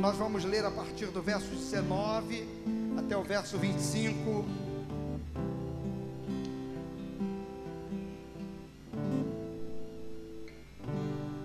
Nós 0.00 0.16
vamos 0.16 0.46
ler 0.46 0.64
a 0.64 0.70
partir 0.70 1.08
do 1.08 1.20
verso 1.20 1.50
19 1.50 2.48
até 2.96 3.14
o 3.14 3.22
verso 3.22 3.58
25. 3.58 4.46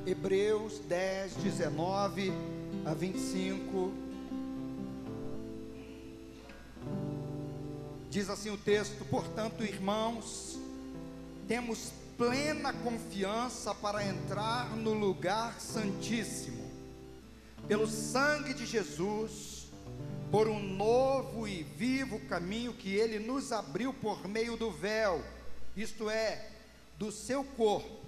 Hebreus 0.07 0.79
10, 0.87 1.33
19 1.33 2.31
a 2.85 2.93
25. 2.93 3.91
Diz 8.09 8.29
assim 8.29 8.51
o 8.51 8.57
texto: 8.57 9.03
Portanto, 9.09 9.65
irmãos, 9.65 10.57
temos 11.45 11.91
plena 12.17 12.71
confiança 12.71 13.75
para 13.75 14.01
entrar 14.05 14.69
no 14.77 14.93
lugar 14.93 15.59
santíssimo, 15.59 16.54
pelo 17.67 17.87
sangue 17.87 18.53
de 18.53 18.65
Jesus, 18.65 19.67
por 20.31 20.47
um 20.47 20.59
novo 20.59 21.47
e 21.47 21.63
vivo 21.63 22.19
caminho 22.27 22.73
que 22.73 22.95
ele 22.95 23.19
nos 23.19 23.51
abriu 23.51 23.93
por 23.93 24.27
meio 24.27 24.57
do 24.57 24.71
véu, 24.71 25.23
isto 25.75 26.09
é, 26.09 26.49
do 26.97 27.11
seu 27.11 27.43
corpo 27.43 28.05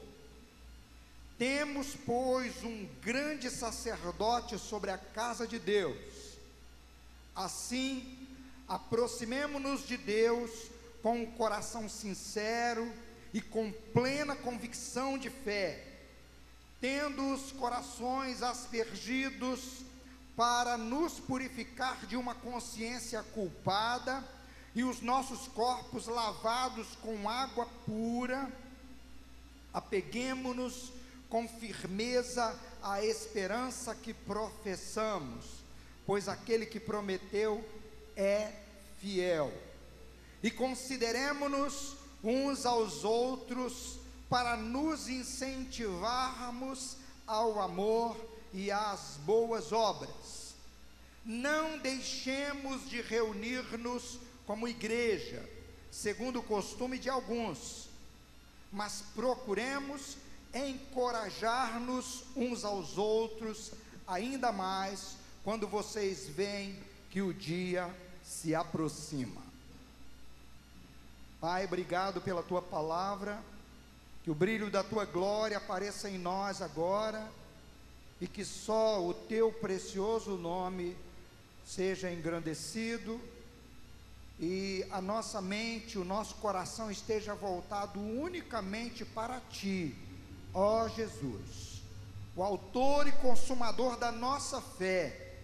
temos, 1.37 1.95
pois, 2.05 2.63
um 2.63 2.87
grande 3.01 3.49
sacerdote 3.49 4.57
sobre 4.57 4.89
a 4.89 4.97
casa 4.97 5.47
de 5.47 5.59
Deus. 5.59 5.97
Assim, 7.35 8.27
aproximemo-nos 8.67 9.87
de 9.87 9.97
Deus 9.97 10.49
com 11.03 11.21
um 11.21 11.31
coração 11.33 11.87
sincero 11.87 12.91
e 13.31 13.39
com 13.39 13.71
plena 13.93 14.35
convicção 14.35 15.17
de 15.17 15.29
fé, 15.29 15.83
tendo 16.79 17.33
os 17.33 17.51
corações 17.51 18.43
aspergidos 18.43 19.85
para 20.35 20.77
nos 20.77 21.19
purificar 21.19 22.05
de 22.05 22.15
uma 22.15 22.35
consciência 22.35 23.23
culpada 23.23 24.23
e 24.75 24.83
os 24.83 25.01
nossos 25.01 25.47
corpos 25.47 26.05
lavados 26.05 26.87
com 27.01 27.27
água 27.27 27.65
pura. 27.85 28.51
Apeguemo-nos 29.73 30.91
com 31.29 31.47
firmeza 31.47 32.57
a 32.81 33.03
esperança 33.03 33.95
que 33.95 34.13
professamos, 34.13 35.45
pois 36.05 36.27
aquele 36.29 36.65
que 36.65 36.79
prometeu 36.79 37.67
é 38.15 38.51
fiel. 38.99 39.51
E 40.43 40.51
consideremos-nos 40.51 41.95
uns 42.23 42.65
aos 42.65 43.03
outros 43.03 43.96
para 44.29 44.57
nos 44.57 45.07
incentivarmos 45.07 46.97
ao 47.25 47.61
amor 47.61 48.17
e 48.53 48.71
às 48.71 49.17
boas 49.25 49.71
obras. 49.71 50.55
Não 51.23 51.77
deixemos 51.77 52.89
de 52.89 53.01
reunir-nos 53.01 54.19
como 54.45 54.67
igreja, 54.67 55.47
segundo 55.91 56.39
o 56.39 56.43
costume 56.43 56.97
de 56.97 57.09
alguns, 57.09 57.89
mas 58.71 59.03
procuremos 59.13 60.17
encorajar-nos 60.53 62.23
uns 62.35 62.63
aos 62.63 62.97
outros, 62.97 63.71
ainda 64.07 64.51
mais 64.51 65.17
quando 65.43 65.67
vocês 65.67 66.27
veem 66.27 66.77
que 67.09 67.21
o 67.21 67.33
dia 67.33 67.93
se 68.23 68.55
aproxima. 68.55 69.41
Pai, 71.39 71.65
obrigado 71.65 72.19
pela 72.21 72.41
tua 72.41 72.61
palavra, 72.61 73.41
que 74.27 74.31
o 74.31 74.35
brilho 74.35 74.69
da 74.69 74.83
tua 74.83 75.05
glória 75.05 75.55
apareça 75.55 76.09
em 76.09 76.17
nós 76.17 76.61
agora 76.61 77.31
e 78.19 78.27
que 78.27 78.43
só 78.43 79.01
o 79.01 79.13
teu 79.13 79.53
precioso 79.53 80.31
nome 80.31 80.97
seja 81.65 82.11
engrandecido 82.11 83.21
e 84.37 84.85
a 84.91 84.99
nossa 84.99 85.41
mente, 85.41 85.97
o 85.97 86.03
nosso 86.03 86.35
coração 86.35 86.91
esteja 86.91 87.33
voltado 87.35 88.01
unicamente 88.01 89.05
para 89.05 89.39
ti 89.49 89.95
Ó 90.53 90.89
Jesus, 90.89 91.81
o 92.35 92.43
autor 92.43 93.07
e 93.07 93.13
consumador 93.13 93.95
da 93.95 94.11
nossa 94.11 94.59
fé, 94.59 95.37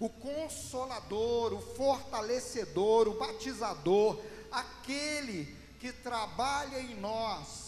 o 0.00 0.08
consolador, 0.08 1.52
o 1.52 1.60
fortalecedor, 1.60 3.08
o 3.08 3.18
batizador, 3.18 4.18
aquele 4.50 5.54
que 5.78 5.92
trabalha 5.92 6.80
em 6.80 6.94
nós 6.98 7.65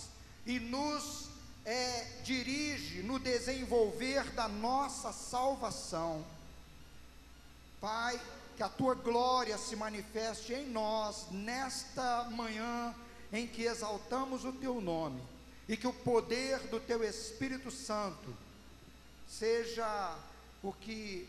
e 0.49 0.59
nos 0.59 1.29
é, 1.63 2.05
dirige 2.25 3.03
no 3.03 3.19
desenvolver 3.19 4.31
da 4.31 4.49
nossa 4.49 5.13
salvação. 5.13 6.25
Pai, 7.79 8.19
que 8.57 8.63
a 8.63 8.69
tua 8.69 8.95
glória 8.95 9.59
se 9.59 9.77
manifeste 9.77 10.55
em 10.55 10.67
nós 10.67 11.27
nesta 11.31 12.25
manhã 12.31 12.95
em 13.31 13.47
que 13.47 13.65
exaltamos 13.65 14.47
o 14.47 14.53
teu 14.53 14.81
nome 14.81 15.23
e 15.69 15.77
que 15.77 15.87
o 15.87 15.93
poder 15.93 16.59
do 16.69 16.81
teu 16.81 17.05
Espírito 17.05 17.71
Santo 17.71 18.35
seja 19.29 20.17
o 20.63 20.73
que 20.73 21.29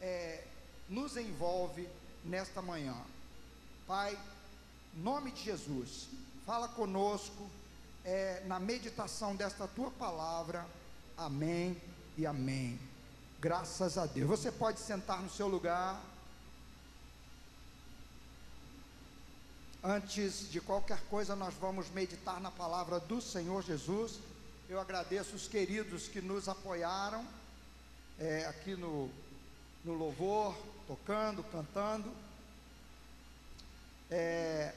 é, 0.00 0.42
nos 0.88 1.18
envolve 1.18 1.86
nesta 2.24 2.62
manhã. 2.62 2.96
Pai, 3.86 4.18
nome 4.94 5.32
de 5.32 5.44
Jesus, 5.44 6.08
fala 6.46 6.66
conosco 6.68 7.50
é, 8.04 8.42
na 8.46 8.58
meditação 8.58 9.34
desta 9.34 9.66
tua 9.68 9.90
palavra. 9.90 10.66
Amém 11.16 11.76
e 12.16 12.26
amém. 12.26 12.78
Graças 13.40 13.96
a 13.98 14.06
Deus. 14.06 14.28
Você 14.28 14.50
pode 14.50 14.80
sentar 14.80 15.22
no 15.22 15.30
seu 15.30 15.48
lugar. 15.48 16.02
Antes 19.82 20.50
de 20.50 20.60
qualquer 20.60 21.00
coisa, 21.10 21.36
nós 21.36 21.54
vamos 21.54 21.88
meditar 21.90 22.40
na 22.40 22.50
palavra 22.50 22.98
do 22.98 23.20
Senhor 23.20 23.62
Jesus. 23.62 24.18
Eu 24.68 24.80
agradeço 24.80 25.36
os 25.36 25.46
queridos 25.46 26.08
que 26.08 26.20
nos 26.20 26.48
apoiaram 26.48 27.24
é, 28.18 28.44
aqui 28.46 28.74
no, 28.74 29.08
no 29.84 29.94
louvor, 29.94 30.56
tocando, 30.86 31.42
cantando. 31.44 32.12
É, 34.10 34.74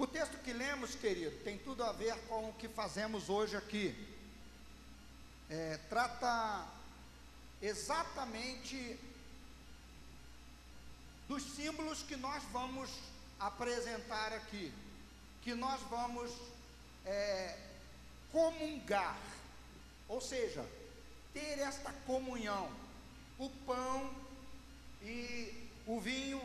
o 0.00 0.06
texto 0.06 0.38
que 0.38 0.50
lemos, 0.50 0.94
querido, 0.94 1.44
tem 1.44 1.58
tudo 1.58 1.84
a 1.84 1.92
ver 1.92 2.16
com 2.22 2.48
o 2.48 2.54
que 2.54 2.66
fazemos 2.68 3.28
hoje 3.28 3.54
aqui. 3.54 3.94
É, 5.50 5.78
trata 5.90 6.66
exatamente 7.60 8.98
dos 11.28 11.42
símbolos 11.42 12.02
que 12.02 12.16
nós 12.16 12.42
vamos 12.44 12.88
apresentar 13.38 14.32
aqui, 14.32 14.72
que 15.42 15.54
nós 15.54 15.78
vamos 15.90 16.32
é, 17.04 17.58
comungar, 18.32 19.20
ou 20.08 20.22
seja, 20.22 20.66
ter 21.34 21.58
esta 21.58 21.92
comunhão, 22.06 22.72
o 23.38 23.50
pão 23.66 24.10
e 25.02 25.68
o 25.86 26.00
vinho, 26.00 26.40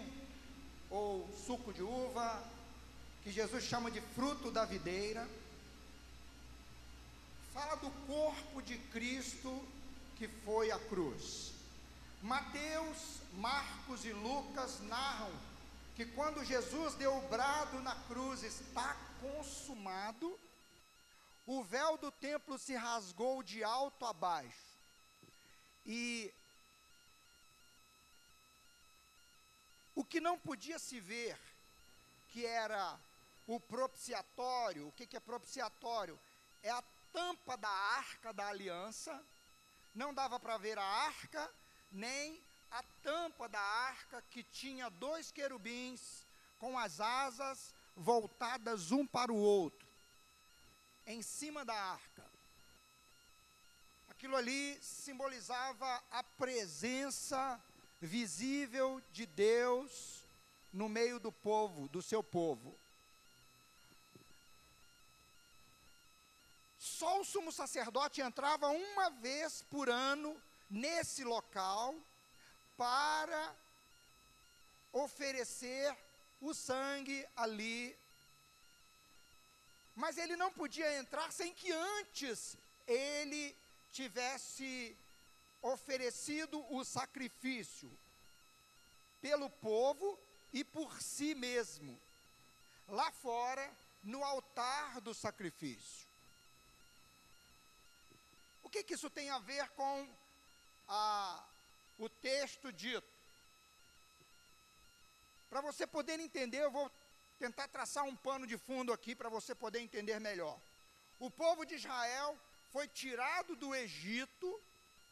ou 0.90 1.26
suco 1.46 1.72
de 1.72 1.82
uva, 1.82 2.55
que 3.26 3.32
Jesus 3.32 3.64
chama 3.64 3.90
de 3.90 4.00
fruto 4.00 4.52
da 4.52 4.66
videira, 4.66 5.28
fala 7.52 7.76
do 7.78 7.90
corpo 8.06 8.62
de 8.62 8.78
Cristo 8.94 9.68
que 10.16 10.28
foi 10.28 10.70
a 10.70 10.78
cruz. 10.78 11.52
Mateus, 12.22 13.18
Marcos 13.34 14.06
e 14.06 14.14
Lucas 14.14 14.80
narram 14.82 15.32
que 15.96 16.06
quando 16.06 16.46
Jesus 16.46 16.94
deu 16.94 17.18
o 17.18 17.28
brado 17.28 17.82
na 17.82 17.96
cruz, 18.02 18.44
está 18.44 18.96
consumado, 19.20 20.40
o 21.48 21.64
véu 21.64 21.98
do 21.98 22.12
templo 22.12 22.60
se 22.60 22.76
rasgou 22.76 23.42
de 23.42 23.64
alto 23.64 24.06
a 24.06 24.14
baixo. 24.14 24.78
E 25.84 26.32
o 29.96 30.06
que 30.06 30.20
não 30.20 30.38
podia 30.38 30.78
se 30.78 31.00
ver, 31.00 31.36
que 32.30 32.46
era 32.46 33.00
o 33.48 33.60
propiciatório, 33.60 34.88
o 34.88 34.92
que, 34.92 35.06
que 35.06 35.18
é 35.18 35.20
propiciatório? 35.20 36.20
É 36.64 36.72
a 36.72 36.84
tampa 37.14 37.56
da 37.56 37.70
arca 37.70 38.34
da 38.34 38.48
aliança, 38.48 39.24
não 39.94 40.14
dava 40.14 40.40
para 40.40 40.58
ver 40.58 40.78
a 40.78 40.84
arca, 40.84 41.50
nem 41.92 42.44
a 42.72 42.84
tampa 43.02 43.48
da 43.48 43.60
arca 43.60 44.22
que 44.30 44.44
tinha 44.44 44.90
dois 44.90 45.32
querubins 45.32 46.26
com 46.58 46.78
as 46.78 47.00
asas 47.00 47.74
voltadas 47.96 48.92
um 48.92 49.06
para 49.06 49.32
o 49.32 49.38
outro, 49.38 49.88
em 51.06 51.22
cima 51.22 51.64
da 51.64 51.74
arca. 51.74 52.26
Aquilo 54.10 54.36
ali 54.36 54.78
simbolizava 54.82 56.04
a 56.10 56.24
presença 56.24 57.62
visível 58.02 59.02
de 59.12 59.26
Deus 59.26 60.24
no 60.74 60.90
meio 60.90 61.20
do 61.20 61.32
povo, 61.32 61.88
do 61.90 62.02
seu 62.02 62.24
povo. 62.24 62.78
Só 66.98 67.20
o 67.20 67.26
sumo 67.26 67.52
sacerdote 67.52 68.22
entrava 68.22 68.70
uma 68.70 69.10
vez 69.10 69.62
por 69.64 69.90
ano 69.90 70.42
nesse 70.70 71.26
local 71.26 71.94
para 72.78 73.54
oferecer 74.94 75.94
o 76.40 76.54
sangue 76.54 77.28
ali. 77.36 77.98
Mas 79.94 80.18
ele 80.18 80.38
não 80.38 80.50
podia 80.54 80.98
entrar 80.98 81.34
sem 81.34 81.54
que 81.54 81.70
antes 81.70 82.58
ele 82.88 83.54
tivesse 83.92 84.96
oferecido 85.62 86.66
o 86.74 86.86
sacrifício 86.86 87.92
pelo 89.22 89.50
povo 89.50 90.18
e 90.54 90.64
por 90.64 91.02
si 91.02 91.36
mesmo, 91.36 92.00
lá 92.88 93.12
fora, 93.12 93.70
no 94.02 94.24
altar 94.24 95.02
do 95.02 95.14
sacrifício. 95.14 96.05
Que, 98.76 98.84
que 98.84 98.94
isso 98.96 99.10
tem 99.10 99.30
a 99.30 99.40
ver 99.40 99.70
com 99.70 100.06
a, 100.90 101.42
o 101.98 102.10
texto 102.10 102.74
dito? 102.74 103.08
Para 105.50 105.62
você 105.62 105.88
poder 105.88 106.20
entender, 106.20 106.62
eu 106.62 106.70
vou 106.70 106.92
tentar 107.40 107.70
traçar 107.70 108.04
um 108.04 108.18
pano 108.18 108.46
de 108.46 108.58
fundo 108.58 108.92
aqui 108.92 109.16
para 109.16 109.30
você 109.30 109.56
poder 109.56 109.80
entender 109.80 110.20
melhor. 110.20 110.60
O 111.20 111.32
povo 111.32 111.64
de 111.64 111.76
Israel 111.76 112.38
foi 112.70 112.86
tirado 112.90 113.56
do 113.56 113.74
Egito, 113.74 114.62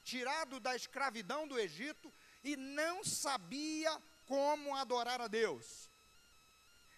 tirado 0.03 0.59
da 0.59 0.75
escravidão 0.75 1.47
do 1.47 1.57
Egito 1.57 2.13
e 2.43 2.57
não 2.57 3.01
sabia 3.05 3.97
como 4.27 4.75
adorar 4.75 5.21
a 5.21 5.29
Deus. 5.29 5.89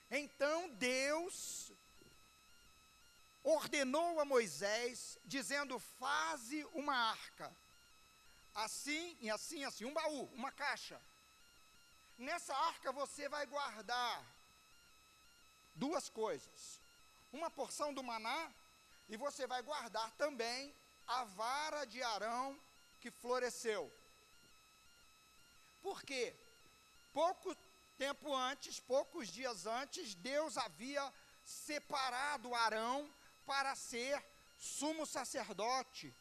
Então 0.09 0.67
Deus 0.69 1.71
ordenou 3.45 4.19
a 4.19 4.25
Moisés, 4.25 5.17
dizendo: 5.23 5.79
Faze 5.79 6.65
uma 6.73 6.95
arca, 6.95 7.55
assim 8.55 9.15
e 9.21 9.29
assim, 9.29 9.63
assim, 9.63 9.85
um 9.85 9.93
baú, 9.93 10.25
uma 10.33 10.51
caixa. 10.51 10.99
Nessa 12.17 12.55
arca 12.55 12.91
você 12.91 13.29
vai 13.29 13.45
guardar 13.45 14.25
duas 15.75 16.09
coisas: 16.09 16.81
uma 17.31 17.49
porção 17.51 17.93
do 17.93 18.03
maná, 18.03 18.51
e 19.07 19.15
você 19.15 19.45
vai 19.45 19.61
guardar 19.61 20.11
também 20.13 20.73
a 21.07 21.23
vara 21.23 21.85
de 21.85 22.01
Arão 22.01 22.59
que 22.99 23.11
floresceu. 23.11 23.91
Por 25.83 26.01
quê? 26.01 26.35
Pouco 27.13 27.55
tempo 27.95 28.33
antes, 28.33 28.79
poucos 28.79 29.27
dias 29.27 29.67
antes, 29.67 30.15
Deus 30.15 30.57
havia 30.57 31.13
separado 31.45 32.55
Arão 32.55 33.07
para 33.45 33.75
ser 33.75 34.23
sumo 34.57 35.05
sacerdote 35.05 36.13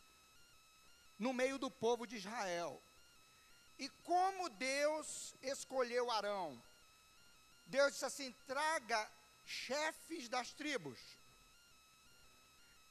no 1.18 1.32
meio 1.32 1.58
do 1.58 1.70
povo 1.70 2.06
de 2.06 2.16
Israel. 2.16 2.82
E 3.78 3.88
como 4.04 4.48
Deus 4.50 5.34
escolheu 5.42 6.10
Arão? 6.10 6.62
Deus 7.66 7.92
disse 7.92 8.04
assim: 8.04 8.32
traga 8.46 9.10
chefes 9.44 10.28
das 10.28 10.52
tribos. 10.52 10.98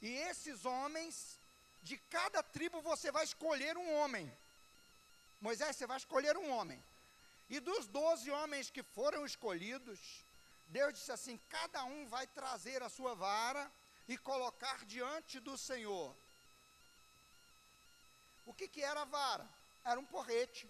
E 0.02 0.10
esses 0.10 0.66
homens, 0.66 1.40
de 1.82 1.98
cada 1.98 2.44
tribo 2.44 2.82
você 2.82 3.12
vai 3.12 3.24
escolher 3.24 3.78
um 3.78 3.94
homem. 3.96 4.32
Moisés, 5.40 5.76
você 5.76 5.88
vai 5.88 5.98
escolher 5.98 6.36
um 6.38 6.50
homem. 6.50 6.84
E 7.50 7.60
dos 7.60 7.88
doze 7.88 8.30
homens 8.32 8.70
que 8.70 8.84
foram 8.84 9.26
escolhidos, 9.26 10.00
Deus 10.68 10.94
disse 10.94 11.12
assim: 11.12 11.38
cada 11.50 11.84
um 11.86 12.08
vai 12.08 12.26
trazer 12.28 12.82
a 12.84 12.90
sua 12.90 13.14
vara 13.16 13.72
e 14.08 14.18
colocar 14.18 14.86
diante 14.86 15.40
do 15.40 15.58
Senhor. 15.58 16.16
O 18.46 18.54
que, 18.54 18.68
que 18.68 18.82
era 18.82 19.02
a 19.02 19.06
vara? 19.06 19.48
Era 19.86 20.00
um 20.00 20.06
porrete 20.06 20.70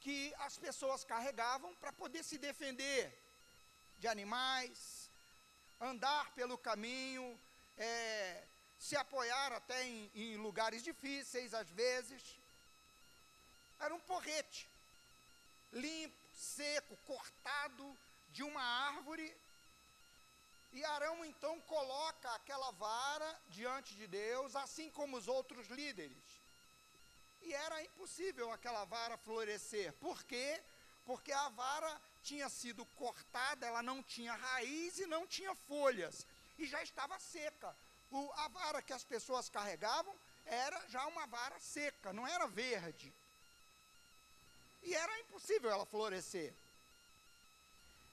que 0.00 0.34
as 0.38 0.58
pessoas 0.58 1.04
carregavam 1.04 1.74
para 1.76 1.92
poder 1.92 2.22
se 2.22 2.36
defender 2.38 3.12
de 3.98 4.06
animais, 4.06 5.10
andar 5.80 6.30
pelo 6.32 6.58
caminho, 6.58 7.38
é, 7.78 8.44
se 8.78 8.96
apoiar 8.96 9.52
até 9.52 9.82
em, 9.84 10.10
em 10.14 10.36
lugares 10.36 10.82
difíceis, 10.82 11.54
às 11.54 11.68
vezes. 11.70 12.38
Era 13.80 13.94
um 13.94 14.00
porrete, 14.00 14.68
limpo, 15.72 16.16
seco, 16.34 16.96
cortado 17.06 17.98
de 18.30 18.42
uma 18.42 18.62
árvore. 18.62 19.34
E 20.74 20.84
Arão 20.84 21.24
então 21.24 21.60
coloca 21.60 22.28
aquela 22.34 22.72
vara 22.72 23.40
diante 23.48 23.94
de 23.94 24.08
Deus, 24.08 24.56
assim 24.56 24.90
como 24.90 25.16
os 25.16 25.28
outros 25.28 25.68
líderes. 25.68 26.24
E 27.42 27.54
era 27.54 27.80
impossível 27.84 28.50
aquela 28.50 28.84
vara 28.84 29.16
florescer. 29.18 29.92
Por 29.94 30.24
quê? 30.24 30.60
Porque 31.06 31.30
a 31.30 31.48
vara 31.50 32.00
tinha 32.24 32.48
sido 32.48 32.84
cortada, 32.96 33.64
ela 33.64 33.84
não 33.84 34.02
tinha 34.02 34.34
raiz 34.34 34.98
e 34.98 35.06
não 35.06 35.28
tinha 35.28 35.54
folhas. 35.54 36.26
E 36.58 36.66
já 36.66 36.82
estava 36.82 37.20
seca. 37.20 37.76
O, 38.10 38.32
a 38.32 38.48
vara 38.48 38.82
que 38.82 38.92
as 38.92 39.04
pessoas 39.04 39.48
carregavam 39.48 40.14
era 40.44 40.88
já 40.88 41.06
uma 41.06 41.24
vara 41.26 41.58
seca, 41.60 42.12
não 42.12 42.26
era 42.26 42.48
verde. 42.48 43.14
E 44.82 44.92
era 44.92 45.20
impossível 45.20 45.70
ela 45.70 45.86
florescer. 45.86 46.52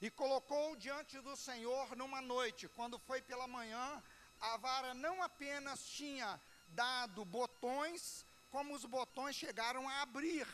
E 0.02 0.10
colocou 0.10 0.76
diante 0.76 1.20
do 1.22 1.36
Senhor 1.36 1.96
numa 1.96 2.22
noite, 2.22 2.68
quando 2.70 2.98
foi 2.98 3.22
pela 3.22 3.48
manhã, 3.48 4.02
a 4.40 4.58
vara 4.58 4.94
não 4.96 5.22
apenas 5.22 5.86
tinha 5.88 6.40
dado 6.70 7.24
botões, 7.24 8.26
como 8.50 8.74
os 8.74 8.84
botões 8.86 9.36
chegaram 9.36 9.88
a 9.88 10.02
abrir 10.02 10.48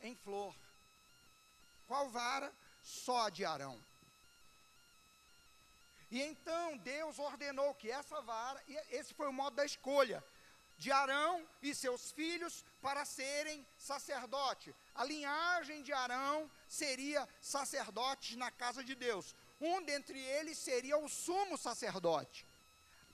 em 0.00 0.14
flor. 0.14 0.54
Qual 1.86 2.08
vara? 2.08 2.52
Só 2.82 3.28
de 3.28 3.44
Arão. 3.44 3.78
E 6.10 6.22
então 6.22 6.76
Deus 6.78 7.18
ordenou 7.18 7.74
que 7.74 7.90
essa 7.90 8.20
vara, 8.22 8.62
esse 8.90 9.12
foi 9.12 9.28
o 9.28 9.32
modo 9.32 9.56
da 9.56 9.64
escolha, 9.64 10.24
de 10.78 10.90
Arão 10.92 11.46
e 11.62 11.74
seus 11.74 12.12
filhos 12.12 12.64
para 12.80 13.04
serem 13.04 13.66
sacerdote. 13.76 14.74
A 14.96 15.04
linhagem 15.04 15.82
de 15.82 15.92
Arão 15.92 16.50
seria 16.66 17.28
sacerdote 17.40 18.36
na 18.36 18.50
casa 18.50 18.82
de 18.82 18.94
Deus. 18.94 19.34
Um 19.60 19.82
dentre 19.82 20.18
eles 20.18 20.58
seria 20.58 20.96
o 20.96 21.08
sumo 21.08 21.58
sacerdote. 21.58 22.46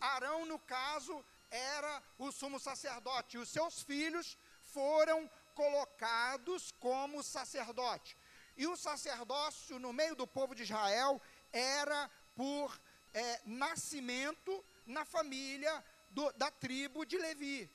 Arão, 0.01 0.47
no 0.47 0.59
caso, 0.61 1.25
era 1.51 2.03
o 2.19 2.31
sumo 2.31 2.61
sacerdote. 2.61 3.37
Os 3.37 3.49
seus 3.49 3.83
filhos 3.83 4.39
foram 4.63 5.29
colocados 5.55 6.73
como 6.79 7.23
sacerdote. 7.23 8.17
E 8.57 8.67
o 8.67 8.77
sacerdócio 8.77 9.79
no 9.79 9.93
meio 9.93 10.15
do 10.15 10.27
povo 10.27 10.55
de 10.55 10.63
Israel 10.63 11.21
era 11.53 12.09
por 12.37 12.81
é, 13.13 13.41
nascimento 13.45 14.65
na 14.87 15.05
família 15.05 15.85
do, 16.11 16.31
da 16.33 16.51
tribo 16.51 17.05
de 17.05 17.19
Levi. 17.19 17.69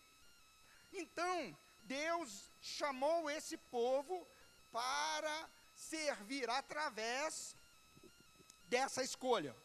Então, 0.94 1.58
Deus 1.88 2.52
chamou 2.62 3.30
esse 3.30 3.58
povo 3.58 4.28
para 4.72 5.50
servir 5.76 6.50
através 6.50 7.56
dessa 8.70 9.04
escolha. 9.04 9.56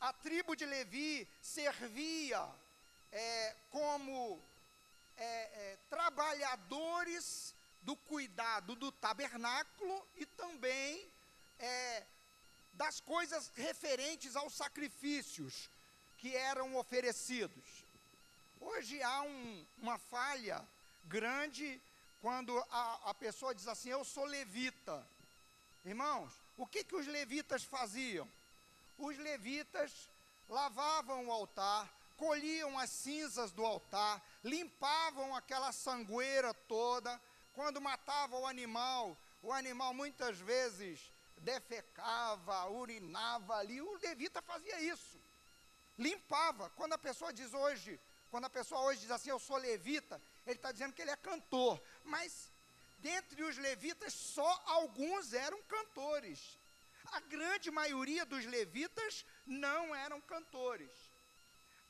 A 0.00 0.12
tribo 0.12 0.54
de 0.54 0.66
Levi 0.66 1.26
servia 1.40 2.46
é, 3.10 3.56
como 3.70 4.40
é, 5.16 5.24
é, 5.24 5.78
trabalhadores 5.88 7.54
do 7.82 7.96
cuidado 7.96 8.74
do 8.76 8.92
tabernáculo 8.92 10.06
e 10.16 10.26
também 10.26 11.08
é, 11.58 12.04
das 12.74 13.00
coisas 13.00 13.50
referentes 13.56 14.36
aos 14.36 14.54
sacrifícios 14.54 15.70
que 16.18 16.34
eram 16.36 16.76
oferecidos. 16.76 17.84
Hoje 18.60 19.02
há 19.02 19.22
um, 19.22 19.66
uma 19.78 19.98
falha 19.98 20.64
grande 21.04 21.80
quando 22.20 22.56
a, 22.70 23.10
a, 23.10 23.14
pessoa 23.14 23.54
diz 23.54 23.66
assim: 23.66 23.90
Eu 23.90 24.04
sou 24.04 24.24
levita. 24.24 25.06
Irmãos, 25.84 26.32
o 26.56 26.66
que, 26.66 26.84
que 26.84 26.94
os 26.94 27.06
levitas 27.06 27.64
faziam? 27.64 28.28
Os 28.96 29.18
levitas 29.18 30.08
lavavam 30.48 31.26
o 31.26 31.32
altar, 31.32 31.90
colhiam 32.16 32.78
as 32.78 32.90
cinzas 32.90 33.50
do 33.50 33.64
altar, 33.64 34.22
limpavam 34.44 35.34
aquela 35.34 35.72
sangueira 35.72 36.54
toda. 36.54 37.20
Quando 37.52 37.80
matavam 37.80 38.42
o 38.42 38.46
animal, 38.46 39.16
o 39.42 39.52
animal 39.52 39.92
muitas 39.92 40.38
vezes 40.38 41.12
defecava, 41.38 42.70
urinava 42.70 43.56
ali. 43.56 43.80
O 43.80 43.98
levita 43.98 44.40
fazia 44.40 44.80
isso. 44.80 45.20
Limpava. 45.98 46.70
Quando 46.70 46.94
a 46.94 46.98
pessoa 46.98 47.32
diz 47.32 47.52
hoje, 47.52 47.98
quando 48.30 48.44
a 48.44 48.50
pessoa 48.50 48.80
hoje 48.82 49.00
diz 49.00 49.10
assim, 49.10 49.30
eu 49.30 49.38
sou 49.38 49.56
levita, 49.56 50.20
ele 50.46 50.56
está 50.56 50.72
dizendo 50.72 50.92
que 50.92 51.02
ele 51.02 51.10
é 51.10 51.16
cantor. 51.16 51.82
Mas 52.04 52.50
dentre 52.98 53.42
os 53.42 53.56
levitas, 53.58 54.12
só 54.12 54.62
alguns 54.66 55.32
eram 55.32 55.60
cantores. 55.62 56.58
A 57.06 57.20
grande 57.20 57.70
maioria 57.70 58.24
dos 58.24 58.44
levitas 58.46 59.24
não 59.46 59.94
eram 59.94 60.20
cantores. 60.20 60.90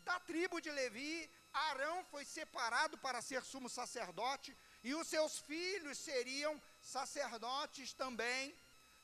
Da 0.00 0.18
tribo 0.20 0.60
de 0.60 0.70
Levi, 0.70 1.30
Arão 1.52 2.04
foi 2.10 2.24
separado 2.24 2.98
para 2.98 3.22
ser 3.22 3.42
sumo 3.44 3.68
sacerdote, 3.68 4.56
e 4.82 4.94
os 4.94 5.06
seus 5.06 5.38
filhos 5.38 5.98
seriam 5.98 6.60
sacerdotes 6.80 7.92
também 7.92 8.52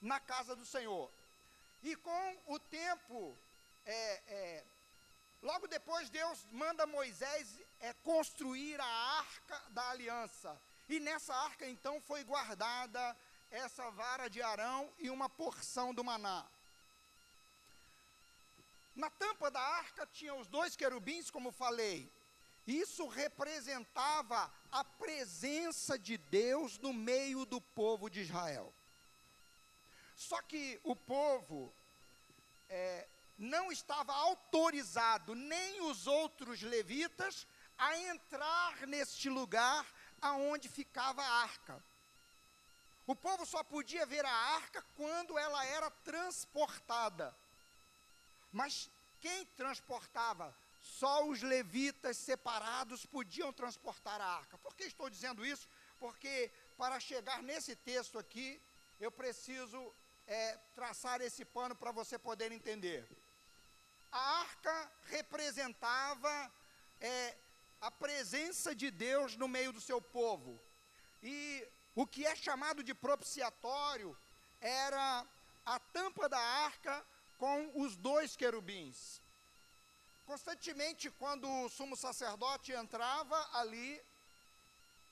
na 0.00 0.18
casa 0.18 0.56
do 0.56 0.66
Senhor. 0.66 1.08
E 1.82 1.94
com 1.94 2.42
o 2.46 2.58
tempo, 2.58 3.38
é, 3.84 4.22
é, 4.26 4.64
logo 5.40 5.68
depois, 5.68 6.10
Deus 6.10 6.44
manda 6.50 6.86
Moisés 6.86 7.60
é, 7.80 7.92
construir 8.04 8.80
a 8.80 9.18
arca 9.18 9.62
da 9.70 9.90
aliança. 9.90 10.60
E 10.88 10.98
nessa 11.00 11.34
arca, 11.34 11.68
então, 11.68 12.00
foi 12.00 12.24
guardada 12.24 13.16
essa 13.50 13.90
vara 13.90 14.28
de 14.28 14.42
Arão 14.42 14.90
e 14.98 15.10
uma 15.10 15.28
porção 15.28 15.94
do 15.94 16.04
maná. 16.04 16.46
Na 18.94 19.10
tampa 19.10 19.50
da 19.50 19.60
arca 19.60 20.06
tinha 20.06 20.34
os 20.34 20.48
dois 20.48 20.74
querubins, 20.74 21.30
como 21.30 21.52
falei. 21.52 22.10
Isso 22.66 23.06
representava 23.06 24.52
a 24.70 24.84
presença 24.84 25.98
de 25.98 26.18
Deus 26.18 26.78
no 26.78 26.92
meio 26.92 27.46
do 27.46 27.60
povo 27.60 28.10
de 28.10 28.20
Israel. 28.20 28.72
Só 30.16 30.42
que 30.42 30.80
o 30.82 30.96
povo 30.96 31.72
é, 32.68 33.06
não 33.38 33.70
estava 33.70 34.12
autorizado, 34.12 35.34
nem 35.34 35.80
os 35.82 36.06
outros 36.06 36.60
levitas, 36.60 37.46
a 37.78 37.96
entrar 37.96 38.86
neste 38.86 39.30
lugar 39.30 39.86
aonde 40.20 40.68
ficava 40.68 41.22
a 41.22 41.42
arca. 41.42 41.82
O 43.06 43.14
povo 43.14 43.46
só 43.46 43.62
podia 43.62 44.04
ver 44.04 44.24
a 44.26 44.30
arca 44.30 44.84
quando 44.96 45.38
ela 45.38 45.64
era 45.64 45.90
transportada. 45.90 47.34
Mas 48.52 48.90
quem 49.20 49.46
transportava? 49.56 50.54
Só 50.82 51.26
os 51.26 51.42
levitas 51.42 52.16
separados 52.16 53.06
podiam 53.06 53.52
transportar 53.52 54.20
a 54.20 54.26
arca. 54.26 54.58
Por 54.58 54.74
que 54.74 54.84
estou 54.84 55.08
dizendo 55.08 55.44
isso? 55.46 55.66
Porque 55.98 56.50
para 56.76 57.00
chegar 57.00 57.42
nesse 57.42 57.74
texto 57.76 58.18
aqui, 58.18 58.60
eu 59.00 59.10
preciso 59.10 59.92
é, 60.26 60.58
traçar 60.74 61.20
esse 61.20 61.44
pano 61.44 61.74
para 61.74 61.90
você 61.92 62.18
poder 62.18 62.52
entender. 62.52 63.08
A 64.12 64.40
arca 64.40 64.92
representava 65.06 66.52
é, 67.00 67.36
a 67.80 67.90
presença 67.90 68.74
de 68.74 68.90
Deus 68.90 69.36
no 69.36 69.48
meio 69.48 69.72
do 69.72 69.80
seu 69.80 70.00
povo. 70.00 70.60
E 71.22 71.66
o 71.94 72.06
que 72.06 72.26
é 72.26 72.34
chamado 72.34 72.82
de 72.82 72.94
propiciatório 72.94 74.16
era 74.60 75.26
a 75.64 75.78
tampa 75.78 76.28
da 76.28 76.38
arca 76.38 77.04
com 77.38 77.70
os 77.82 77.96
dois 77.96 78.36
querubins. 78.36 79.20
Constantemente, 80.26 81.10
quando 81.10 81.48
o 81.48 81.68
sumo 81.68 81.96
sacerdote 81.96 82.72
entrava 82.72 83.48
ali, 83.54 84.00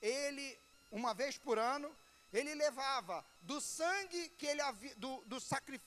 ele, 0.01 0.59
uma 0.91 1.13
vez 1.13 1.37
por 1.37 1.57
ano, 1.57 1.95
ele 2.31 2.53
levava 2.53 3.25
do 3.41 3.59
sangue 3.61 4.29
que 4.37 4.45
ele 4.45 4.61
havia, 4.61 4.93
do, 4.95 5.23
do 5.25 5.37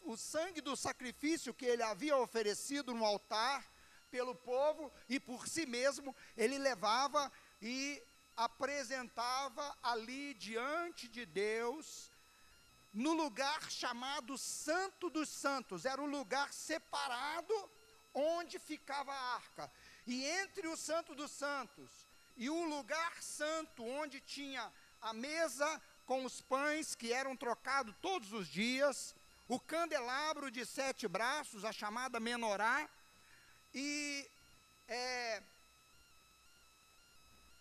o 0.02 0.16
sangue 0.16 0.60
do 0.60 0.76
sacrifício 0.76 1.54
que 1.54 1.66
ele 1.66 1.82
havia 1.82 2.16
oferecido 2.16 2.94
no 2.94 3.04
altar 3.04 3.64
pelo 4.10 4.34
povo 4.34 4.92
e 5.08 5.18
por 5.18 5.46
si 5.46 5.66
mesmo, 5.66 6.14
ele 6.36 6.58
levava 6.58 7.30
e 7.62 8.02
apresentava 8.36 9.76
ali 9.82 10.34
diante 10.34 11.08
de 11.08 11.26
Deus, 11.26 12.10
no 12.92 13.12
lugar 13.12 13.70
chamado 13.70 14.36
Santo 14.36 15.08
dos 15.10 15.28
Santos, 15.28 15.84
era 15.84 16.02
o 16.02 16.06
lugar 16.06 16.52
separado 16.52 17.54
onde 18.12 18.58
ficava 18.58 19.12
a 19.12 19.34
arca. 19.34 19.70
E 20.06 20.24
entre 20.24 20.66
o 20.66 20.76
Santo 20.76 21.14
dos 21.14 21.30
Santos 21.30 21.90
e 22.36 22.48
o 22.48 22.64
lugar 22.64 23.22
santo, 23.22 23.84
onde 23.84 24.20
tinha 24.20 24.72
a 25.00 25.12
mesa 25.12 25.80
com 26.06 26.24
os 26.24 26.40
pães 26.40 26.94
que 26.94 27.12
eram 27.12 27.36
trocados 27.36 27.94
todos 28.00 28.32
os 28.32 28.48
dias, 28.48 29.14
o 29.46 29.60
candelabro 29.60 30.50
de 30.50 30.64
sete 30.64 31.06
braços, 31.06 31.64
a 31.64 31.72
chamada 31.72 32.18
menorá, 32.18 32.88
e, 33.74 34.28
é, 34.88 35.42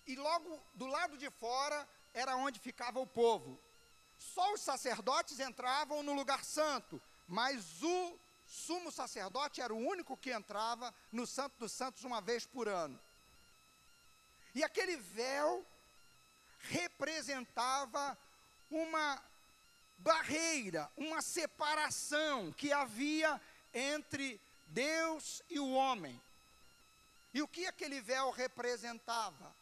e 0.07 0.15
logo 0.15 0.59
do 0.73 0.87
lado 0.87 1.17
de 1.17 1.29
fora 1.29 1.87
era 2.13 2.35
onde 2.35 2.59
ficava 2.59 2.99
o 2.99 3.07
povo. 3.07 3.59
Só 4.17 4.53
os 4.53 4.61
sacerdotes 4.61 5.39
entravam 5.39 6.03
no 6.03 6.13
lugar 6.13 6.43
santo, 6.43 7.01
mas 7.27 7.81
o 7.81 8.19
sumo 8.45 8.91
sacerdote 8.91 9.61
era 9.61 9.73
o 9.73 9.77
único 9.77 10.17
que 10.17 10.31
entrava 10.31 10.93
no 11.11 11.25
Santo 11.27 11.57
dos 11.59 11.71
Santos 11.71 12.03
uma 12.03 12.19
vez 12.19 12.45
por 12.45 12.67
ano. 12.67 12.99
E 14.55 14.63
aquele 14.63 14.97
véu 14.97 15.65
representava 16.59 18.17
uma 18.69 19.21
barreira, 19.99 20.89
uma 20.97 21.21
separação 21.21 22.51
que 22.53 22.73
havia 22.73 23.39
entre 23.73 24.41
Deus 24.69 25.41
e 25.49 25.59
o 25.59 25.73
homem. 25.73 26.19
E 27.33 27.41
o 27.41 27.47
que 27.47 27.65
aquele 27.65 28.01
véu 28.01 28.31
representava? 28.31 29.55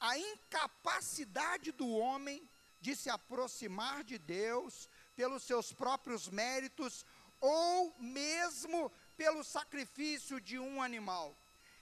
A 0.00 0.16
incapacidade 0.18 1.72
do 1.72 1.88
homem 1.88 2.48
de 2.80 2.94
se 2.94 3.10
aproximar 3.10 4.04
de 4.04 4.18
Deus 4.18 4.88
pelos 5.16 5.42
seus 5.42 5.72
próprios 5.72 6.28
méritos 6.28 7.04
ou 7.40 7.94
mesmo 7.98 8.90
pelo 9.16 9.42
sacrifício 9.42 10.40
de 10.40 10.58
um 10.58 10.80
animal. 10.80 11.36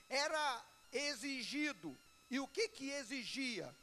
Era 0.09 0.65
exigido. 0.91 1.95
E 2.29 2.39
o 2.39 2.47
que 2.47 2.67
que 2.69 2.89
exigia? 2.89 3.73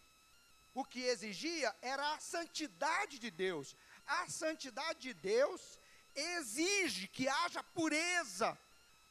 O 0.75 0.85
que 0.85 1.03
exigia 1.05 1.75
era 1.81 2.15
a 2.15 2.19
santidade 2.19 3.19
de 3.19 3.31
Deus. 3.31 3.77
A 4.07 4.29
santidade 4.29 5.01
de 5.01 5.15
Deus 5.15 5.79
exige 6.15 7.09
que 7.09 7.29
haja 7.29 7.63
pureza 7.63 8.59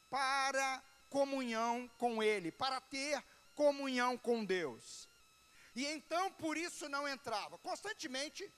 para 0.10 0.84
comunhão 1.10 1.90
com 1.98 2.22
Ele, 2.22 2.52
para 2.52 2.80
ter 2.82 3.24
comunhão 3.56 4.18
com 4.18 4.44
Deus. 4.44 5.08
E 5.76 5.86
então 5.86 6.32
por 6.34 6.58
isso 6.58 6.88
não 6.90 7.08
entrava. 7.08 7.58
Constantemente 7.60 8.52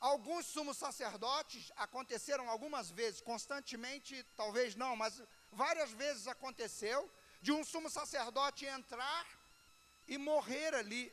Alguns 0.00 0.46
sumos 0.46 0.76
sacerdotes 0.76 1.72
aconteceram 1.76 2.48
algumas 2.48 2.88
vezes, 2.88 3.20
constantemente, 3.20 4.24
talvez 4.36 4.76
não, 4.76 4.94
mas 4.94 5.20
várias 5.50 5.90
vezes 5.90 6.28
aconteceu, 6.28 7.10
de 7.42 7.50
um 7.50 7.64
sumo 7.64 7.90
sacerdote 7.90 8.64
entrar 8.64 9.26
e 10.06 10.16
morrer 10.16 10.72
ali, 10.72 11.12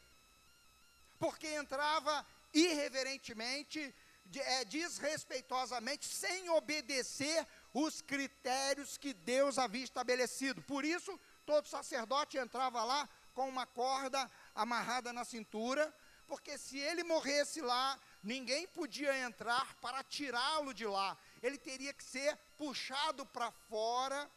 porque 1.17 1.47
entrava 1.47 2.25
irreverentemente, 2.53 3.93
é, 4.33 4.65
desrespeitosamente, 4.65 6.05
sem 6.05 6.49
obedecer 6.49 7.45
os 7.73 8.01
critérios 8.01 8.97
que 8.97 9.13
Deus 9.13 9.57
havia 9.57 9.83
estabelecido. 9.83 10.61
Por 10.61 10.83
isso, 10.85 11.19
todo 11.45 11.67
sacerdote 11.67 12.37
entrava 12.37 12.83
lá 12.83 13.07
com 13.33 13.47
uma 13.49 13.65
corda 13.65 14.29
amarrada 14.53 15.11
na 15.11 15.25
cintura, 15.25 15.93
porque 16.27 16.57
se 16.57 16.77
ele 16.79 17.03
morresse 17.03 17.61
lá, 17.61 17.99
ninguém 18.23 18.67
podia 18.67 19.17
entrar 19.19 19.75
para 19.75 20.03
tirá-lo 20.03 20.73
de 20.73 20.85
lá. 20.85 21.17
Ele 21.43 21.57
teria 21.57 21.93
que 21.93 22.03
ser 22.03 22.35
puxado 22.57 23.25
para 23.25 23.51
fora 23.51 24.29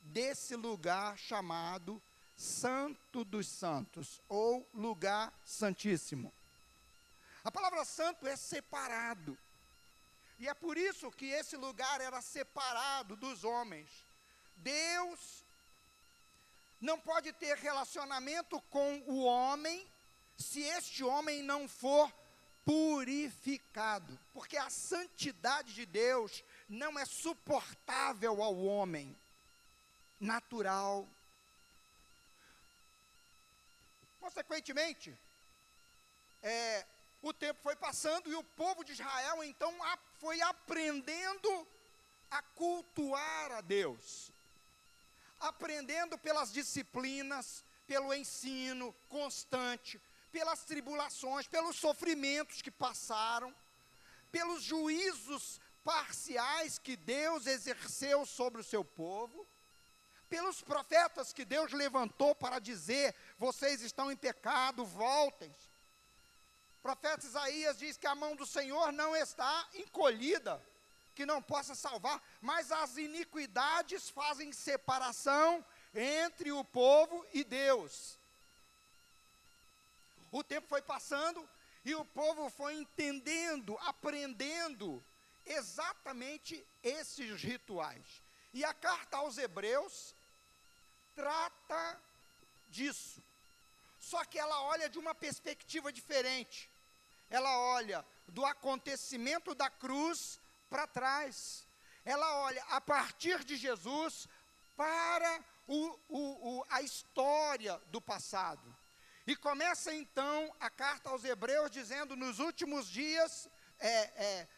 desse 0.00 0.54
lugar 0.54 1.18
chamado 1.18 2.00
Santo 2.36 3.24
dos 3.24 3.48
Santos, 3.48 4.20
ou 4.28 4.68
lugar 4.74 5.32
santíssimo. 5.44 6.32
A 7.46 7.50
palavra 7.52 7.84
santo 7.84 8.26
é 8.26 8.34
separado. 8.34 9.38
E 10.36 10.48
é 10.48 10.52
por 10.52 10.76
isso 10.76 11.12
que 11.12 11.26
esse 11.26 11.56
lugar 11.56 12.00
era 12.00 12.20
separado 12.20 13.14
dos 13.14 13.44
homens. 13.44 13.88
Deus 14.56 15.44
não 16.80 16.98
pode 16.98 17.32
ter 17.32 17.56
relacionamento 17.56 18.60
com 18.62 18.98
o 19.06 19.22
homem 19.22 19.88
se 20.36 20.60
este 20.60 21.04
homem 21.04 21.40
não 21.40 21.68
for 21.68 22.12
purificado, 22.64 24.18
porque 24.32 24.56
a 24.56 24.68
santidade 24.68 25.72
de 25.72 25.86
Deus 25.86 26.42
não 26.68 26.98
é 26.98 27.04
suportável 27.04 28.42
ao 28.42 28.56
homem 28.58 29.16
natural. 30.18 31.08
Consequentemente, 34.18 35.16
é, 36.42 36.84
o 37.22 37.32
tempo 37.32 37.60
foi 37.62 37.74
passando 37.76 38.30
e 38.30 38.34
o 38.34 38.42
povo 38.42 38.84
de 38.84 38.92
Israel 38.92 39.42
então 39.42 39.74
foi 40.18 40.40
aprendendo 40.40 41.66
a 42.30 42.42
cultuar 42.42 43.52
a 43.52 43.60
Deus, 43.60 44.30
aprendendo 45.40 46.18
pelas 46.18 46.52
disciplinas, 46.52 47.64
pelo 47.86 48.12
ensino 48.12 48.94
constante, 49.08 50.00
pelas 50.32 50.64
tribulações, 50.64 51.46
pelos 51.46 51.76
sofrimentos 51.76 52.60
que 52.60 52.70
passaram, 52.70 53.54
pelos 54.30 54.62
juízos 54.62 55.60
parciais 55.84 56.78
que 56.78 56.96
Deus 56.96 57.46
exerceu 57.46 58.26
sobre 58.26 58.60
o 58.60 58.64
seu 58.64 58.84
povo, 58.84 59.46
pelos 60.28 60.60
profetas 60.60 61.32
que 61.32 61.44
Deus 61.44 61.72
levantou 61.72 62.34
para 62.34 62.58
dizer: 62.58 63.14
vocês 63.38 63.80
estão 63.82 64.10
em 64.10 64.16
pecado, 64.16 64.84
voltem. 64.84 65.54
Profeta 66.86 67.26
Isaías 67.26 67.78
diz 67.78 67.96
que 67.96 68.06
a 68.06 68.14
mão 68.14 68.36
do 68.36 68.46
Senhor 68.46 68.92
não 68.92 69.16
está 69.16 69.68
encolhida, 69.74 70.62
que 71.16 71.26
não 71.26 71.42
possa 71.42 71.74
salvar, 71.74 72.22
mas 72.40 72.70
as 72.70 72.96
iniquidades 72.96 74.08
fazem 74.08 74.52
separação 74.52 75.66
entre 75.92 76.52
o 76.52 76.62
povo 76.62 77.26
e 77.32 77.42
Deus. 77.42 78.16
O 80.30 80.44
tempo 80.44 80.68
foi 80.68 80.80
passando 80.80 81.48
e 81.84 81.92
o 81.92 82.04
povo 82.04 82.48
foi 82.50 82.74
entendendo, 82.74 83.76
aprendendo 83.80 85.02
exatamente 85.44 86.64
esses 86.84 87.42
rituais. 87.42 88.22
E 88.54 88.64
a 88.64 88.72
carta 88.72 89.16
aos 89.16 89.38
Hebreus 89.38 90.14
trata 91.16 92.00
disso. 92.68 93.20
Só 93.98 94.24
que 94.24 94.38
ela 94.38 94.62
olha 94.62 94.88
de 94.88 95.00
uma 95.00 95.16
perspectiva 95.16 95.92
diferente. 95.92 96.70
Ela 97.28 97.58
olha 97.58 98.04
do 98.28 98.44
acontecimento 98.44 99.54
da 99.54 99.68
cruz 99.70 100.40
para 100.68 100.86
trás. 100.86 101.66
Ela 102.04 102.38
olha 102.38 102.62
a 102.68 102.80
partir 102.80 103.44
de 103.44 103.56
Jesus 103.56 104.28
para 104.76 105.44
o, 105.66 105.98
o, 106.08 106.58
o, 106.58 106.64
a 106.70 106.82
história 106.82 107.80
do 107.86 108.00
passado. 108.00 108.76
E 109.26 109.34
começa 109.34 109.92
então 109.92 110.54
a 110.60 110.70
carta 110.70 111.10
aos 111.10 111.24
Hebreus 111.24 111.70
dizendo: 111.70 112.14
nos 112.14 112.38
últimos 112.38 112.88
dias, 112.88 113.48
é, 113.78 113.90
é, 114.24 114.48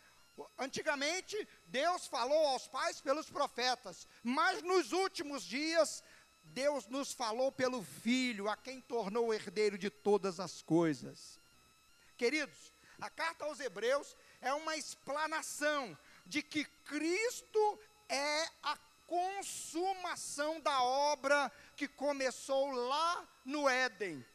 antigamente 0.58 1.48
Deus 1.66 2.06
falou 2.06 2.48
aos 2.48 2.68
pais 2.68 3.00
pelos 3.00 3.30
profetas, 3.30 4.06
mas 4.22 4.62
nos 4.62 4.92
últimos 4.92 5.42
dias 5.42 6.02
Deus 6.42 6.86
nos 6.86 7.12
falou 7.12 7.50
pelo 7.50 7.82
Filho, 7.82 8.48
a 8.48 8.56
quem 8.56 8.80
tornou 8.80 9.32
herdeiro 9.32 9.78
de 9.78 9.90
todas 9.90 10.38
as 10.38 10.62
coisas. 10.62 11.40
Queridos, 12.18 12.72
a 13.00 13.08
carta 13.08 13.44
aos 13.44 13.60
Hebreus 13.60 14.16
é 14.40 14.52
uma 14.52 14.76
explanação 14.76 15.96
de 16.26 16.42
que 16.42 16.64
Cristo 16.84 17.80
é 18.08 18.50
a 18.60 18.76
consumação 19.06 20.60
da 20.60 20.82
obra 20.82 21.50
que 21.76 21.86
começou 21.86 22.72
lá 22.72 23.26
no 23.44 23.68
Éden. 23.68 24.26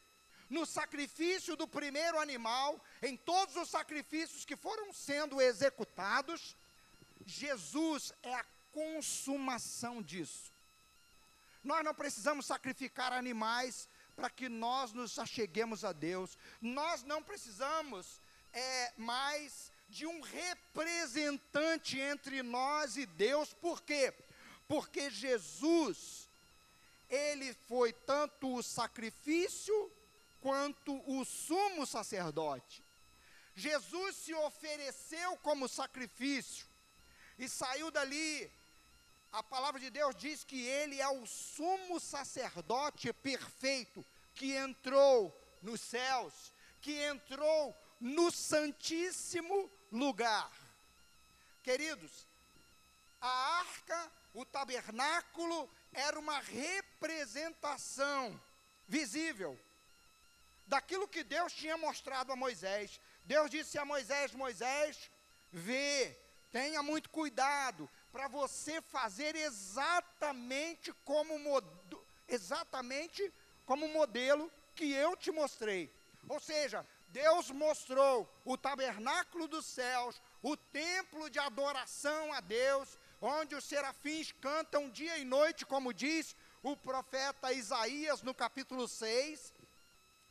No 0.50 0.66
sacrifício 0.66 1.58
do 1.58 1.68
primeiro 1.68 2.18
animal, 2.20 2.82
em 3.02 3.18
todos 3.18 3.58
os 3.58 3.70
sacrifícios 3.70 4.46
que 4.46 4.56
foram 4.56 4.94
sendo 4.94 5.42
executados, 5.42 6.56
Jesus 7.26 8.14
é 8.24 8.34
a 8.34 8.46
consumação 8.72 10.02
disso. 10.02 10.54
Nós 11.62 11.84
não 11.84 11.94
precisamos 11.94 12.46
sacrificar 12.46 13.12
animais 13.12 13.90
para 14.16 14.30
que 14.30 14.50
nós 14.50 14.94
nos 14.94 15.18
acheguemos 15.18 15.84
a 15.84 15.92
Deus. 15.92 16.38
Nós 16.62 17.04
não 17.04 17.22
precisamos 17.22 18.22
é, 18.52 18.94
mais 18.98 19.72
de 19.90 20.06
um 20.06 20.22
representante 20.22 22.00
entre 22.00 22.42
nós 22.42 22.98
e 22.98 23.06
Deus. 23.06 23.54
Por 23.54 23.82
quê? 23.82 24.14
porque 24.68 25.10
Jesus, 25.10 26.28
ele 27.10 27.54
foi 27.54 27.94
tanto 27.94 28.56
o 28.56 28.64
sacrifício 28.64 29.92
quanto 30.42 30.94
o 31.10 31.24
sumo 31.24 31.86
sacerdote. 31.86 32.84
Jesus 33.56 34.16
se 34.16 34.34
ofereceu 34.34 35.38
como 35.38 35.68
sacrifício 35.68 36.66
e 37.38 37.48
saiu 37.48 37.92
dali. 37.92 38.52
A 39.34 39.42
palavra 39.42 39.80
de 39.80 39.90
Deus 39.90 40.14
diz 40.14 40.44
que 40.44 40.64
ele 40.64 41.02
é 41.02 41.10
o 41.10 41.26
sumo 41.26 42.00
sacerdote 42.00 43.12
perfeito 43.12 44.06
que 44.36 44.56
entrou 44.56 45.36
nos 45.60 45.82
céus, 45.82 46.54
que 46.80 47.04
entrou 47.04 47.76
no 48.00 48.30
santíssimo 48.30 49.72
lugar. 49.92 50.52
Queridos, 51.64 52.28
a 53.20 53.58
arca 53.58 54.12
o 54.36 54.46
tabernáculo 54.46 55.68
era 55.92 56.20
uma 56.20 56.40
representação 56.40 58.40
visível 58.88 59.60
daquilo 60.68 61.08
que 61.08 61.24
Deus 61.24 61.54
tinha 61.54 61.76
mostrado 61.76 62.32
a 62.32 62.36
Moisés. 62.36 63.02
Deus 63.26 63.50
disse 63.50 63.80
a 63.80 63.86
Moisés: 63.86 64.36
Moisés, 64.36 65.10
vê, 65.52 66.16
tenha 66.52 66.84
muito 66.84 67.10
cuidado 67.10 67.90
para 68.14 68.28
você 68.28 68.80
fazer 68.80 69.36
exatamente 69.36 70.94
como 71.04 71.34
exatamente 72.28 73.34
como 73.66 73.88
modelo 73.88 74.52
que 74.76 74.94
eu 74.94 75.18
te 75.18 75.32
mostrei. 75.32 75.92
Ou 76.30 76.40
seja, 76.40 76.86
Deus 77.10 77.50
mostrou 77.50 78.32
o 78.46 78.56
tabernáculo 78.56 79.48
dos 79.48 79.66
céus, 79.66 80.22
o 80.44 80.56
templo 80.56 81.28
de 81.28 81.40
adoração 81.40 82.32
a 82.34 82.40
Deus, 82.40 83.00
onde 83.20 83.56
os 83.56 83.64
serafins 83.64 84.32
cantam 84.34 84.92
dia 84.92 85.18
e 85.18 85.26
noite, 85.26 85.66
como 85.66 85.92
diz 85.92 86.36
o 86.62 86.78
profeta 86.78 87.52
Isaías 87.52 88.22
no 88.22 88.34
capítulo 88.34 88.88
6, 88.88 89.52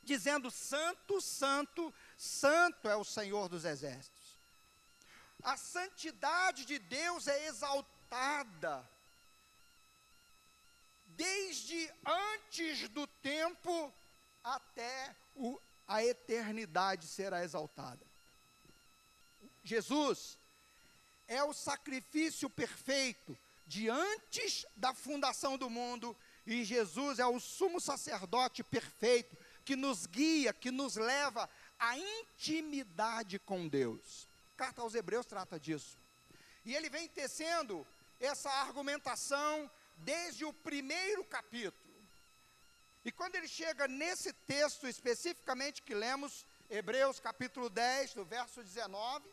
dizendo: 0.05 0.53
Santo, 0.53 1.21
Santo, 1.21 1.93
Santo 2.17 2.89
é 2.89 2.95
o 2.95 3.05
Senhor 3.05 3.49
dos 3.49 3.65
exércitos. 3.65 4.22
A 5.43 5.57
santidade 5.57 6.65
de 6.65 6.79
Deus 6.79 7.27
é 7.27 7.47
exaltada 7.47 8.89
desde 11.17 11.91
antes 12.05 12.89
do 12.89 13.07
tempo 13.07 13.93
até 14.43 15.15
o, 15.35 15.59
a 15.87 16.05
eternidade 16.05 17.07
será 17.07 17.45
exaltada. 17.45 18.05
Jesus 19.63 20.39
é 21.29 21.43
o 21.43 21.53
sacrifício 21.53 22.51
perfeito 22.51 23.39
de 23.67 23.89
antes 23.89 24.67
da 24.77 24.93
fundação 24.93 25.57
do 25.57 25.71
mundo, 25.71 26.17
e 26.45 26.65
Jesus 26.65 27.19
é 27.19 27.27
o 27.27 27.39
sumo 27.39 27.81
sacerdote 27.81 28.63
perfeito 28.63 29.37
que 29.65 29.77
nos 29.77 30.07
guia, 30.07 30.53
que 30.53 30.71
nos 30.71 30.97
leva 30.97 31.49
à 31.79 31.97
intimidade 31.97 33.39
com 33.39 33.69
Deus. 33.69 34.29
Carta 34.63 34.81
aos 34.81 34.95
Hebreus 34.95 35.27
trata 35.27 35.59
disso. 35.59 35.99
E 36.65 36.73
ele 36.77 36.89
vem 36.89 37.09
tecendo 37.09 37.85
essa 38.21 38.49
argumentação 38.49 39.69
desde 39.97 40.45
o 40.45 40.53
primeiro 40.53 41.25
capítulo. 41.25 41.97
E 43.05 43.11
quando 43.11 43.35
ele 43.35 43.49
chega 43.49 43.89
nesse 43.89 44.33
texto 44.33 44.87
especificamente 44.87 45.83
que 45.83 45.93
lemos, 45.93 46.47
Hebreus 46.71 47.19
capítulo 47.19 47.69
10, 47.69 48.15
do 48.15 48.25
verso 48.25 48.63
19, 48.63 49.29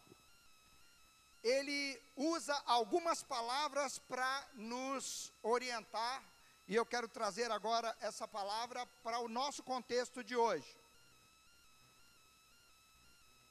ele 1.44 2.02
usa 2.16 2.60
algumas 2.66 3.22
palavras 3.22 4.00
para 4.00 4.48
nos 4.56 5.32
orientar, 5.44 6.24
e 6.68 6.74
eu 6.74 6.88
quero 6.88 7.08
trazer 7.08 7.52
agora 7.52 7.96
essa 8.02 8.28
palavra 8.28 8.84
para 9.04 9.20
o 9.20 9.28
nosso 9.28 9.62
contexto 9.62 10.24
de 10.24 10.36
hoje. 10.36 10.79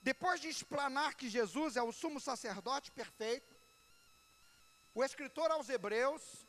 Depois 0.09 0.41
de 0.41 0.49
explanar 0.49 1.17
que 1.17 1.29
Jesus 1.29 1.77
é 1.77 1.83
o 1.83 1.93
sumo 1.93 2.19
sacerdote 2.19 2.91
perfeito, 2.91 3.55
o 4.95 5.05
escritor 5.05 5.51
aos 5.51 5.69
Hebreus, 5.69 6.47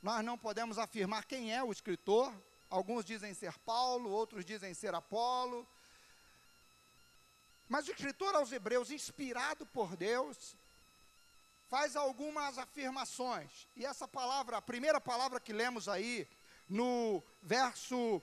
nós 0.00 0.24
não 0.24 0.38
podemos 0.38 0.78
afirmar 0.78 1.24
quem 1.24 1.52
é 1.52 1.64
o 1.64 1.72
escritor, 1.72 2.32
alguns 2.70 3.04
dizem 3.04 3.34
ser 3.34 3.58
Paulo, 3.70 4.08
outros 4.08 4.44
dizem 4.44 4.72
ser 4.72 4.94
Apolo, 4.94 5.66
mas 7.68 7.88
o 7.88 7.90
escritor 7.90 8.36
aos 8.36 8.52
Hebreus, 8.52 8.92
inspirado 8.92 9.66
por 9.66 9.96
Deus, 9.96 10.54
faz 11.68 11.96
algumas 11.96 12.56
afirmações. 12.56 13.66
E 13.74 13.84
essa 13.84 14.06
palavra, 14.06 14.58
a 14.58 14.62
primeira 14.62 15.00
palavra 15.00 15.40
que 15.40 15.52
lemos 15.52 15.88
aí, 15.88 16.28
no 16.68 17.20
verso 17.42 18.22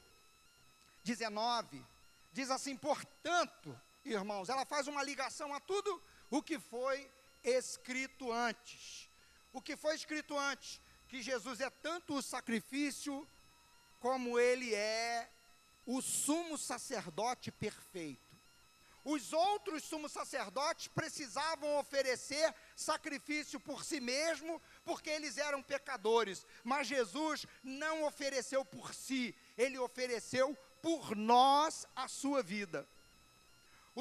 19, 1.04 1.86
diz 2.32 2.50
assim: 2.50 2.78
portanto, 2.78 3.78
irmãos, 4.06 4.50
ela 4.50 4.66
faz 4.66 4.88
uma 4.88 5.04
ligação 5.04 5.54
a 5.54 5.60
tudo 5.60 6.02
o 6.30 6.42
que 6.42 6.60
foi 6.60 7.10
escrito 7.44 8.32
antes. 8.32 9.10
O 9.52 9.62
que 9.62 9.76
foi 9.76 9.96
escrito 9.96 10.38
antes? 10.38 10.82
Que 11.08 11.22
Jesus 11.22 11.60
é 11.60 11.70
tanto 11.70 12.16
o 12.16 12.22
sacrifício, 12.22 13.28
como 14.00 14.40
ele 14.40 14.74
é 14.74 15.30
o 15.86 16.02
sumo 16.02 16.58
sacerdote 16.58 17.52
perfeito. 17.52 18.30
Os 19.04 19.34
outros 19.34 19.84
sumos 19.86 20.12
sacerdotes 20.12 20.88
precisavam 20.88 21.78
oferecer 21.78 22.54
sacrifício 22.76 23.60
por 23.60 23.84
si 23.84 24.00
mesmo, 24.00 24.62
porque 24.84 25.10
eles 25.10 25.38
eram 25.38 25.64
pecadores. 25.64 26.46
Mas 26.64 26.88
Jesus 26.88 27.46
não 27.64 28.04
ofereceu 28.04 28.64
por 28.64 28.94
si, 28.94 29.36
ele 29.58 29.80
ofereceu 29.80 30.56
por 30.82 31.16
nós 31.16 31.88
a 31.96 32.08
sua 32.08 32.44
vida. 32.44 32.88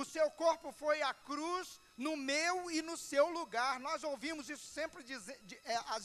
O 0.00 0.04
seu 0.04 0.28
corpo 0.42 0.68
foi 0.82 0.98
a 1.02 1.12
cruz 1.30 1.80
no 1.96 2.14
meu 2.16 2.70
e 2.70 2.80
no 2.82 2.96
seu 2.96 3.26
lugar. 3.38 3.74
Nós 3.80 4.04
ouvimos 4.12 4.48
isso 4.48 4.66
sempre 4.78 5.02
dizer, 5.02 5.38
é, 5.64 5.76
as, 5.94 6.04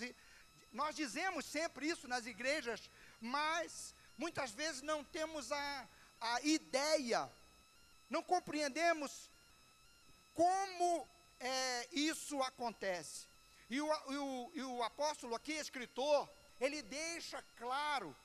nós 0.71 0.95
dizemos 0.95 1.45
sempre 1.45 1.87
isso 1.93 2.07
nas 2.07 2.25
igrejas, 2.25 2.89
mas 3.21 3.95
muitas 4.17 4.51
vezes 4.51 4.81
não 4.81 4.99
temos 5.03 5.51
a, 5.51 5.87
a 6.19 6.41
ideia 6.41 7.21
não 8.13 8.21
compreendemos 8.21 9.11
como 10.35 11.07
é, 11.39 11.87
isso 11.91 12.41
acontece. 12.43 13.27
E 13.69 13.81
o, 13.81 13.87
e, 14.11 14.17
o, 14.17 14.51
e 14.53 14.63
o 14.63 14.83
apóstolo 14.83 15.33
aqui, 15.33 15.53
escritor, 15.53 16.29
ele 16.61 16.83
deixa 16.83 17.43
claro 17.57 18.15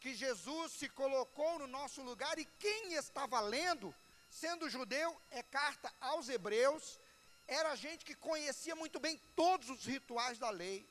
que 0.00 0.14
Jesus 0.14 0.72
se 0.72 0.88
colocou 0.90 1.58
no 1.60 1.66
nosso 1.66 2.02
lugar 2.02 2.38
e 2.38 2.44
quem 2.44 2.92
estava 2.92 3.40
lendo, 3.40 3.94
sendo 4.30 4.68
judeu, 4.68 5.20
é 5.30 5.42
carta 5.42 5.92
aos 6.00 6.28
hebreus, 6.28 6.98
era 7.46 7.74
gente 7.74 8.04
que 8.04 8.14
conhecia 8.14 8.76
muito 8.76 9.00
bem 9.00 9.18
todos 9.34 9.70
os 9.70 9.84
rituais 9.84 10.38
da 10.38 10.50
lei. 10.50 10.86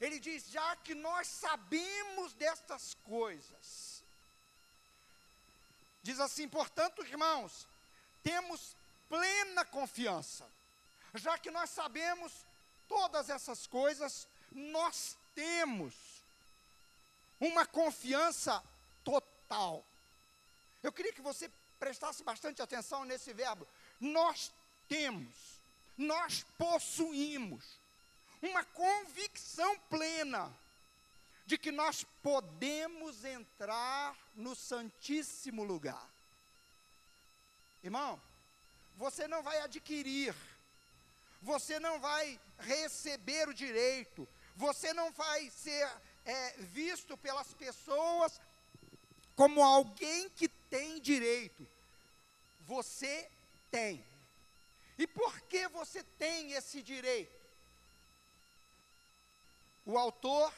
Ele 0.00 0.20
diz: 0.20 0.50
já 0.50 0.76
que 0.76 0.94
nós 0.94 1.26
sabemos 1.26 2.34
destas 2.34 2.94
coisas, 3.04 4.04
diz 6.02 6.20
assim, 6.20 6.48
portanto, 6.48 7.02
irmãos, 7.02 7.66
temos 8.22 8.76
plena 9.08 9.64
confiança, 9.64 10.46
já 11.14 11.38
que 11.38 11.50
nós 11.50 11.70
sabemos 11.70 12.32
todas 12.86 13.30
essas 13.30 13.66
coisas, 13.66 14.28
nós 14.52 15.16
temos 15.34 15.94
uma 17.40 17.66
confiança 17.66 18.62
total. 19.02 19.84
Eu 20.82 20.92
queria 20.92 21.12
que 21.12 21.20
você 21.20 21.50
prestasse 21.78 22.22
bastante 22.22 22.62
atenção 22.62 23.04
nesse 23.04 23.32
verbo. 23.32 23.66
Nós 24.00 24.52
temos, 24.88 25.60
nós 25.96 26.44
possuímos 26.58 27.64
uma 28.42 28.64
convicção 28.64 29.78
plena 29.90 30.52
de 31.46 31.56
que 31.56 31.70
nós 31.70 32.04
podemos 32.22 33.24
entrar 33.24 34.16
no 34.34 34.54
Santíssimo 34.54 35.62
Lugar. 35.62 36.08
Irmão, 37.82 38.20
você 38.96 39.28
não 39.28 39.42
vai 39.42 39.60
adquirir, 39.60 40.34
você 41.40 41.78
não 41.78 42.00
vai 42.00 42.40
receber 42.58 43.48
o 43.48 43.54
direito, 43.54 44.28
você 44.56 44.92
não 44.92 45.12
vai 45.12 45.48
ser 45.50 45.88
é, 46.24 46.56
visto 46.58 47.16
pelas 47.16 47.54
pessoas 47.54 48.40
como 49.36 49.62
alguém 49.62 50.28
que 50.30 50.48
tem 50.70 51.00
direito. 51.00 51.66
Você 52.60 53.30
tem. 53.70 54.04
E 54.98 55.06
por 55.06 55.40
que 55.42 55.68
você 55.68 56.02
tem 56.18 56.52
esse 56.52 56.82
direito? 56.82 57.34
O 59.84 59.96
autor 59.96 60.52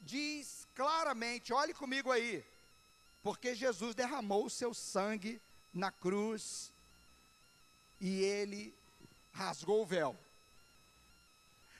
diz 0.00 0.66
claramente: 0.74 1.52
olhe 1.52 1.72
comigo 1.72 2.10
aí, 2.10 2.44
porque 3.22 3.54
Jesus 3.54 3.94
derramou 3.94 4.44
o 4.46 4.50
seu 4.50 4.74
sangue 4.74 5.40
na 5.72 5.90
cruz 5.90 6.72
e 8.00 8.22
ele 8.22 8.74
rasgou 9.32 9.82
o 9.82 9.86
véu. 9.86 10.16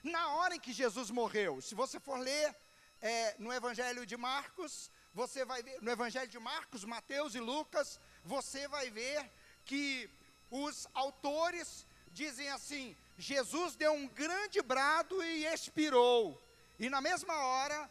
Na 0.03 0.35
hora 0.37 0.55
em 0.55 0.61
que 0.61 0.73
Jesus 0.73 1.11
morreu, 1.11 1.61
se 1.61 1.75
você 1.75 1.99
for 1.99 2.19
ler 2.19 2.55
é, 3.01 3.35
no 3.39 3.53
Evangelho 3.53 4.07
de 4.07 4.17
Marcos, 4.17 4.91
você 5.17 5.47
vai 5.47 5.63
ver, 5.63 5.81
no 5.81 5.91
Evangelho 5.91 6.29
de 6.29 6.39
Marcos, 6.39 6.85
Mateus 6.85 7.35
e 7.35 7.41
Lucas, 7.41 7.99
você 8.23 8.69
vai 8.69 8.91
ver 8.91 9.27
que 9.65 10.11
os 10.51 10.87
autores 10.93 11.87
dizem 12.13 12.51
assim: 12.51 12.95
Jesus 13.17 13.75
deu 13.77 13.95
um 13.95 14.07
grande 14.09 14.61
brado 14.61 15.25
e 15.25 15.47
expirou. 15.47 16.39
E 16.79 16.91
na 16.91 17.01
mesma 17.01 17.35
hora, 17.35 17.91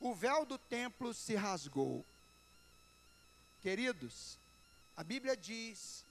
o 0.00 0.14
véu 0.14 0.46
do 0.46 0.56
templo 0.56 1.12
se 1.12 1.34
rasgou. 1.34 2.02
Queridos, 3.60 4.38
a 4.96 5.04
Bíblia 5.04 5.36
diz, 5.36 6.06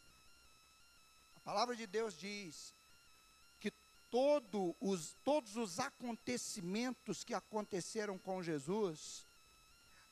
a 1.37 1.39
palavra 1.39 1.75
de 1.75 1.87
Deus 1.87 2.13
diz, 2.15 2.71
que 3.59 3.71
todo 4.11 4.75
os, 4.79 5.15
todos 5.23 5.57
os 5.57 5.79
acontecimentos 5.79 7.23
que 7.23 7.33
aconteceram 7.33 8.19
com 8.19 8.43
Jesus, 8.43 9.24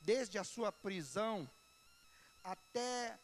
desde 0.03 0.37
a 0.37 0.43
sua 0.43 0.71
prisão 0.71 1.49
até 2.43 3.17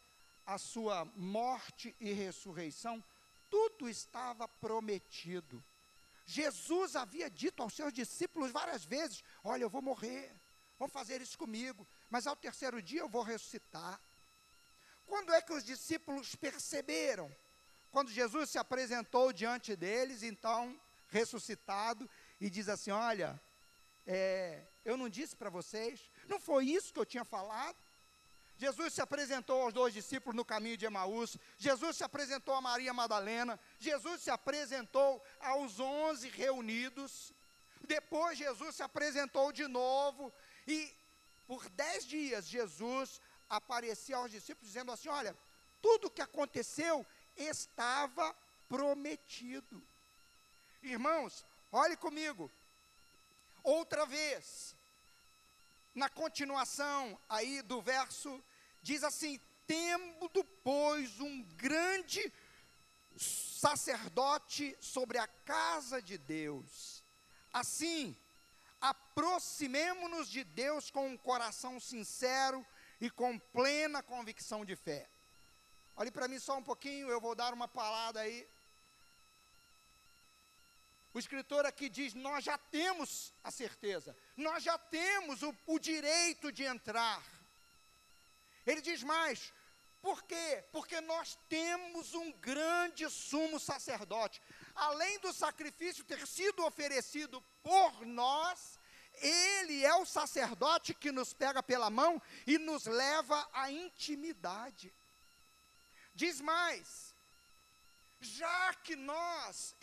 a 0.45 0.57
sua 0.57 1.05
morte 1.15 1.95
e 1.99 2.11
ressurreição, 2.11 3.03
tudo 3.49 3.89
estava 3.89 4.47
prometido. 4.47 5.63
Jesus 6.25 6.95
havia 6.95 7.29
dito 7.29 7.61
aos 7.61 7.73
seus 7.73 7.91
discípulos 7.91 8.51
várias 8.51 8.85
vezes: 8.85 9.23
Olha, 9.43 9.63
eu 9.63 9.69
vou 9.69 9.81
morrer, 9.81 10.31
vão 10.77 10.87
fazer 10.87 11.21
isso 11.21 11.37
comigo, 11.37 11.87
mas 12.09 12.27
ao 12.27 12.35
terceiro 12.35 12.81
dia 12.81 13.01
eu 13.01 13.09
vou 13.09 13.23
ressuscitar. 13.23 13.99
Quando 15.05 15.33
é 15.33 15.41
que 15.41 15.53
os 15.53 15.63
discípulos 15.63 16.35
perceberam? 16.35 17.35
Quando 17.91 18.11
Jesus 18.11 18.51
se 18.51 18.59
apresentou 18.59 19.33
diante 19.33 19.75
deles, 19.75 20.21
então, 20.21 20.79
ressuscitado, 21.09 22.07
e 22.39 22.49
diz 22.49 22.69
assim: 22.69 22.91
Olha, 22.91 23.39
é, 24.05 24.63
eu 24.85 24.95
não 24.95 25.09
disse 25.09 25.35
para 25.35 25.49
vocês, 25.49 25.99
não 26.29 26.39
foi 26.39 26.65
isso 26.65 26.93
que 26.93 26.99
eu 26.99 27.05
tinha 27.05 27.25
falado? 27.25 27.75
Jesus 28.57 28.93
se 28.93 29.01
apresentou 29.01 29.61
aos 29.61 29.73
dois 29.73 29.93
discípulos 29.93 30.35
no 30.35 30.43
caminho 30.43 30.75
de 30.75 30.85
Emaús, 30.85 31.37
Jesus 31.57 31.95
se 31.95 32.03
apresentou 32.03 32.53
a 32.53 32.61
Maria 32.61 32.93
Madalena, 32.93 33.57
Jesus 33.79 34.21
se 34.21 34.29
apresentou 34.29 35.23
aos 35.39 35.79
onze 35.79 36.27
reunidos, 36.27 37.33
depois 37.87 38.37
Jesus 38.37 38.75
se 38.75 38.83
apresentou 38.83 39.53
de 39.53 39.65
novo, 39.65 40.31
e 40.67 40.93
por 41.47 41.67
dez 41.69 42.05
dias 42.05 42.47
Jesus 42.47 43.21
aparecia 43.49 44.17
aos 44.17 44.29
discípulos 44.29 44.67
dizendo 44.67 44.91
assim: 44.91 45.07
Olha, 45.07 45.35
tudo 45.81 46.07
o 46.07 46.11
que 46.11 46.21
aconteceu 46.21 47.05
estava 47.37 48.35
prometido. 48.67 49.81
Irmãos, 50.83 51.45
olhe 51.71 51.95
comigo, 51.95 52.51
outra 53.63 54.05
vez, 54.05 54.75
na 55.99 56.09
continuação 56.09 57.19
aí 57.27 57.61
do 57.61 57.81
verso 57.81 58.41
diz 58.81 59.03
assim: 59.03 59.39
tendo, 59.67 60.43
pois, 60.63 61.19
um 61.19 61.43
grande 61.57 62.33
sacerdote 63.17 64.75
sobre 64.79 65.17
a 65.17 65.27
casa 65.27 66.01
de 66.01 66.17
Deus. 66.17 67.03
Assim, 67.51 68.15
aproximemo-nos 68.79 70.29
de 70.29 70.45
Deus 70.45 70.89
com 70.89 71.05
um 71.09 71.17
coração 71.17 71.79
sincero 71.81 72.65
e 73.01 73.09
com 73.09 73.37
plena 73.37 74.01
convicção 74.01 74.63
de 74.63 74.77
fé. 74.77 75.09
Olhe 75.97 76.11
para 76.11 76.29
mim 76.29 76.39
só 76.39 76.57
um 76.57 76.63
pouquinho, 76.63 77.09
eu 77.09 77.19
vou 77.19 77.35
dar 77.35 77.53
uma 77.53 77.67
palavra 77.67 78.21
aí. 78.21 78.47
O 81.13 81.19
escritor 81.19 81.65
aqui 81.65 81.89
diz: 81.89 82.13
Nós 82.13 82.43
já 82.43 82.57
temos 82.57 83.33
a 83.43 83.51
certeza, 83.51 84.15
nós 84.37 84.63
já 84.63 84.77
temos 84.77 85.41
o, 85.43 85.55
o 85.65 85.79
direito 85.79 86.51
de 86.51 86.63
entrar 86.63 87.23
ele 88.69 88.81
diz 88.81 89.01
mais: 89.01 89.51
por 90.01 90.21
quê? 90.23 90.63
Porque 90.71 91.01
nós 91.01 91.37
temos 91.49 92.13
um 92.13 92.31
grande 92.33 93.09
sumo 93.09 93.59
sacerdote. 93.59 94.41
Além 94.75 95.19
do 95.19 95.33
sacrifício 95.33 96.03
ter 96.03 96.25
sido 96.27 96.63
oferecido 96.63 97.41
por 97.63 98.05
nós, 98.05 98.79
ele 99.21 99.83
é 99.83 99.93
o 99.95 100.05
sacerdote 100.05 100.93
que 100.93 101.11
nos 101.11 101.33
pega 101.33 101.63
pela 101.63 101.89
mão 101.89 102.21
e 102.45 102.57
nos 102.59 102.85
leva 102.85 103.49
à 103.53 103.71
intimidade. 103.71 104.93
Diz 106.13 106.39
mais: 106.39 107.15
já 108.21 108.73
que 108.75 108.95
nós 108.95 109.75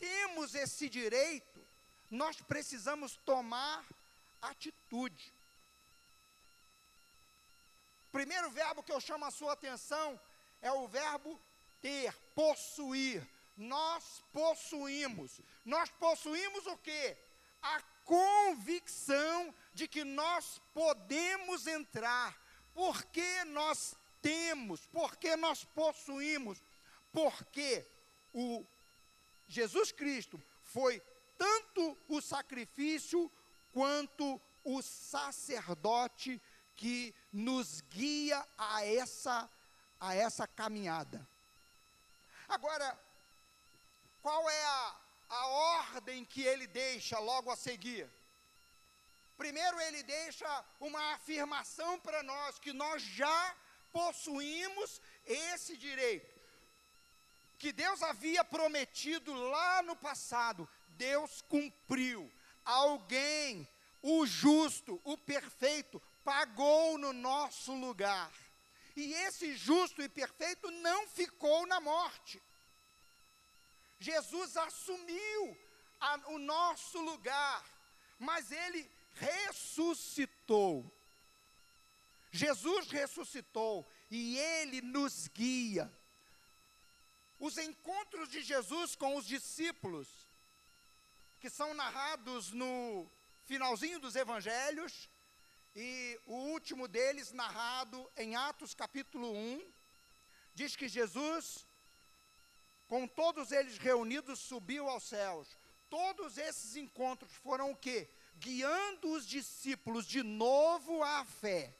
temos 0.00 0.54
esse 0.54 0.88
direito, 0.88 1.64
nós 2.10 2.40
precisamos 2.40 3.14
tomar 3.24 3.84
atitude. 4.42 5.32
Primeiro 8.10 8.50
verbo 8.50 8.82
que 8.82 8.90
eu 8.90 9.00
chamo 9.00 9.24
a 9.24 9.30
sua 9.30 9.52
atenção 9.52 10.18
é 10.60 10.72
o 10.72 10.88
verbo 10.88 11.38
ter, 11.80 12.12
possuir. 12.34 13.24
Nós 13.56 14.24
possuímos. 14.32 15.40
Nós 15.64 15.90
possuímos 15.90 16.66
o 16.66 16.76
que? 16.78 17.16
A 17.62 17.80
convicção 18.04 19.54
de 19.74 19.86
que 19.86 20.02
nós 20.02 20.60
podemos 20.72 21.66
entrar. 21.66 22.36
Porque 22.74 23.44
nós 23.44 23.94
temos, 24.22 24.80
porque 24.86 25.36
nós 25.36 25.64
possuímos, 25.64 26.58
porque 27.12 27.86
o 28.32 28.64
Jesus 29.50 29.90
Cristo 29.90 30.40
foi 30.62 31.02
tanto 31.36 31.98
o 32.08 32.20
sacrifício 32.20 33.30
quanto 33.72 34.40
o 34.62 34.80
sacerdote 34.80 36.40
que 36.76 37.12
nos 37.32 37.80
guia 37.80 38.46
a 38.56 38.86
essa, 38.86 39.50
a 39.98 40.14
essa 40.14 40.46
caminhada. 40.46 41.28
Agora, 42.48 42.98
qual 44.22 44.48
é 44.48 44.64
a, 44.64 44.96
a 45.30 45.46
ordem 45.46 46.24
que 46.24 46.42
ele 46.42 46.68
deixa 46.68 47.18
logo 47.18 47.50
a 47.50 47.56
seguir? 47.56 48.08
Primeiro, 49.36 49.80
ele 49.80 50.04
deixa 50.04 50.64
uma 50.78 51.14
afirmação 51.14 51.98
para 51.98 52.22
nós 52.22 52.58
que 52.60 52.72
nós 52.72 53.02
já 53.02 53.56
possuímos 53.90 55.00
esse 55.26 55.76
direito. 55.76 56.39
Que 57.60 57.72
Deus 57.72 58.02
havia 58.02 58.42
prometido 58.42 59.34
lá 59.34 59.82
no 59.82 59.94
passado, 59.94 60.66
Deus 60.96 61.42
cumpriu. 61.42 62.32
Alguém, 62.64 63.68
o 64.02 64.24
justo, 64.24 64.98
o 65.04 65.18
perfeito, 65.18 66.02
pagou 66.24 66.96
no 66.96 67.12
nosso 67.12 67.74
lugar. 67.74 68.32
E 68.96 69.12
esse 69.12 69.54
justo 69.54 70.00
e 70.00 70.08
perfeito 70.08 70.70
não 70.70 71.06
ficou 71.06 71.66
na 71.66 71.80
morte. 71.80 72.42
Jesus 73.98 74.56
assumiu 74.56 75.58
a, 76.00 76.16
o 76.28 76.38
nosso 76.38 76.98
lugar, 77.02 77.62
mas 78.18 78.50
ele 78.50 78.90
ressuscitou. 79.16 80.90
Jesus 82.32 82.88
ressuscitou 82.90 83.86
e 84.10 84.38
ele 84.38 84.80
nos 84.80 85.28
guia. 85.28 85.92
Os 87.40 87.56
encontros 87.56 88.28
de 88.28 88.42
Jesus 88.42 88.94
com 88.94 89.16
os 89.16 89.26
discípulos, 89.26 90.06
que 91.40 91.48
são 91.48 91.72
narrados 91.72 92.52
no 92.52 93.10
finalzinho 93.46 93.98
dos 93.98 94.14
evangelhos, 94.14 95.08
e 95.74 96.20
o 96.26 96.34
último 96.34 96.86
deles, 96.86 97.32
narrado 97.32 98.10
em 98.14 98.36
Atos 98.36 98.74
capítulo 98.74 99.32
1, 99.32 99.72
diz 100.54 100.76
que 100.76 100.86
Jesus, 100.86 101.66
com 102.86 103.08
todos 103.08 103.52
eles 103.52 103.78
reunidos, 103.78 104.38
subiu 104.38 104.86
aos 104.86 105.04
céus. 105.04 105.56
Todos 105.88 106.36
esses 106.36 106.76
encontros 106.76 107.32
foram 107.32 107.70
o 107.70 107.76
quê? 107.76 108.10
Guiando 108.36 109.12
os 109.12 109.26
discípulos 109.26 110.04
de 110.04 110.22
novo 110.22 111.02
à 111.02 111.24
fé. 111.24 111.74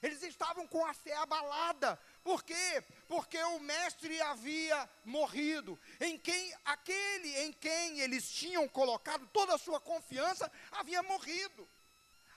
Eles 0.00 0.22
estavam 0.22 0.66
com 0.66 0.86
a 0.86 0.94
fé 0.94 1.16
abalada. 1.16 1.98
Por 2.28 2.44
quê? 2.44 2.84
Porque 3.08 3.42
o 3.42 3.58
mestre 3.58 4.20
havia 4.20 4.86
morrido. 5.02 5.80
Em 5.98 6.18
quem 6.18 6.54
aquele 6.62 7.38
em 7.38 7.54
quem 7.54 8.00
eles 8.00 8.30
tinham 8.30 8.68
colocado 8.68 9.26
toda 9.28 9.54
a 9.54 9.58
sua 9.58 9.80
confiança 9.80 10.52
havia 10.72 11.02
morrido. 11.02 11.66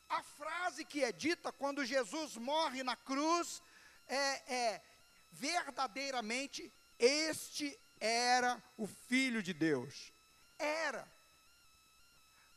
A 0.08 0.24
frase 0.24 0.86
que 0.86 1.04
é 1.04 1.12
dita 1.12 1.52
quando 1.52 1.84
Jesus 1.84 2.38
morre 2.38 2.84
na 2.84 2.96
cruz 2.96 3.62
é, 4.08 4.54
é 4.56 4.82
verdadeiramente 5.30 6.72
este 6.98 7.78
era 8.00 8.64
o 8.78 8.88
filho 8.88 9.44
de 9.44 9.54
Deus. 9.54 10.14
Era. 10.58 11.06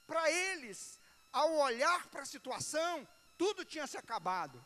Para 0.06 0.30
eles, 0.30 1.00
ao 1.32 1.52
olhar 1.56 2.06
para 2.10 2.22
a 2.22 2.26
situação, 2.26 3.08
tudo 3.36 3.64
tinha 3.64 3.88
se 3.88 3.96
acabado. 3.96 4.64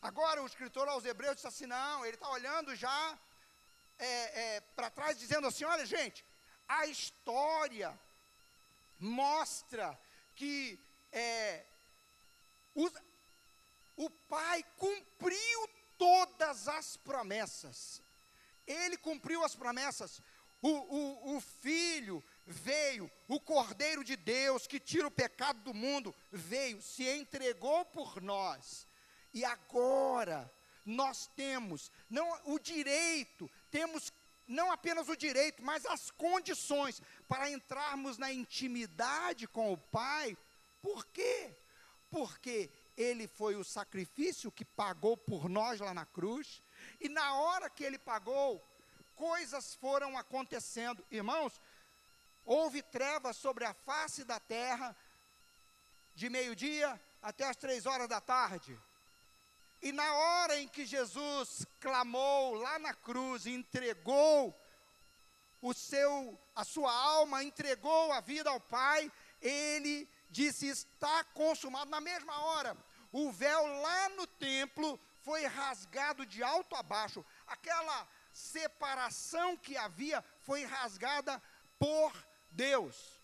Agora, 0.00 0.42
o 0.42 0.46
escritor 0.46 0.88
aos 0.88 1.04
Hebreus 1.04 1.36
disse 1.36 1.46
assim: 1.46 1.66
não, 1.66 2.04
ele 2.04 2.14
está 2.14 2.28
olhando 2.28 2.74
já 2.74 3.18
é, 3.98 4.56
é, 4.56 4.60
para 4.60 4.90
trás, 4.90 5.18
dizendo 5.18 5.46
assim: 5.46 5.64
olha, 5.64 5.84
gente, 5.84 6.24
a 6.68 6.86
história 6.86 7.98
mostra 8.98 9.98
que 10.34 10.78
é, 11.12 11.64
o, 12.74 12.88
o 13.96 14.10
pai 14.10 14.64
cumpriu 14.76 15.68
todas 15.96 16.68
as 16.68 16.96
promessas. 16.96 18.00
Ele 18.66 18.96
cumpriu 18.96 19.42
as 19.42 19.54
promessas. 19.54 20.22
O, 20.60 20.68
o, 20.68 21.36
o 21.36 21.40
filho 21.40 22.22
veio, 22.44 23.10
o 23.28 23.40
Cordeiro 23.40 24.02
de 24.02 24.16
Deus 24.16 24.66
que 24.66 24.80
tira 24.80 25.06
o 25.06 25.10
pecado 25.10 25.60
do 25.62 25.74
mundo, 25.74 26.14
veio, 26.30 26.82
se 26.82 27.08
entregou 27.08 27.84
por 27.86 28.20
nós. 28.20 28.87
E 29.32 29.44
agora 29.44 30.50
nós 30.84 31.26
temos 31.36 31.90
não 32.08 32.28
o 32.44 32.58
direito, 32.58 33.50
temos 33.70 34.12
não 34.46 34.72
apenas 34.72 35.08
o 35.08 35.16
direito, 35.16 35.62
mas 35.62 35.84
as 35.86 36.10
condições 36.10 37.02
para 37.28 37.50
entrarmos 37.50 38.16
na 38.16 38.32
intimidade 38.32 39.46
com 39.46 39.72
o 39.72 39.78
Pai. 39.78 40.36
Por 40.80 41.04
quê? 41.06 41.54
porque 42.10 42.70
ele 42.96 43.26
foi 43.26 43.56
o 43.56 43.64
sacrifício 43.64 44.50
que 44.50 44.64
pagou 44.64 45.16
por 45.16 45.48
nós 45.48 45.80
lá 45.80 45.94
na 45.94 46.06
cruz, 46.06 46.62
e 47.00 47.08
na 47.08 47.34
hora 47.34 47.70
que 47.70 47.84
ele 47.84 47.98
pagou, 47.98 48.64
coisas 49.14 49.74
foram 49.74 50.16
acontecendo. 50.16 51.04
Irmãos, 51.10 51.60
houve 52.44 52.82
trevas 52.82 53.36
sobre 53.36 53.64
a 53.64 53.74
face 53.74 54.24
da 54.24 54.40
terra, 54.40 54.96
de 56.14 56.28
meio-dia 56.28 57.00
até 57.22 57.44
as 57.44 57.56
três 57.56 57.86
horas 57.86 58.08
da 58.08 58.20
tarde. 58.20 58.78
E 59.80 59.92
na 59.92 60.12
hora 60.12 60.60
em 60.60 60.66
que 60.66 60.84
Jesus 60.84 61.64
clamou 61.80 62.54
lá 62.54 62.78
na 62.78 62.92
cruz, 62.92 63.46
entregou 63.46 64.58
o 65.60 65.72
seu, 65.72 66.38
a 66.54 66.64
sua 66.64 66.92
alma, 66.92 67.44
entregou 67.44 68.12
a 68.12 68.20
vida 68.20 68.50
ao 68.50 68.60
Pai, 68.60 69.10
ele 69.40 70.08
disse: 70.30 70.66
Está 70.66 71.24
consumado. 71.24 71.90
Na 71.90 72.00
mesma 72.00 72.36
hora, 72.44 72.76
o 73.12 73.30
véu 73.30 73.66
lá 73.80 74.08
no 74.10 74.26
templo 74.26 74.98
foi 75.22 75.46
rasgado 75.46 76.26
de 76.26 76.42
alto 76.42 76.74
a 76.74 76.82
baixo. 76.82 77.24
Aquela 77.46 78.08
separação 78.32 79.56
que 79.56 79.76
havia 79.76 80.24
foi 80.40 80.64
rasgada 80.64 81.42
por 81.78 82.12
Deus. 82.50 83.17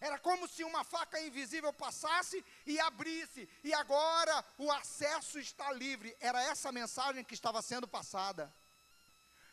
Era 0.00 0.18
como 0.18 0.46
se 0.46 0.62
uma 0.64 0.84
faca 0.84 1.20
invisível 1.20 1.72
passasse 1.72 2.44
e 2.66 2.78
abrisse, 2.80 3.48
e 3.62 3.72
agora 3.72 4.44
o 4.58 4.70
acesso 4.70 5.38
está 5.38 5.72
livre. 5.72 6.14
Era 6.20 6.42
essa 6.42 6.70
mensagem 6.70 7.24
que 7.24 7.34
estava 7.34 7.62
sendo 7.62 7.88
passada. 7.88 8.52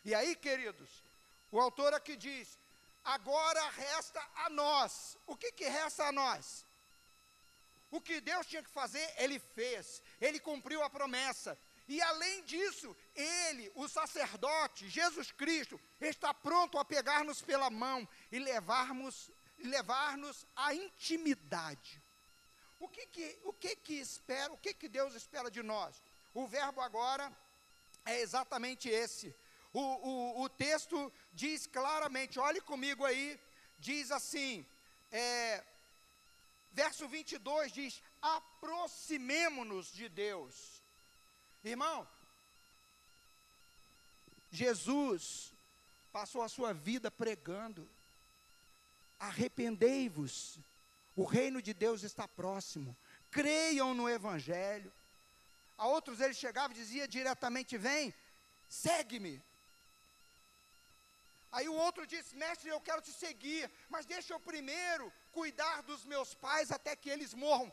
E 0.04 0.14
aí, 0.14 0.34
queridos, 0.34 1.02
o 1.50 1.60
autor 1.60 1.94
aqui 1.94 2.16
diz: 2.16 2.58
agora 3.04 3.68
resta 3.70 4.22
a 4.34 4.50
nós. 4.50 5.16
O 5.26 5.36
que, 5.36 5.52
que 5.52 5.68
resta 5.68 6.04
a 6.04 6.12
nós? 6.12 6.66
O 7.90 8.00
que 8.00 8.20
Deus 8.20 8.46
tinha 8.46 8.62
que 8.62 8.70
fazer, 8.70 9.06
Ele 9.18 9.38
fez, 9.38 10.02
Ele 10.20 10.40
cumpriu 10.40 10.82
a 10.82 10.88
promessa. 10.90 11.58
E 11.86 12.00
além 12.00 12.42
disso, 12.44 12.96
Ele, 13.14 13.70
o 13.74 13.86
sacerdote, 13.86 14.88
Jesus 14.88 15.30
Cristo, 15.30 15.78
está 16.00 16.32
pronto 16.32 16.78
a 16.78 16.84
pegar-nos 16.84 17.42
pela 17.42 17.68
mão 17.68 18.08
e 18.30 18.38
levarmos, 18.38 19.30
levar-nos 19.62 20.46
à 20.56 20.74
intimidade. 20.74 22.00
O 22.80 22.88
que 22.88 23.06
que, 23.06 23.38
o 23.44 23.52
que 23.52 23.76
que 23.76 23.94
espera, 23.94 24.52
o 24.52 24.58
que 24.58 24.74
que 24.74 24.88
Deus 24.88 25.14
espera 25.14 25.50
de 25.50 25.62
nós? 25.62 26.02
O 26.34 26.46
verbo 26.46 26.80
agora 26.80 27.32
é 28.04 28.20
exatamente 28.20 28.88
esse 28.88 29.34
o, 29.72 29.80
o, 29.80 30.42
o 30.42 30.48
texto 30.48 31.12
diz 31.32 31.66
claramente, 31.66 32.38
olhe 32.38 32.60
comigo 32.60 33.04
aí, 33.04 33.40
diz 33.78 34.10
assim, 34.10 34.66
é, 35.10 35.64
verso 36.72 37.08
22 37.08 37.72
diz: 37.72 38.02
aproximemo-nos 38.20 39.90
de 39.92 40.08
Deus. 40.08 40.82
Irmão, 41.64 42.06
Jesus 44.50 45.54
passou 46.12 46.42
a 46.42 46.48
sua 46.48 46.74
vida 46.74 47.10
pregando: 47.10 47.88
arrependei-vos, 49.22 50.58
o 51.14 51.24
reino 51.24 51.62
de 51.62 51.72
Deus 51.72 52.02
está 52.02 52.26
próximo, 52.26 52.96
creiam 53.30 53.94
no 53.94 54.08
Evangelho. 54.08 54.92
A 55.78 55.86
outros 55.86 56.20
ele 56.20 56.34
chegava 56.34 56.72
e 56.72 56.76
dizia 56.76 57.06
diretamente: 57.06 57.78
Vem, 57.78 58.12
segue-me. 58.68 59.40
Aí 61.52 61.68
o 61.68 61.74
outro 61.74 62.06
disse: 62.06 62.34
Mestre, 62.34 62.68
eu 62.70 62.80
quero 62.80 63.00
te 63.00 63.12
seguir, 63.12 63.70
mas 63.88 64.06
deixa 64.06 64.32
eu 64.34 64.40
primeiro 64.40 65.12
cuidar 65.30 65.82
dos 65.82 66.04
meus 66.04 66.34
pais 66.34 66.72
até 66.72 66.96
que 66.96 67.10
eles 67.10 67.32
morram. 67.32 67.72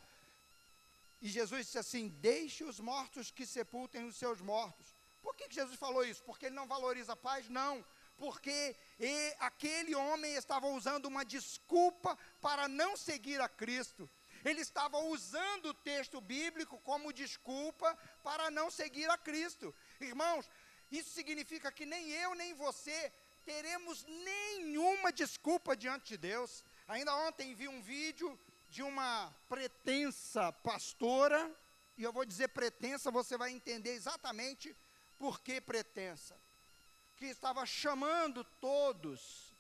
E 1.21 1.27
Jesus 1.27 1.65
disse 1.65 1.79
assim: 1.79 2.09
Deixe 2.31 2.63
os 2.63 2.79
mortos 2.79 3.31
que 3.31 3.45
sepultem 3.45 4.05
os 4.05 4.17
seus 4.17 4.39
mortos. 4.39 4.95
Por 5.21 5.35
que, 5.35 5.47
que 5.49 5.55
Jesus 5.55 5.77
falou 5.77 6.03
isso? 6.05 6.23
Porque 6.23 6.45
ele 6.45 6.55
não 6.55 6.67
valoriza 6.67 7.13
a 7.13 7.17
paz? 7.17 7.49
Não. 7.49 7.83
Porque 8.19 8.75
e, 8.99 9.35
aquele 9.39 9.95
homem 9.95 10.33
estava 10.35 10.67
usando 10.67 11.05
uma 11.05 11.23
desculpa 11.23 12.17
para 12.41 12.67
não 12.67 12.95
seguir 12.97 13.39
a 13.41 13.49
Cristo. 13.49 14.09
Ele 14.43 14.61
estava 14.61 14.97
usando 14.99 15.67
o 15.67 15.73
texto 15.73 16.19
bíblico 16.19 16.79
como 16.81 17.13
desculpa 17.13 17.97
para 18.21 18.51
não 18.51 18.69
seguir 18.69 19.09
a 19.09 19.17
Cristo. 19.17 19.73
Irmãos, 19.99 20.49
isso 20.91 21.09
significa 21.11 21.71
que 21.71 21.85
nem 21.85 22.09
eu 22.11 22.35
nem 22.35 22.53
você 22.53 23.11
teremos 23.45 24.03
nenhuma 24.05 25.11
desculpa 25.11 25.75
diante 25.75 26.09
de 26.09 26.17
Deus. 26.17 26.63
Ainda 26.87 27.15
ontem 27.15 27.55
vi 27.55 27.67
um 27.67 27.81
vídeo 27.81 28.37
de 28.69 28.83
uma 28.83 29.33
pretensa 29.47 30.51
pastora, 30.51 31.51
e 31.97 32.03
eu 32.03 32.13
vou 32.13 32.25
dizer 32.25 32.49
pretensa, 32.49 33.09
você 33.09 33.37
vai 33.37 33.51
entender 33.51 33.93
exatamente 33.93 34.75
por 35.17 35.41
que 35.41 35.59
pretensa. 35.59 36.39
Que 37.19 37.25
estava 37.25 37.65
chamando 37.65 38.43
todos 38.61 39.53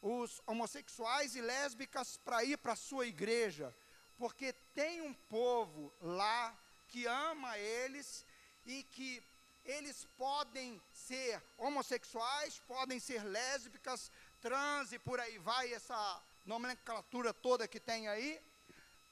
os 0.00 0.40
homossexuais 0.46 1.34
e 1.34 1.40
lésbicas 1.40 2.16
para 2.18 2.44
ir 2.44 2.56
para 2.58 2.74
a 2.74 2.76
sua 2.76 3.06
igreja, 3.06 3.74
porque 4.16 4.52
tem 4.74 5.00
um 5.00 5.12
povo 5.12 5.92
lá 6.00 6.56
que 6.86 7.06
ama 7.06 7.58
eles 7.58 8.24
e 8.64 8.84
que 8.84 9.22
eles 9.64 10.06
podem 10.16 10.80
ser 10.92 11.42
homossexuais, 11.58 12.60
podem 12.66 13.00
ser 13.00 13.22
lésbicas, 13.24 14.10
trans 14.40 14.92
e 14.92 14.98
por 14.98 15.20
aí 15.20 15.38
vai, 15.38 15.72
essa 15.72 16.22
nomenclatura 16.46 17.34
toda 17.34 17.68
que 17.68 17.80
tem 17.80 18.08
aí, 18.08 18.40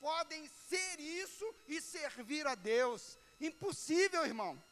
podem 0.01 0.49
ser 0.69 1.01
isso 1.01 1.45
e 1.67 1.81
servir 1.81 2.47
a 2.47 2.55
Deus. 2.55 3.19
Impossível, 3.41 4.25
irmão. 4.25 4.63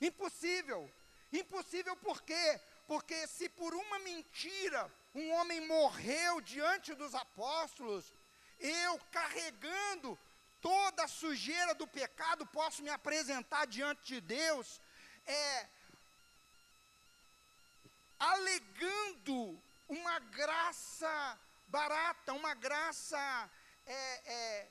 Impossível. 0.00 0.88
Impossível 1.32 1.96
por 1.96 2.22
quê? 2.22 2.60
Porque 2.86 3.26
se 3.26 3.48
por 3.48 3.74
uma 3.74 3.98
mentira 3.98 4.90
um 5.14 5.30
homem 5.32 5.66
morreu 5.66 6.40
diante 6.40 6.94
dos 6.94 7.14
apóstolos, 7.14 8.12
eu 8.58 8.98
carregando 9.10 10.18
toda 10.60 11.04
a 11.04 11.08
sujeira 11.08 11.74
do 11.74 11.86
pecado 11.86 12.46
posso 12.46 12.82
me 12.82 12.90
apresentar 12.90 13.66
diante 13.66 14.02
de 14.06 14.20
Deus, 14.20 14.80
é, 15.26 15.68
alegando 18.18 19.60
uma 19.88 20.18
graça 20.18 21.38
barata, 21.68 22.32
uma 22.32 22.54
graça 22.54 23.50
é, 23.86 24.32
é, 24.32 24.68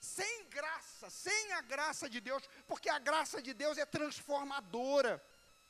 sem 0.00 0.44
graça, 0.48 1.10
sem 1.10 1.52
a 1.52 1.60
graça 1.60 2.08
de 2.08 2.20
Deus, 2.20 2.42
porque 2.66 2.88
a 2.88 2.98
graça 2.98 3.40
de 3.40 3.54
Deus 3.54 3.78
é 3.78 3.86
transformadora, 3.86 5.22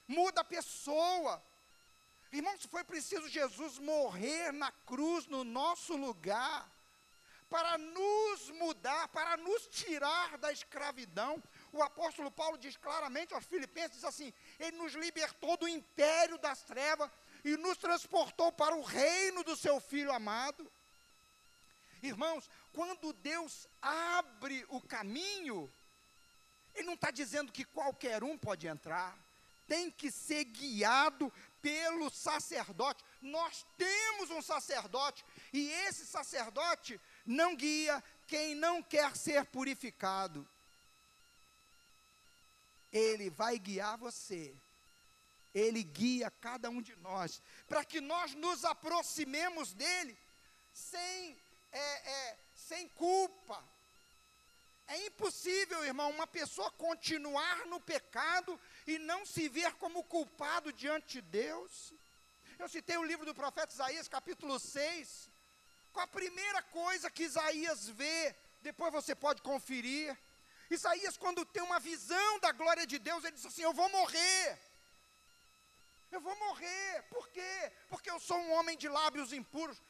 muda 0.07 0.41
a 0.41 0.45
pessoa. 0.45 1.43
Irmãos, 2.33 2.65
foi 2.67 2.83
preciso 2.83 3.29
Jesus 3.29 3.79
morrer 3.79 4.53
na 4.53 4.73
cruz 4.73 5.27
no 5.27 5.45
nosso 5.45 5.97
lugar, 5.97 6.71
para 7.51 7.77
nos 7.77 8.49
mudar, 8.51 9.09
para 9.09 9.37
nos 9.37 9.67
tirar 9.67 10.39
da 10.39 10.51
escravidão. 10.51 11.43
O 11.71 11.83
apóstolo 11.83 12.31
Paulo 12.31 12.57
diz 12.57 12.77
claramente 12.79 13.35
aos 13.35 13.45
Filipenses: 13.45 13.97
diz 13.97 14.05
assim, 14.05 14.33
Ele 14.59 14.79
nos 14.79 14.95
libertou 14.95 15.59
do 15.59 15.69
império 15.69 16.39
das 16.39 16.63
trevas 16.63 17.11
e 17.45 17.57
nos 17.59 17.77
transportou 17.77 18.51
para 18.53 18.75
o 18.75 18.83
reino 18.83 19.45
do 19.45 19.55
seu 19.55 19.79
Filho 19.81 20.13
amado. 20.13 20.71
Irmãos, 22.03 22.49
quando 22.73 23.13
Deus 23.13 23.69
abre 23.81 24.65
o 24.69 24.81
caminho, 24.81 25.73
Ele 26.75 26.87
não 26.87 26.95
está 26.95 27.11
dizendo 27.11 27.53
que 27.53 27.65
qualquer 27.65 28.25
um 28.25 28.39
pode 28.39 28.67
entrar, 28.67 29.17
tem 29.67 29.91
que 29.91 30.11
ser 30.11 30.45
guiado 30.45 31.33
pelo 31.61 32.11
sacerdote. 32.11 33.05
Nós 33.21 33.65
temos 33.79 34.31
um 34.31 34.43
sacerdote, 34.43 35.25
e 35.53 35.69
esse 35.69 36.07
sacerdote 36.07 37.01
não 37.25 37.55
guia 37.55 38.03
quem 38.27 38.55
não 38.55 38.83
quer 38.83 39.17
ser 39.17 39.45
purificado. 39.47 40.47
Ele 42.93 43.31
vai 43.31 43.59
guiar 43.59 43.97
você. 43.97 44.55
Ele 45.55 45.83
guia 45.83 46.31
cada 46.41 46.71
um 46.71 46.81
de 46.81 46.97
nós, 46.97 47.43
para 47.69 47.85
que 47.85 48.01
nós 48.01 48.35
nos 48.35 48.65
aproximemos 48.65 49.73
dele 49.75 50.17
sem 50.73 51.37
é, 51.71 52.11
é, 52.11 52.37
sem 52.55 52.89
culpa. 52.89 53.63
É 54.93 55.07
impossível, 55.07 55.83
irmão, 55.91 56.11
uma 56.11 56.27
pessoa 56.27 56.71
continuar 56.73 57.65
no 57.73 57.81
pecado 57.81 58.61
e 58.87 58.99
não 58.99 59.25
se 59.25 59.49
ver 59.49 59.73
como 59.83 60.05
culpado 60.05 60.71
diante 60.71 61.13
de 61.15 61.23
Deus. 61.23 61.95
Eu 62.59 62.69
citei 62.69 62.99
o 62.99 63.09
livro 63.11 63.25
do 63.25 63.35
profeta 63.35 63.73
Isaías, 63.73 64.07
capítulo 64.07 64.59
6. 64.61 65.31
Qual 65.95 66.05
a 66.05 66.17
primeira 66.21 66.61
coisa 66.65 67.11
que 67.11 67.23
Isaías 67.23 67.89
vê? 67.89 68.37
Depois 68.61 68.93
você 68.93 69.15
pode 69.15 69.41
conferir. 69.41 70.15
Isaías, 70.69 71.17
quando 71.17 71.43
tem 71.47 71.63
uma 71.63 71.81
visão 71.81 72.39
da 72.41 72.53
glória 72.53 72.87
de 72.87 72.99
Deus, 72.99 73.25
ele 73.25 73.37
diz 73.37 73.47
assim: 73.47 73.63
Eu 73.63 73.73
vou 73.73 73.89
morrer. 73.89 74.59
Eu 76.11 76.21
vou 76.21 76.37
morrer. 76.37 77.03
Por 77.09 77.31
quê? 77.31 77.73
Porque 77.89 78.11
eu 78.11 78.21
sou 78.21 78.37
um 78.37 78.53
homem 78.53 78.77
de 78.77 78.91
lábios 78.91 79.33
impuros. 79.33 79.81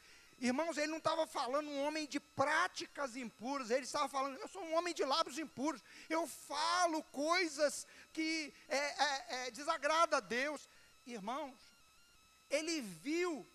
Irmãos, 0.43 0.77
ele 0.77 0.89
não 0.89 0.99
estava 0.99 1.25
falando 1.25 1.69
um 1.69 1.85
homem 1.85 2.05
de 2.05 2.19
práticas 2.19 3.15
impuras, 3.15 3.71
ele 3.71 3.85
estava 3.85 4.09
falando, 4.09 4.41
eu 4.41 4.49
sou 4.49 4.61
um 4.65 4.75
homem 4.75 4.93
de 4.93 5.05
lábios 5.05 5.39
impuros, 5.39 5.81
eu 6.11 6.27
falo 6.27 7.01
coisas 7.05 7.87
que 8.13 8.53
é, 8.69 8.77
é, 8.77 9.25
é, 9.29 9.51
desagrada 9.53 10.17
a 10.17 10.21
Deus. 10.21 10.69
Irmãos, 11.07 11.57
ele 12.51 12.81
viu 12.81 13.47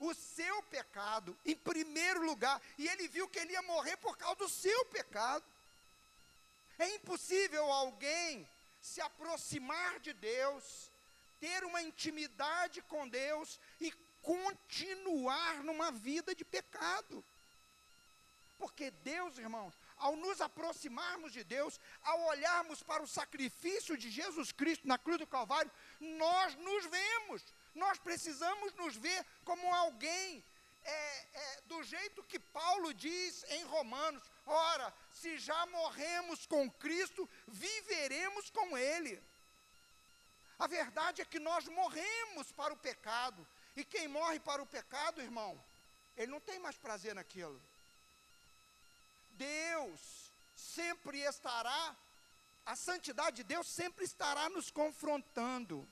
o 0.00 0.14
seu 0.14 0.62
pecado 0.62 1.38
em 1.44 1.54
primeiro 1.54 2.24
lugar, 2.24 2.58
e 2.78 2.88
ele 2.88 3.06
viu 3.06 3.28
que 3.28 3.38
ele 3.38 3.52
ia 3.52 3.60
morrer 3.60 3.98
por 3.98 4.16
causa 4.16 4.36
do 4.36 4.48
seu 4.48 4.86
pecado. 4.86 5.44
É 6.78 6.88
impossível 6.94 7.70
alguém 7.70 8.48
se 8.80 9.02
aproximar 9.02 10.00
de 10.00 10.14
Deus, 10.14 10.90
ter 11.38 11.64
uma 11.64 11.82
intimidade 11.82 12.80
com 12.80 13.06
Deus 13.06 13.60
e 13.78 13.92
continuar 14.24 15.62
numa 15.62 15.90
vida 15.92 16.34
de 16.34 16.44
pecado. 16.44 17.24
Porque 18.56 18.90
Deus, 18.90 19.36
irmãos, 19.36 19.78
ao 19.96 20.16
nos 20.16 20.40
aproximarmos 20.40 21.32
de 21.32 21.44
Deus, 21.44 21.78
ao 22.02 22.20
olharmos 22.32 22.82
para 22.82 23.02
o 23.02 23.06
sacrifício 23.06 23.96
de 23.96 24.10
Jesus 24.10 24.52
Cristo 24.52 24.88
na 24.88 24.96
cruz 24.96 25.18
do 25.18 25.26
Calvário, 25.26 25.70
nós 26.00 26.54
nos 26.56 26.86
vemos, 26.86 27.44
nós 27.74 27.98
precisamos 27.98 28.72
nos 28.74 28.96
ver 28.96 29.24
como 29.44 29.74
alguém, 29.74 30.42
é, 30.82 31.26
é, 31.42 31.60
do 31.62 31.82
jeito 31.82 32.22
que 32.22 32.38
Paulo 32.38 32.94
diz 32.94 33.44
em 33.50 33.64
Romanos: 33.64 34.22
ora, 34.46 34.94
se 35.10 35.36
já 35.38 35.66
morremos 35.66 36.46
com 36.46 36.70
Cristo, 36.70 37.28
viveremos 37.46 38.50
com 38.50 38.78
Ele. 38.78 39.22
A 40.58 40.66
verdade 40.66 41.20
é 41.20 41.24
que 41.24 41.40
nós 41.40 41.66
morremos 41.68 42.52
para 42.52 42.72
o 42.72 42.76
pecado, 42.76 43.46
e 43.76 43.84
quem 43.84 44.08
morre 44.08 44.38
para 44.40 44.62
o 44.62 44.66
pecado, 44.66 45.20
irmão, 45.20 45.58
ele 46.16 46.30
não 46.30 46.40
tem 46.40 46.58
mais 46.58 46.76
prazer 46.76 47.14
naquilo. 47.14 47.60
Deus 49.32 50.30
sempre 50.56 51.18
estará, 51.20 51.96
a 52.64 52.76
santidade 52.76 53.36
de 53.36 53.44
Deus 53.44 53.66
sempre 53.66 54.04
estará 54.04 54.48
nos 54.48 54.70
confrontando, 54.70 55.86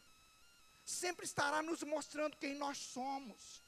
sempre 0.85 1.27
estará 1.27 1.63
nos 1.63 1.83
mostrando 1.83 2.37
quem 2.37 2.55
nós 2.55 2.79
somos, 2.79 3.61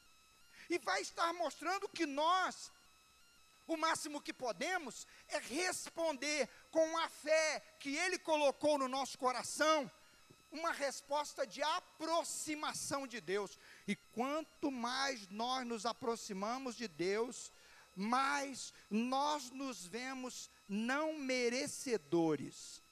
e 0.71 0.79
vai 0.79 1.03
estar 1.03 1.33
mostrando 1.35 1.89
que 1.89 2.07
nós, 2.07 2.71
o 3.67 3.77
máximo 3.77 4.21
que 4.21 4.33
podemos 4.33 5.07
é 5.29 5.39
responder 5.39 6.49
com 6.71 6.99
a 6.99 7.09
fé 7.09 7.61
que 7.81 7.97
Ele 7.97 8.19
colocou 8.19 8.79
no 8.79 8.89
nosso 8.89 9.19
coração, 9.19 9.91
uma 10.53 10.71
resposta 10.71 11.47
de 11.47 11.63
aproximação 11.63 13.07
de 13.07 13.21
Deus. 13.21 13.59
E 13.87 13.95
quanto 13.95 14.71
mais 14.71 15.29
nós 15.29 15.67
nos 15.67 15.85
aproximamos 15.85 16.75
de 16.77 16.89
Deus, 16.89 17.53
mais 17.95 18.73
nós 18.91 19.51
nos 19.51 19.85
vemos 19.85 20.51
não 20.69 21.15
merecedores. 21.15 22.83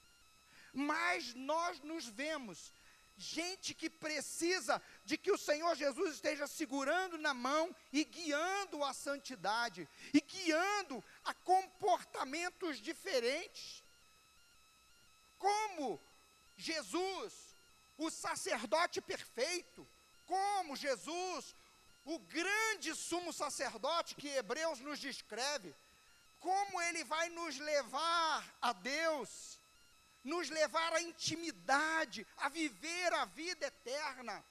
Mais 0.73 1.33
nós 1.33 1.79
nos 1.81 2.07
vemos 2.07 2.71
gente 3.15 3.73
que 3.73 3.89
precisa 3.89 4.81
de 5.05 5.17
que 5.17 5.31
o 5.31 5.37
Senhor 5.37 5.75
Jesus 5.75 6.15
esteja 6.15 6.47
segurando 6.47 7.17
na 7.17 7.33
mão 7.33 7.75
e 7.91 8.03
guiando 8.03 8.83
a 8.83 8.93
santidade, 8.93 9.87
e 10.13 10.19
guiando 10.19 11.03
a 11.23 11.33
comportamentos 11.33 12.79
diferentes. 12.79 13.83
Como 15.37 16.01
Jesus, 16.55 17.55
o 17.97 18.09
sacerdote 18.09 19.01
perfeito, 19.01 19.87
como 20.25 20.75
Jesus, 20.75 21.55
o 22.05 22.19
grande 22.19 22.93
sumo 22.95 23.31
sacerdote 23.31 24.15
que 24.15 24.27
Hebreus 24.27 24.79
nos 24.79 24.99
descreve, 24.99 25.75
como 26.39 26.81
ele 26.81 27.03
vai 27.03 27.29
nos 27.29 27.57
levar 27.57 28.55
a 28.61 28.73
Deus, 28.73 29.59
nos 30.23 30.49
levar 30.49 30.93
à 30.93 31.01
intimidade, 31.01 32.27
a 32.37 32.49
viver 32.49 33.13
a 33.13 33.25
vida 33.25 33.67
eterna. 33.67 34.43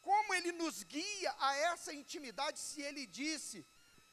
Como 0.00 0.34
ele 0.34 0.52
nos 0.52 0.82
guia 0.82 1.34
a 1.38 1.56
essa 1.56 1.92
intimidade 1.92 2.58
se 2.58 2.80
ele 2.80 3.06
disse: 3.06 3.66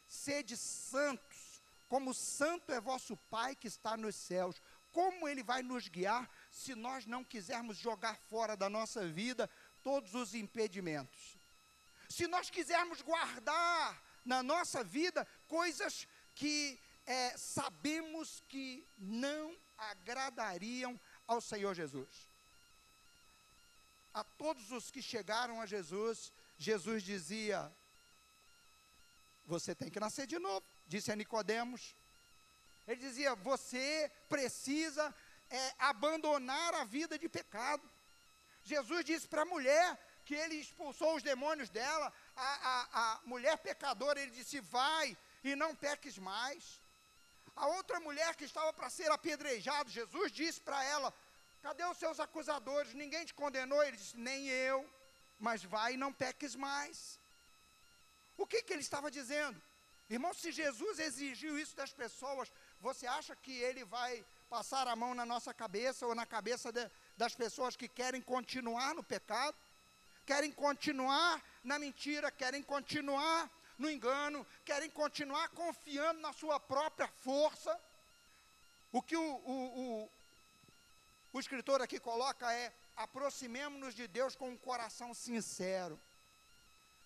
sede 0.08 0.58
santos, 0.58 1.62
como 1.88 2.14
santo 2.14 2.72
é 2.72 2.82
vosso 2.82 3.16
Pai 3.30 3.56
que 3.56 3.68
está 3.68 3.96
nos 3.96 4.16
céus. 4.16 4.62
Como 4.92 5.28
ele 5.28 5.42
vai 5.42 5.64
nos 5.64 5.88
guiar 5.88 6.30
se 6.52 6.76
nós 6.76 7.06
não 7.06 7.24
quisermos 7.24 7.78
jogar 7.78 8.16
fora 8.30 8.56
da 8.56 8.70
nossa 8.70 9.08
vida 9.08 9.50
todos 9.84 10.16
os 10.16 10.34
impedimentos. 10.34 11.38
Se 12.10 12.28
nós 12.28 12.50
quisermos 12.50 13.02
guardar 13.02 14.02
na 14.24 14.42
nossa 14.42 14.84
vida 14.84 15.28
coisas 15.48 16.08
que 16.34 16.80
é, 17.06 17.38
sabemos 17.38 18.42
que 18.48 18.88
não 18.98 19.58
agradariam 19.78 21.00
ao 21.28 21.42
Senhor 21.42 21.74
Jesus. 21.74 22.30
A 24.14 24.24
todos 24.24 24.72
os 24.72 24.92
que 24.92 25.02
chegaram 25.02 25.60
a 25.60 25.66
Jesus, 25.66 26.32
Jesus 26.58 27.04
dizia: 27.04 27.72
Você 29.46 29.74
tem 29.74 29.90
que 29.90 30.00
nascer 30.00 30.28
de 30.28 30.38
novo, 30.38 30.66
disse 30.88 31.12
a 31.12 31.16
Nicodemos. 31.16 31.96
Ele 32.88 33.02
dizia: 33.02 33.36
Você 33.36 34.12
precisa 34.30 35.14
é, 35.50 35.74
abandonar 35.80 36.74
a 36.76 36.84
vida 36.84 37.18
de 37.18 37.28
pecado. 37.28 37.90
Jesus 38.64 39.04
disse 39.06 39.28
para 39.28 39.42
a 39.44 39.46
mulher 39.46 39.98
que 40.26 40.36
ele 40.36 40.56
expulsou 40.56 41.16
os 41.16 41.24
demônios 41.24 41.70
dela, 41.70 42.12
a, 42.36 42.50
a, 42.72 43.02
a 43.02 43.22
mulher 43.26 43.58
pecadora, 43.58 44.22
ele 44.22 44.32
disse: 44.32 44.60
Vai 44.62 45.18
e 45.44 45.56
não 45.56 45.76
peques 45.76 46.18
mais. 46.18 46.82
A 47.56 47.68
outra 47.68 48.00
mulher 48.00 48.36
que 48.36 48.46
estava 48.46 48.72
para 48.74 48.90
ser 48.90 49.12
apedrejada, 49.12 49.90
Jesus 49.90 50.32
disse 50.32 50.62
para 50.62 50.84
ela: 50.84 51.14
Cadê 51.62 51.84
os 51.86 51.98
seus 51.98 52.20
acusadores? 52.20 52.94
Ninguém 52.94 53.26
te 53.26 53.34
condenou? 53.34 53.84
Ele 53.84 53.98
disse: 53.98 54.18
Nem 54.18 54.48
eu, 54.48 54.90
mas 55.40 55.64
vai 55.64 55.94
e 55.94 55.98
não 55.98 56.14
peques 56.14 56.56
mais. 56.56 57.20
O 58.38 58.48
que, 58.48 58.64
que 58.64 58.74
ele 58.74 58.82
estava 58.82 59.12
dizendo? 59.12 59.62
Irmão, 60.10 60.34
se 60.34 60.52
Jesus 60.52 61.00
exigiu 61.00 61.58
isso 61.58 61.76
das 61.76 61.94
pessoas, 61.94 62.52
você 62.80 63.08
acha 63.08 63.36
que 63.36 63.52
ele 63.52 63.84
vai 63.86 64.26
passar 64.50 64.88
a 64.88 64.96
mão 64.96 65.16
na 65.16 65.26
nossa 65.26 65.54
cabeça 65.54 66.06
ou 66.06 66.14
na 66.14 66.26
cabeça 66.26 66.72
de, 66.72 66.90
das 67.18 67.36
pessoas 67.36 67.76
que 67.76 67.88
querem 67.88 68.22
continuar 68.22 68.94
no 68.96 69.04
pecado? 69.04 69.56
Querem 70.26 70.52
continuar 70.52 71.42
na 71.64 71.78
mentira, 71.78 72.32
querem 72.32 72.64
continuar 72.64 73.50
no 73.78 73.90
engano, 73.90 74.46
querem 74.64 74.90
continuar 74.90 75.50
confiando 75.50 76.22
na 76.22 76.32
sua 76.34 76.60
própria 76.60 77.08
força. 77.08 77.80
O 78.92 79.02
que 79.02 79.16
o, 79.16 79.22
o, 79.22 80.04
o, 80.04 80.10
o 81.34 81.40
escritor 81.40 81.82
aqui 81.82 82.00
coloca 82.00 82.52
é: 82.54 82.74
aproximemos-nos 82.96 83.96
de 83.96 84.08
Deus 84.08 84.36
com 84.36 84.50
um 84.50 84.58
coração 84.58 85.14
sincero. 85.14 86.00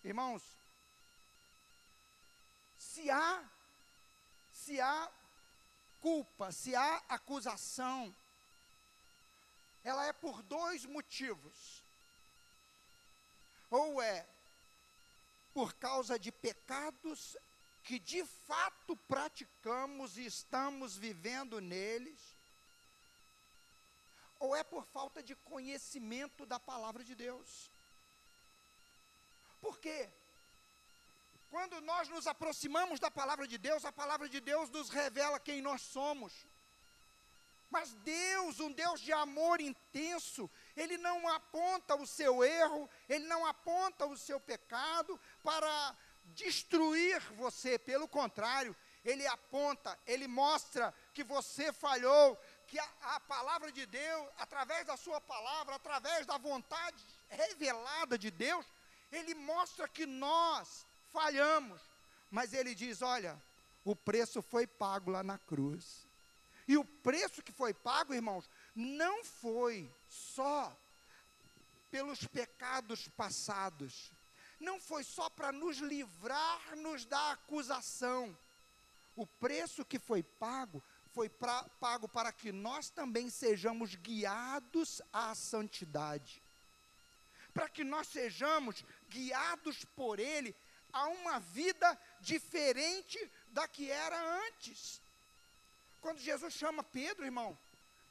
Irmãos, 0.03 0.43
se 2.77 3.09
há, 3.09 3.43
se 4.53 4.79
há 4.79 5.09
culpa, 5.99 6.51
se 6.51 6.75
há 6.75 7.01
acusação, 7.09 8.13
ela 9.87 10.05
é 10.05 10.11
por 10.11 10.41
dois 10.43 10.85
motivos. 10.85 11.81
Ou 13.69 14.01
é 14.01 14.27
por 15.53 15.73
causa 15.75 16.19
de 16.19 16.31
pecados 16.31 17.37
que 17.83 17.97
de 17.97 18.23
fato 18.25 18.97
praticamos 19.13 20.17
e 20.17 20.25
estamos 20.25 20.97
vivendo 20.97 21.61
neles, 21.61 22.19
ou 24.39 24.53
é 24.53 24.61
por 24.61 24.85
falta 24.87 25.23
de 25.23 25.33
conhecimento 25.51 26.45
da 26.45 26.59
palavra 26.59 27.01
de 27.01 27.15
Deus. 27.15 27.71
Por 29.61 29.79
quê? 29.79 30.09
Quando 31.49 31.79
nós 31.79 32.09
nos 32.09 32.27
aproximamos 32.27 32.99
da 32.99 33.09
palavra 33.09 33.47
de 33.47 33.57
Deus, 33.57 33.85
a 33.85 33.91
palavra 33.91 34.27
de 34.27 34.41
Deus 34.41 34.69
nos 34.69 34.89
revela 34.89 35.39
quem 35.39 35.61
nós 35.61 35.81
somos. 35.81 36.33
Mas 37.69 37.93
Deus, 37.95 38.59
um 38.59 38.71
Deus 38.71 39.01
de 39.01 39.11
amor 39.11 39.59
intenso, 39.59 40.49
Ele 40.75 40.97
não 40.97 41.27
aponta 41.27 41.95
o 41.95 42.07
seu 42.07 42.43
erro, 42.43 42.89
Ele 43.09 43.25
não 43.25 43.45
aponta 43.45 44.05
o 44.05 44.17
seu 44.17 44.39
pecado 44.39 45.19
para 45.43 45.95
destruir 46.33 47.19
você, 47.33 47.77
pelo 47.77 48.07
contrário, 48.07 48.75
Ele 49.03 49.27
aponta, 49.27 49.99
Ele 50.05 50.27
mostra 50.27 50.93
que 51.13 51.23
você 51.23 51.73
falhou, 51.73 52.37
que 52.67 52.79
a, 52.79 52.89
a 53.01 53.19
palavra 53.19 53.71
de 53.71 53.85
Deus, 53.85 54.29
através 54.37 54.85
da 54.85 54.95
Sua 54.95 55.19
palavra, 55.19 55.75
através 55.75 56.25
da 56.25 56.37
vontade 56.37 57.03
revelada 57.27 58.17
de 58.17 58.31
Deus, 58.31 58.65
Ele 59.11 59.35
mostra 59.35 59.89
que 59.89 60.05
nós 60.05 60.85
falhamos, 61.11 61.81
mas 62.31 62.53
Ele 62.53 62.73
diz: 62.73 63.01
olha, 63.01 63.41
o 63.83 63.95
preço 63.95 64.41
foi 64.41 64.65
pago 64.65 65.11
lá 65.11 65.21
na 65.21 65.37
cruz. 65.37 66.06
E 66.67 66.77
o 66.77 66.83
preço 66.83 67.41
que 67.41 67.51
foi 67.51 67.73
pago, 67.73 68.13
irmãos, 68.13 68.49
não 68.75 69.23
foi 69.23 69.89
só 70.07 70.77
pelos 71.89 72.25
pecados 72.27 73.07
passados, 73.09 74.11
não 74.59 74.79
foi 74.79 75.03
só 75.03 75.29
para 75.29 75.51
nos 75.51 75.77
livrar-nos 75.77 77.05
da 77.05 77.31
acusação. 77.31 78.37
O 79.15 79.25
preço 79.25 79.85
que 79.85 79.97
foi 79.97 80.21
pago 80.21 80.83
foi 81.13 81.29
pra, 81.29 81.63
pago 81.79 82.07
para 82.07 82.31
que 82.31 82.51
nós 82.51 82.89
também 82.89 83.29
sejamos 83.29 83.95
guiados 83.95 85.01
à 85.11 85.33
santidade. 85.33 86.43
Para 87.53 87.69
que 87.69 87.83
nós 87.83 88.07
sejamos 88.07 88.83
guiados 89.09 89.85
por 89.95 90.19
Ele 90.19 90.55
a 90.91 91.07
uma 91.07 91.39
vida 91.39 91.97
diferente 92.19 93.31
da 93.47 93.67
que 93.67 93.89
era 93.89 94.19
antes. 94.45 95.01
Quando 96.07 96.21
Jesus 96.21 96.53
chama 96.53 96.83
Pedro, 96.83 97.25
irmão, 97.25 97.59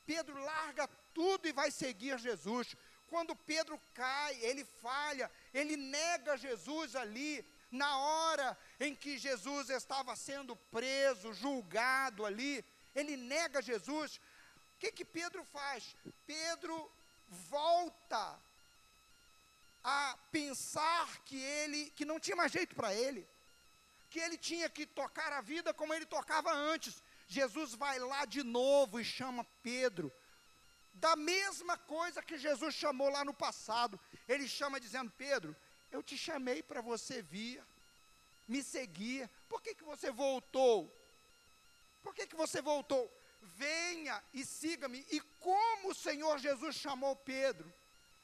Pedro 0.04 0.38
larga 0.38 0.86
tudo 1.14 1.48
e 1.48 1.52
vai 1.52 1.70
seguir 1.70 2.18
Jesus. 2.18 2.76
Quando 3.08 3.34
Pedro 3.34 3.80
cai, 3.94 4.34
ele 4.42 4.66
falha, 4.66 5.30
ele 5.54 5.78
nega 5.78 6.36
Jesus 6.36 6.94
ali, 6.94 7.42
na 7.70 7.96
hora 7.96 8.58
em 8.78 8.94
que 8.94 9.16
Jesus 9.16 9.70
estava 9.70 10.14
sendo 10.14 10.54
preso, 10.54 11.32
julgado 11.32 12.26
ali, 12.26 12.62
ele 12.94 13.16
nega 13.16 13.62
Jesus. 13.62 14.16
O 14.16 14.78
que 14.78 14.92
que 14.92 15.04
Pedro 15.18 15.42
faz? 15.44 15.96
Pedro 16.26 16.92
volta 17.48 18.38
a 19.82 20.18
pensar 20.30 21.18
que 21.24 21.40
ele 21.40 21.88
que 21.96 22.04
não 22.04 22.20
tinha 22.20 22.36
mais 22.36 22.52
jeito 22.52 22.74
para 22.74 22.92
ele, 22.94 23.26
que 24.10 24.20
ele 24.20 24.36
tinha 24.36 24.68
que 24.68 24.84
tocar 24.84 25.32
a 25.32 25.40
vida 25.40 25.72
como 25.72 25.94
ele 25.94 26.04
tocava 26.04 26.52
antes. 26.52 27.02
Jesus 27.26 27.74
vai 27.74 27.98
lá 27.98 28.24
de 28.24 28.42
novo 28.42 29.00
e 29.00 29.04
chama 29.04 29.44
Pedro. 29.62 30.12
Da 30.94 31.16
mesma 31.16 31.76
coisa 31.76 32.22
que 32.22 32.38
Jesus 32.38 32.74
chamou 32.74 33.08
lá 33.10 33.24
no 33.24 33.34
passado. 33.34 34.00
Ele 34.28 34.48
chama 34.48 34.80
dizendo: 34.80 35.10
Pedro, 35.10 35.54
eu 35.90 36.02
te 36.02 36.16
chamei 36.16 36.62
para 36.62 36.80
você 36.80 37.20
vir, 37.20 37.62
me 38.46 38.62
seguir. 38.62 39.28
Por 39.48 39.60
que, 39.60 39.74
que 39.74 39.84
você 39.84 40.10
voltou? 40.10 40.90
Por 42.02 42.14
que, 42.14 42.26
que 42.26 42.36
você 42.36 42.62
voltou? 42.62 43.12
Venha 43.42 44.22
e 44.32 44.44
siga-me. 44.44 45.04
E 45.10 45.20
como 45.40 45.90
o 45.90 45.94
Senhor 45.94 46.38
Jesus 46.38 46.76
chamou 46.76 47.16
Pedro? 47.16 47.72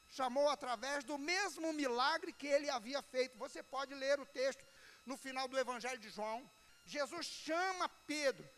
Chamou 0.08 0.48
através 0.48 1.02
do 1.04 1.18
mesmo 1.18 1.72
milagre 1.72 2.32
que 2.32 2.46
ele 2.46 2.70
havia 2.70 3.02
feito. 3.02 3.36
Você 3.38 3.62
pode 3.62 3.94
ler 3.94 4.20
o 4.20 4.26
texto 4.26 4.64
no 5.04 5.16
final 5.16 5.48
do 5.48 5.58
Evangelho 5.58 5.98
de 5.98 6.10
João. 6.10 6.48
Jesus 6.84 7.26
chama 7.26 7.88
Pedro 8.06 8.48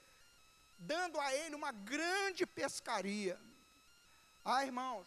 dando 0.79 1.21
a 1.21 1.35
ele 1.35 1.55
uma 1.55 1.73
grande 1.73 2.47
pescaria. 2.47 3.41
Ah, 4.45 4.65
irmãos, 4.65 5.07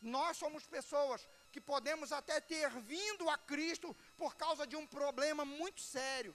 nós 0.00 0.36
somos 0.36 0.66
pessoas 0.66 1.26
que 1.50 1.60
podemos 1.60 2.12
até 2.12 2.40
ter 2.40 2.70
vindo 2.80 3.28
a 3.28 3.38
Cristo 3.38 3.96
por 4.16 4.34
causa 4.34 4.66
de 4.66 4.74
um 4.74 4.86
problema 4.86 5.44
muito 5.44 5.80
sério, 5.80 6.34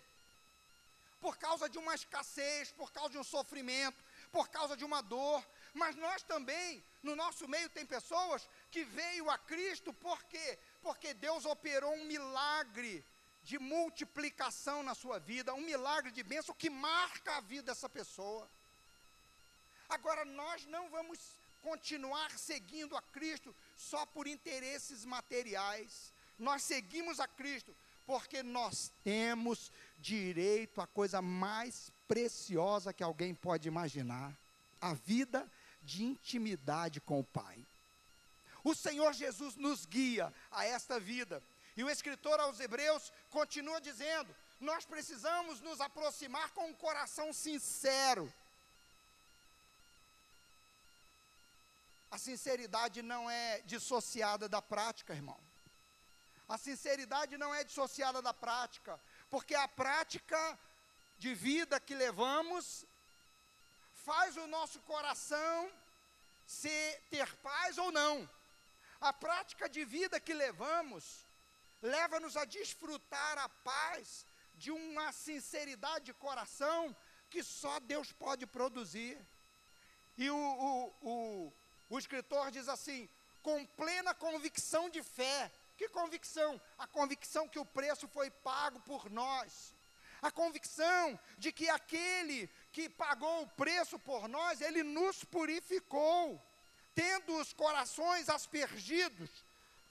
por 1.20 1.38
causa 1.38 1.68
de 1.68 1.78
uma 1.78 1.96
escassez, 1.96 2.72
por 2.72 2.92
causa 2.92 3.10
de 3.10 3.18
um 3.18 3.24
sofrimento, 3.24 4.04
por 4.32 4.48
causa 4.50 4.78
de 4.78 4.86
uma 4.86 5.02
dor, 5.02 5.44
mas 5.74 5.96
nós 5.96 6.22
também, 6.24 6.84
no 7.02 7.16
nosso 7.16 7.48
meio, 7.48 7.70
tem 7.70 7.86
pessoas 7.86 8.48
que 8.72 8.84
veio 8.84 9.30
a 9.30 9.38
Cristo 9.38 9.92
por 9.94 10.24
quê? 10.26 10.60
Porque 10.82 11.14
Deus 11.14 11.46
operou 11.46 11.94
um 11.94 12.06
milagre 12.06 13.04
de 13.48 13.58
multiplicação 13.58 14.84
na 14.84 14.94
sua 14.94 15.20
vida, 15.20 15.54
um 15.54 15.62
milagre 15.62 16.12
de 16.12 16.22
bênção 16.22 16.54
que 16.54 16.70
marca 16.70 17.38
a 17.38 17.40
vida 17.40 17.68
dessa 17.68 17.88
pessoa. 17.88 18.46
Agora, 19.88 20.26
nós 20.26 20.66
não 20.66 20.90
vamos 20.90 21.18
continuar 21.64 22.30
seguindo 22.38 22.98
a 22.98 23.02
Cristo 23.02 23.56
só 23.78 24.06
por 24.08 24.28
interesses 24.28 25.06
materiais. 25.06 26.12
Nós 26.38 26.62
seguimos 26.62 27.22
a 27.22 27.28
Cristo 27.28 27.74
porque 28.06 28.44
nós 28.44 28.92
temos 29.02 29.72
direito 30.00 30.82
à 30.82 30.88
coisa 30.88 31.22
mais 31.22 31.90
preciosa 32.06 32.92
que 32.92 33.04
alguém 33.04 33.34
pode 33.34 33.66
imaginar: 33.66 34.36
a 34.82 34.94
vida 34.94 35.50
de 35.84 36.04
intimidade 36.04 37.00
com 37.00 37.22
o 37.22 37.24
Pai. 37.24 37.58
O 38.62 38.76
Senhor 38.76 39.14
Jesus 39.14 39.56
nos 39.56 39.86
guia 39.86 40.34
a 40.52 40.66
esta 40.66 41.00
vida. 41.00 41.42
E 41.78 41.84
o 41.84 41.90
escritor 41.90 42.40
aos 42.40 42.60
Hebreus 42.60 43.14
continua 43.30 43.80
dizendo: 43.80 44.36
nós 44.60 44.84
precisamos 44.84 45.62
nos 45.62 45.80
aproximar 45.80 46.50
com 46.50 46.68
um 46.68 46.74
coração 46.74 47.32
sincero. 47.32 48.34
A 52.10 52.18
sinceridade 52.18 53.04
não 53.04 53.30
é 53.30 53.62
dissociada 53.66 54.50
da 54.50 54.60
prática, 54.60 55.14
irmão. 55.14 55.40
A 56.50 56.58
sinceridade 56.58 57.38
não 57.38 57.54
é 57.54 57.64
dissociada 57.64 58.22
da 58.22 58.34
prática, 58.34 59.00
porque 59.30 59.54
a 59.54 59.68
prática 59.68 60.58
de 61.20 61.36
vida 61.36 61.80
que 61.80 61.94
levamos 61.94 62.86
faz 64.06 64.36
o 64.38 64.48
nosso 64.48 64.80
coração 64.82 65.72
se 66.48 67.00
ter 67.12 67.32
paz 67.36 67.78
ou 67.78 67.92
não. 67.92 68.28
A 69.00 69.14
prática 69.14 69.70
de 69.70 69.86
vida 69.86 70.20
que 70.20 70.34
levamos 70.34 71.27
leva-nos 71.82 72.36
a 72.36 72.46
desfrutar 72.46 73.38
a 73.38 73.50
paz 73.50 74.26
de 74.56 74.72
uma 74.72 75.12
sinceridade 75.12 76.06
de 76.06 76.14
coração 76.14 76.96
que 77.30 77.44
só 77.44 77.80
Deus 77.80 78.12
pode 78.12 78.46
produzir. 78.46 79.18
E 80.18 80.30
o, 80.30 80.36
o, 80.36 80.94
o, 81.02 81.54
o 81.90 82.00
escritor 82.00 82.50
diz 82.52 82.68
assim: 82.68 83.08
com 83.42 83.66
plena 83.66 84.14
convicção 84.14 84.90
de 84.90 85.02
fé. 85.02 85.52
Que 85.78 85.88
convicção? 85.90 86.60
A 86.78 86.88
convicção 86.88 87.48
que 87.48 87.60
o 87.60 87.66
preço 87.66 88.08
foi 88.08 88.32
pago 88.32 88.80
por 88.80 89.10
nós. 89.12 89.76
A 90.22 90.32
convicção 90.32 91.20
de 91.38 91.52
que 91.52 91.70
aquele 91.70 92.50
que 92.72 92.90
pagou 92.90 93.44
o 93.44 93.48
preço 93.50 94.00
por 94.00 94.28
nós, 94.28 94.60
ele 94.60 94.82
nos 94.82 95.24
purificou, 95.24 96.44
tendo 96.96 97.38
os 97.38 97.54
corações 97.54 98.28
aspergidos 98.28 99.30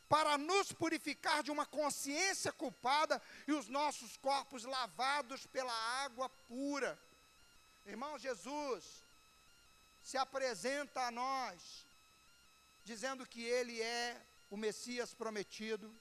para 0.08 0.38
nos 0.38 0.72
purificar 0.72 1.42
de 1.42 1.50
uma 1.50 1.66
consciência 1.66 2.52
culpada 2.52 3.20
e 3.46 3.52
os 3.52 3.68
nossos 3.68 4.16
corpos 4.16 4.64
lavados 4.64 5.46
pela 5.46 5.72
água 6.04 6.28
pura. 6.48 6.98
Irmão 7.84 8.18
Jesus 8.18 9.04
se 10.02 10.16
apresenta 10.16 11.02
a 11.02 11.10
nós 11.10 11.84
dizendo 12.84 13.26
que 13.26 13.42
ele 13.42 13.82
é 13.82 14.16
o 14.48 14.56
Messias 14.56 15.12
prometido. 15.12 15.92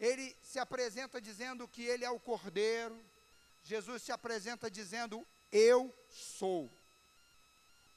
Ele 0.00 0.34
se 0.42 0.58
apresenta 0.58 1.20
dizendo 1.20 1.68
que 1.68 1.82
ele 1.82 2.04
é 2.04 2.10
o 2.10 2.18
Cordeiro. 2.18 2.98
Jesus 3.62 4.02
se 4.02 4.10
apresenta 4.10 4.70
dizendo: 4.70 5.26
Eu 5.52 5.94
sou. 6.10 6.70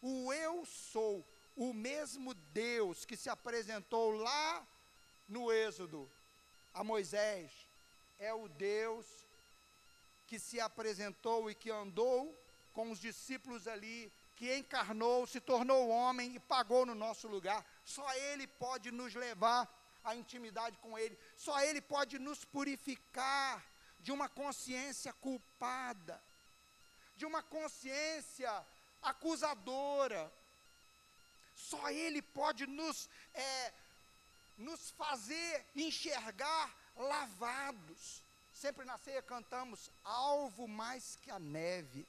O 0.01 0.31
eu 0.33 0.65
sou 0.65 1.25
o 1.55 1.73
mesmo 1.73 2.33
Deus 2.33 3.05
que 3.05 3.15
se 3.15 3.29
apresentou 3.29 4.11
lá 4.11 4.67
no 5.27 5.51
Êxodo 5.51 6.11
a 6.73 6.83
Moisés, 6.83 7.51
é 8.19 8.33
o 8.33 8.47
Deus 8.49 9.05
que 10.27 10.37
se 10.39 10.59
apresentou 10.59 11.49
e 11.49 11.55
que 11.55 11.71
andou 11.71 12.37
com 12.73 12.91
os 12.91 12.99
discípulos 12.99 13.67
ali, 13.67 14.11
que 14.35 14.53
encarnou, 14.53 15.25
se 15.25 15.39
tornou 15.39 15.89
homem 15.89 16.35
e 16.35 16.39
pagou 16.39 16.85
no 16.85 16.93
nosso 16.93 17.27
lugar. 17.27 17.65
Só 17.85 18.05
Ele 18.15 18.45
pode 18.45 18.91
nos 18.91 19.15
levar 19.15 19.69
à 20.03 20.15
intimidade 20.15 20.77
com 20.79 20.97
Ele, 20.97 21.17
só 21.37 21.59
Ele 21.61 21.81
pode 21.81 22.19
nos 22.19 22.43
purificar 22.43 23.63
de 23.99 24.11
uma 24.11 24.27
consciência 24.27 25.13
culpada, 25.13 26.21
de 27.15 27.25
uma 27.25 27.41
consciência 27.41 28.51
acusadora, 29.01 30.31
só 31.55 31.89
Ele 31.89 32.21
pode 32.21 32.67
nos, 32.67 33.09
é, 33.33 33.73
nos 34.57 34.91
fazer 34.91 35.65
enxergar 35.75 36.75
lavados. 36.95 38.23
Sempre 38.53 38.85
na 38.85 38.97
ceia 38.97 39.21
cantamos: 39.21 39.89
alvo 40.03 40.67
mais 40.67 41.17
que 41.21 41.31
a 41.31 41.39
neve, 41.39 42.07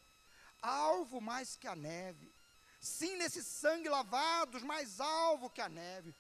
alvo 0.61 1.20
mais 1.20 1.57
que 1.57 1.68
a 1.68 1.76
neve. 1.76 2.32
Sim, 2.80 3.16
nesse 3.16 3.42
sangue 3.42 3.88
lavados, 3.88 4.62
mais 4.62 5.01
alvo 5.01 5.51
que 5.51 5.61
a 5.61 5.68
neve. 5.68 6.14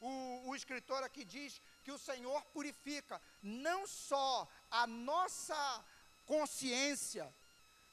O, 0.00 0.48
o 0.48 0.56
escritor 0.56 1.02
aqui 1.02 1.24
diz 1.24 1.60
que 1.84 1.92
o 1.92 1.98
Senhor 1.98 2.42
purifica 2.46 3.20
não 3.42 3.86
só 3.86 4.48
a 4.70 4.86
nossa 4.86 5.84
consciência, 6.24 7.32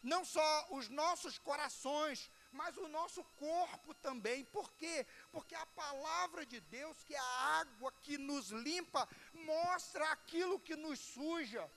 não 0.02 0.24
só 0.24 0.68
os 0.72 0.88
nossos 0.88 1.38
corações, 1.38 2.30
mas 2.52 2.78
o 2.78 2.88
nosso 2.88 3.24
corpo 3.36 3.94
também. 3.96 4.46
Por 4.46 4.72
quê? 4.74 5.06
Porque 5.32 5.56
a 5.56 5.66
palavra 5.66 6.46
de 6.46 6.60
Deus, 6.60 7.04
que 7.04 7.16
é 7.16 7.20
a 7.20 7.60
água 7.60 7.92
que 8.02 8.18
nos 8.18 8.50
limpa, 8.50 9.08
mostra 9.34 10.12
aquilo 10.12 10.60
que 10.60 10.76
nos 10.76 11.00
suja. 11.00 11.70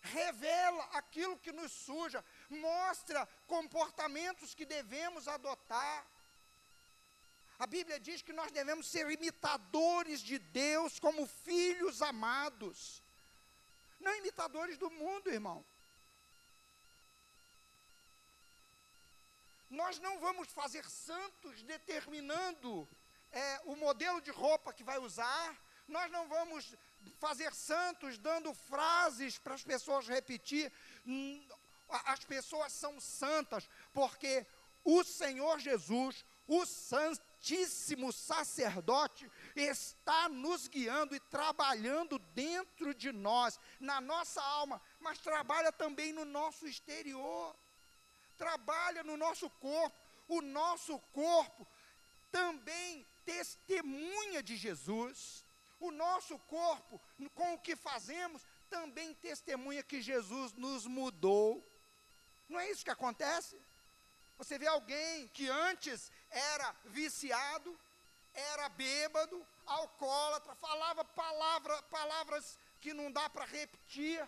Revela 0.00 0.84
aquilo 0.94 1.38
que 1.38 1.52
nos 1.52 1.70
suja, 1.70 2.24
mostra 2.50 3.24
comportamentos 3.46 4.54
que 4.54 4.66
devemos 4.66 5.28
adotar. 5.28 6.06
A 7.58 7.66
Bíblia 7.66 8.00
diz 8.00 8.22
que 8.22 8.32
nós 8.32 8.50
devemos 8.50 8.88
ser 8.88 9.08
imitadores 9.08 10.20
de 10.20 10.38
Deus 10.38 10.98
como 10.98 11.26
filhos 11.26 12.02
amados, 12.02 13.00
não 14.00 14.16
imitadores 14.16 14.76
do 14.76 14.90
mundo, 14.90 15.30
irmão. 15.30 15.64
Nós 19.72 19.98
não 20.00 20.20
vamos 20.20 20.48
fazer 20.48 20.84
santos 20.84 21.62
determinando 21.62 22.86
é, 23.32 23.60
o 23.64 23.74
modelo 23.74 24.20
de 24.20 24.30
roupa 24.30 24.70
que 24.70 24.84
vai 24.84 24.98
usar, 24.98 25.58
nós 25.88 26.10
não 26.10 26.28
vamos 26.28 26.76
fazer 27.18 27.54
santos 27.54 28.18
dando 28.18 28.52
frases 28.52 29.38
para 29.38 29.54
as 29.54 29.64
pessoas 29.64 30.06
repetir. 30.06 30.70
Hum, 31.06 31.42
as 31.88 32.22
pessoas 32.22 32.70
são 32.74 33.00
santas 33.00 33.66
porque 33.94 34.46
o 34.84 35.02
Senhor 35.02 35.58
Jesus, 35.58 36.22
o 36.46 36.66
Santíssimo 36.66 38.12
Sacerdote, 38.12 39.30
está 39.56 40.28
nos 40.28 40.68
guiando 40.68 41.16
e 41.16 41.20
trabalhando 41.20 42.18
dentro 42.18 42.94
de 42.94 43.10
nós, 43.10 43.58
na 43.80 44.02
nossa 44.02 44.42
alma, 44.42 44.82
mas 45.00 45.18
trabalha 45.18 45.72
também 45.72 46.12
no 46.12 46.26
nosso 46.26 46.66
exterior 46.66 47.56
trabalha 48.38 49.02
no 49.02 49.16
nosso 49.16 49.48
corpo. 49.50 49.96
O 50.28 50.40
nosso 50.40 50.98
corpo 51.12 51.66
também 52.30 53.06
testemunha 53.24 54.42
de 54.42 54.56
Jesus. 54.56 55.44
O 55.78 55.90
nosso 55.90 56.38
corpo, 56.40 57.00
com 57.34 57.54
o 57.54 57.58
que 57.58 57.74
fazemos, 57.74 58.42
também 58.70 59.14
testemunha 59.14 59.82
que 59.82 60.00
Jesus 60.00 60.52
nos 60.54 60.86
mudou. 60.86 61.62
Não 62.48 62.58
é 62.60 62.70
isso 62.70 62.84
que 62.84 62.90
acontece? 62.90 63.60
Você 64.38 64.58
vê 64.58 64.66
alguém 64.66 65.28
que 65.28 65.48
antes 65.48 66.10
era 66.30 66.74
viciado, 66.84 67.78
era 68.34 68.68
bêbado, 68.70 69.46
alcoólatra, 69.66 70.54
falava 70.54 71.04
palavra, 71.04 71.82
palavras 71.82 72.58
que 72.80 72.92
não 72.92 73.12
dá 73.12 73.28
para 73.28 73.44
repetir, 73.44 74.26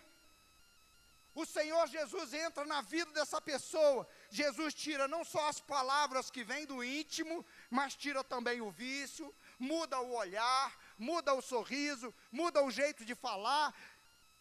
o 1.35 1.45
Senhor 1.45 1.85
Jesus 1.87 2.33
entra 2.33 2.65
na 2.65 2.79
vida 2.81 3.11
dessa 3.11 3.41
pessoa. 3.41 4.07
Jesus 4.29 4.73
tira 4.73 5.05
não 5.05 5.25
só 5.25 5.49
as 5.49 5.59
palavras 5.59 6.31
que 6.31 6.45
vêm 6.45 6.65
do 6.65 6.81
íntimo, 6.81 7.45
mas 7.69 7.93
tira 7.93 8.23
também 8.23 8.61
o 8.61 8.71
vício, 8.71 9.35
muda 9.59 9.99
o 9.99 10.13
olhar, 10.13 10.73
muda 10.97 11.33
o 11.33 11.41
sorriso, 11.41 12.15
muda 12.31 12.63
o 12.63 12.71
jeito 12.71 13.03
de 13.03 13.13
falar. 13.13 13.75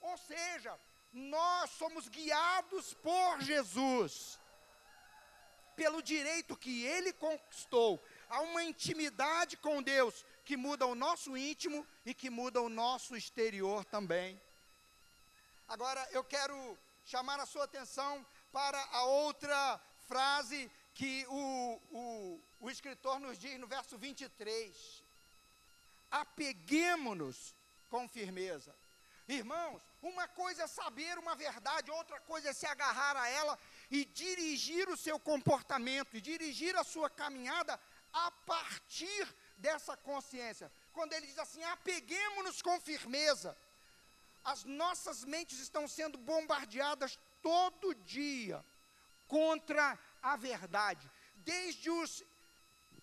Ou 0.01 0.17
seja, 0.17 0.79
nós 1.13 1.71
somos 1.71 2.09
guiados 2.09 2.95
por 2.95 3.41
Jesus, 3.41 4.39
pelo 5.75 6.01
direito 6.01 6.57
que 6.57 6.85
ele 6.85 7.13
conquistou, 7.13 8.01
a 8.29 8.41
uma 8.41 8.63
intimidade 8.63 9.57
com 9.57 9.83
Deus 9.83 10.25
que 10.45 10.57
muda 10.57 10.87
o 10.87 10.95
nosso 10.95 11.37
íntimo 11.37 11.85
e 12.07 12.15
que 12.15 12.31
muda 12.31 12.61
o 12.61 12.69
nosso 12.69 13.17
exterior 13.17 13.85
também. 13.85 14.41
Agora 15.67 16.07
eu 16.13 16.23
quero 16.23 16.79
chamar 17.05 17.39
a 17.41 17.47
sua 17.47 17.65
atenção 17.65 18.25
para 18.53 18.81
a 18.93 19.05
outra 19.05 19.81
frase 20.09 20.71
que 20.95 21.27
o, 21.29 21.81
o, 21.91 22.41
o 22.61 22.71
escritor 22.71 23.19
nos 23.19 23.39
diz 23.39 23.59
no 23.59 23.67
verso 23.67 23.99
23. 23.99 25.05
Apeguemos-nos 26.11 27.55
com 27.91 28.09
firmeza. 28.09 28.75
Irmãos, 29.27 29.83
uma 30.03 30.29
coisa 30.29 30.65
é 30.65 30.67
saber 30.67 31.19
uma 31.19 31.35
verdade, 31.35 31.91
outra 31.91 32.21
coisa 32.21 32.51
é 32.51 32.53
se 32.53 32.67
agarrar 32.67 33.17
a 33.17 33.29
ela 33.29 33.59
e 33.91 34.05
dirigir 34.05 34.89
o 34.89 34.97
seu 34.97 35.19
comportamento, 35.19 36.17
e 36.17 36.21
dirigir 36.21 36.77
a 36.77 36.85
sua 36.85 37.09
caminhada 37.09 37.81
a 38.13 38.31
partir 38.31 39.27
dessa 39.57 39.97
consciência. 39.97 40.71
Quando 40.93 41.15
ele 41.15 41.27
diz 41.27 41.39
assim: 41.39 41.63
apeguemos-nos 41.65 42.61
com 42.63 42.81
firmeza 42.81 43.57
as 44.45 44.65
nossas 44.65 45.25
mentes 45.25 45.59
estão 45.59 45.89
sendo 45.89 46.19
bombardeadas 46.19 47.19
todo 47.43 47.95
dia 47.95 48.65
contra 49.27 49.99
a 50.23 50.37
verdade. 50.37 51.11
Desde 51.37 51.91
os, 51.91 52.23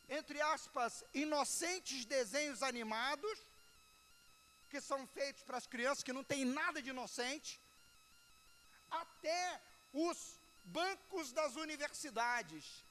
entre 0.07 0.39
aspas, 0.41 1.03
inocentes 1.13 2.05
desenhos 2.05 2.61
animados, 2.61 3.39
que 4.69 4.79
são 4.79 5.05
feitos 5.07 5.43
para 5.43 5.57
as 5.57 5.67
crianças, 5.67 6.03
que 6.03 6.13
não 6.13 6.23
tem 6.23 6.45
nada 6.45 6.81
de 6.81 6.89
inocente, 6.89 7.59
até 8.89 9.61
os 9.91 10.39
bancos 10.63 11.31
das 11.31 11.55
universidades, 11.55 12.85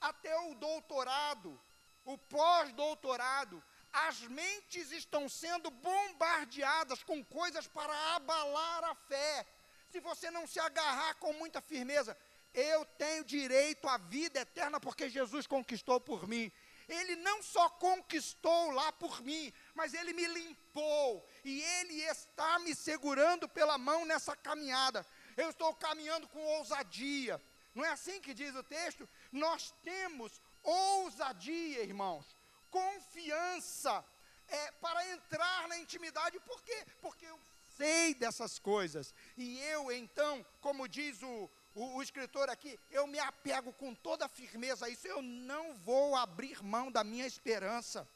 até 0.00 0.34
o 0.38 0.54
doutorado, 0.54 1.60
o 2.04 2.16
pós-doutorado, 2.16 3.62
as 3.92 4.20
mentes 4.22 4.90
estão 4.90 5.28
sendo 5.28 5.70
bombardeadas 5.70 7.02
com 7.02 7.22
coisas 7.24 7.66
para 7.66 7.92
abalar 8.16 8.84
a 8.84 8.94
fé. 8.94 9.46
Se 9.90 10.00
você 10.00 10.30
não 10.30 10.46
se 10.46 10.58
agarrar 10.58 11.14
com 11.16 11.32
muita 11.34 11.60
firmeza, 11.60 12.16
eu 12.54 12.84
tenho 12.84 13.24
direito 13.24 13.86
à 13.88 13.98
vida 13.98 14.40
eterna 14.40 14.80
porque 14.80 15.08
Jesus 15.08 15.46
conquistou 15.46 16.00
por 16.00 16.26
mim. 16.26 16.50
Ele 16.88 17.16
não 17.16 17.42
só 17.42 17.68
conquistou 17.68 18.70
lá 18.70 18.92
por 18.92 19.22
mim, 19.22 19.52
mas 19.74 19.94
ele 19.94 20.12
me 20.12 20.26
limpou 20.26 21.26
e 21.44 21.62
ele 21.62 22.02
está 22.02 22.58
me 22.60 22.74
segurando 22.74 23.48
pela 23.48 23.78
mão 23.78 24.04
nessa 24.04 24.34
caminhada. 24.36 25.06
Eu 25.36 25.50
estou 25.50 25.74
caminhando 25.74 26.28
com 26.28 26.40
ousadia, 26.40 27.40
Não 27.74 27.84
é 27.84 27.88
assim 27.88 28.20
que 28.20 28.34
diz 28.34 28.54
o 28.54 28.62
texto? 28.62 29.08
Nós 29.30 29.72
temos 29.82 30.40
ousadia, 30.62 31.82
irmãos, 31.82 32.36
confiança 32.72 34.04
é, 34.48 34.72
para 34.72 35.06
entrar 35.10 35.68
na 35.68 35.78
intimidade. 35.78 36.40
Por 36.40 36.60
quê? 36.64 36.84
Porque 37.00 37.26
eu 37.26 37.38
sei 37.76 38.14
dessas 38.14 38.58
coisas. 38.58 39.14
E 39.36 39.60
eu, 39.60 39.92
então, 39.92 40.44
como 40.60 40.88
diz 40.88 41.22
o, 41.22 41.50
o, 41.74 41.96
o, 41.96 42.02
escritor 42.02 42.48
aqui, 42.48 42.80
eu 42.90 43.06
me 43.06 43.18
apego 43.18 43.72
com 43.74 43.94
toda 43.94 44.28
firmeza 44.28 44.86
a 44.86 44.88
isso. 44.88 45.06
Eu 45.06 45.22
não 45.22 45.74
vou 45.74 46.16
abrir 46.16 46.62
mão 46.64 46.90
da 46.90 47.04
minha 47.04 47.26
esperança. 47.26 48.08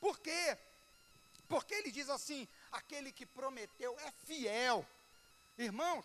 Por 0.00 0.18
quê? 0.20 0.56
Porque 1.48 1.74
ele 1.74 1.90
diz 1.90 2.08
assim: 2.08 2.46
aquele 2.70 3.12
que 3.12 3.26
prometeu 3.26 3.94
é 4.00 4.10
fiel. 4.26 4.86
Irmãos, 5.58 6.04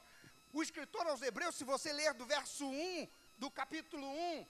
o 0.51 0.61
escritor 0.61 1.05
aos 1.07 1.21
Hebreus, 1.21 1.55
se 1.55 1.63
você 1.63 1.93
ler 1.93 2.13
do 2.13 2.25
verso 2.25 2.65
1 2.65 3.07
do 3.37 3.51
capítulo 3.51 4.07
1 4.07 4.45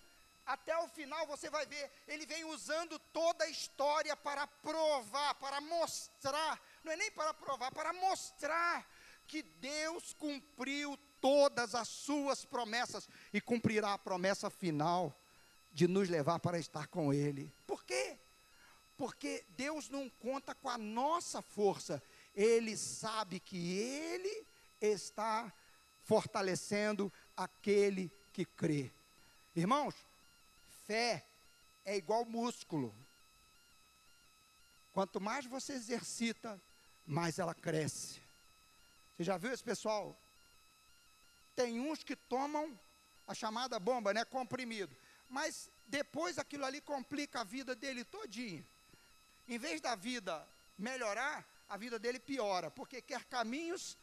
até 0.45 0.77
o 0.77 0.87
final, 0.87 1.25
você 1.25 1.49
vai 1.49 1.65
ver, 1.65 1.91
ele 2.07 2.25
vem 2.25 2.45
usando 2.45 2.99
toda 3.11 3.43
a 3.43 3.49
história 3.49 4.15
para 4.15 4.45
provar, 4.45 5.33
para 5.35 5.59
mostrar, 5.59 6.61
não 6.83 6.91
é 6.91 6.95
nem 6.95 7.11
para 7.11 7.33
provar, 7.33 7.71
para 7.71 7.91
mostrar 7.93 8.87
que 9.27 9.41
Deus 9.41 10.13
cumpriu 10.13 10.97
todas 11.19 11.73
as 11.73 11.87
suas 11.87 12.45
promessas 12.45 13.09
e 13.33 13.41
cumprirá 13.41 13.93
a 13.93 13.97
promessa 13.97 14.49
final 14.49 15.19
de 15.73 15.87
nos 15.87 16.07
levar 16.09 16.39
para 16.39 16.59
estar 16.59 16.87
com 16.87 17.11
Ele. 17.11 17.51
Por 17.65 17.83
quê? 17.83 18.17
Porque 18.95 19.43
Deus 19.49 19.89
não 19.89 20.09
conta 20.09 20.53
com 20.53 20.69
a 20.69 20.77
nossa 20.77 21.41
força, 21.41 22.01
Ele 22.35 22.77
sabe 22.77 23.39
que 23.39 23.77
Ele 23.77 24.45
está 24.79 25.51
fortalecendo 26.03 27.11
aquele 27.35 28.11
que 28.31 28.45
crê. 28.45 28.91
Irmãos, 29.55 29.95
fé 30.87 31.25
é 31.83 31.95
igual 31.95 32.25
músculo. 32.25 32.95
Quanto 34.93 35.19
mais 35.19 35.45
você 35.45 35.73
exercita, 35.73 36.59
mais 37.05 37.37
ela 37.39 37.53
cresce. 37.53 38.21
Você 39.15 39.23
já 39.23 39.37
viu 39.37 39.51
esse 39.51 39.63
pessoal 39.63 40.17
tem 41.55 41.79
uns 41.79 42.03
que 42.03 42.15
tomam 42.15 42.77
a 43.25 43.33
chamada 43.33 43.79
bomba, 43.79 44.13
né, 44.13 44.25
comprimido. 44.25 44.95
Mas 45.29 45.69
depois 45.87 46.37
aquilo 46.37 46.65
ali 46.65 46.81
complica 46.81 47.41
a 47.41 47.43
vida 47.43 47.73
dele 47.73 48.03
todinho. 48.03 48.65
Em 49.47 49.57
vez 49.57 49.79
da 49.79 49.95
vida 49.95 50.45
melhorar, 50.77 51.45
a 51.69 51.77
vida 51.77 51.97
dele 51.97 52.19
piora, 52.19 52.69
porque 52.69 53.01
quer 53.01 53.23
caminhos 53.25 53.97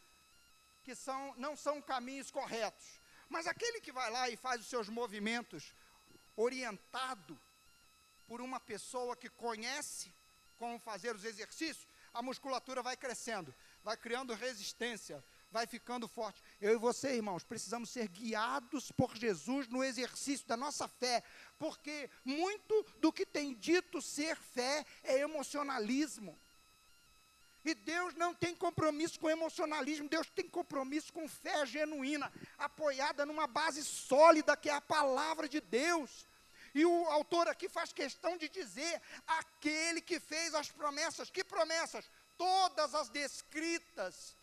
que 0.83 0.95
são, 0.95 1.33
não 1.37 1.55
são 1.55 1.81
caminhos 1.81 2.31
corretos. 2.31 2.99
Mas 3.29 3.47
aquele 3.47 3.79
que 3.79 3.91
vai 3.91 4.09
lá 4.11 4.29
e 4.29 4.35
faz 4.35 4.61
os 4.61 4.67
seus 4.67 4.89
movimentos 4.89 5.73
orientado 6.35 7.39
por 8.27 8.41
uma 8.41 8.59
pessoa 8.59 9.15
que 9.15 9.29
conhece 9.29 10.13
como 10.57 10.79
fazer 10.79 11.15
os 11.15 11.25
exercícios, 11.25 11.87
a 12.13 12.21
musculatura 12.21 12.81
vai 12.81 12.95
crescendo, 12.95 13.53
vai 13.83 13.97
criando 13.97 14.33
resistência, 14.33 15.23
vai 15.51 15.67
ficando 15.67 16.07
forte. 16.07 16.41
Eu 16.61 16.73
e 16.73 16.77
você, 16.77 17.15
irmãos, 17.15 17.43
precisamos 17.43 17.89
ser 17.89 18.07
guiados 18.07 18.91
por 18.91 19.15
Jesus 19.15 19.67
no 19.67 19.83
exercício 19.83 20.47
da 20.47 20.55
nossa 20.55 20.87
fé, 20.87 21.23
porque 21.59 22.09
muito 22.23 22.85
do 22.99 23.11
que 23.11 23.25
tem 23.25 23.53
dito 23.53 24.01
ser 24.01 24.35
fé 24.35 24.85
é 25.03 25.19
emocionalismo. 25.19 26.39
E 27.65 27.73
Deus 27.73 28.13
não 28.15 28.33
tem 28.33 28.53
compromisso 28.53 29.19
com 29.19 29.29
emocionalismo, 29.29 30.09
Deus 30.09 30.29
tem 30.29 30.49
compromisso 30.49 31.13
com 31.13 31.27
fé 31.29 31.65
genuína, 31.65 32.31
apoiada 32.57 33.25
numa 33.25 33.47
base 33.47 33.83
sólida 33.83 34.57
que 34.57 34.69
é 34.69 34.73
a 34.73 34.81
palavra 34.81 35.47
de 35.47 35.61
Deus. 35.61 36.25
E 36.75 36.85
o 36.85 37.05
autor 37.07 37.47
aqui 37.47 37.69
faz 37.69 37.93
questão 37.93 38.35
de 38.35 38.49
dizer: 38.49 39.01
aquele 39.25 40.01
que 40.01 40.19
fez 40.19 40.53
as 40.53 40.69
promessas, 40.69 41.29
que 41.29 41.43
promessas? 41.43 42.09
Todas 42.37 42.93
as 42.95 43.09
descritas 43.09 44.35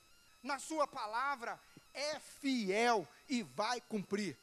na 0.42 0.58
Sua 0.58 0.86
palavra, 0.86 1.60
é 1.92 2.18
fiel 2.18 3.06
e 3.28 3.42
vai 3.42 3.80
cumprir. 3.82 4.38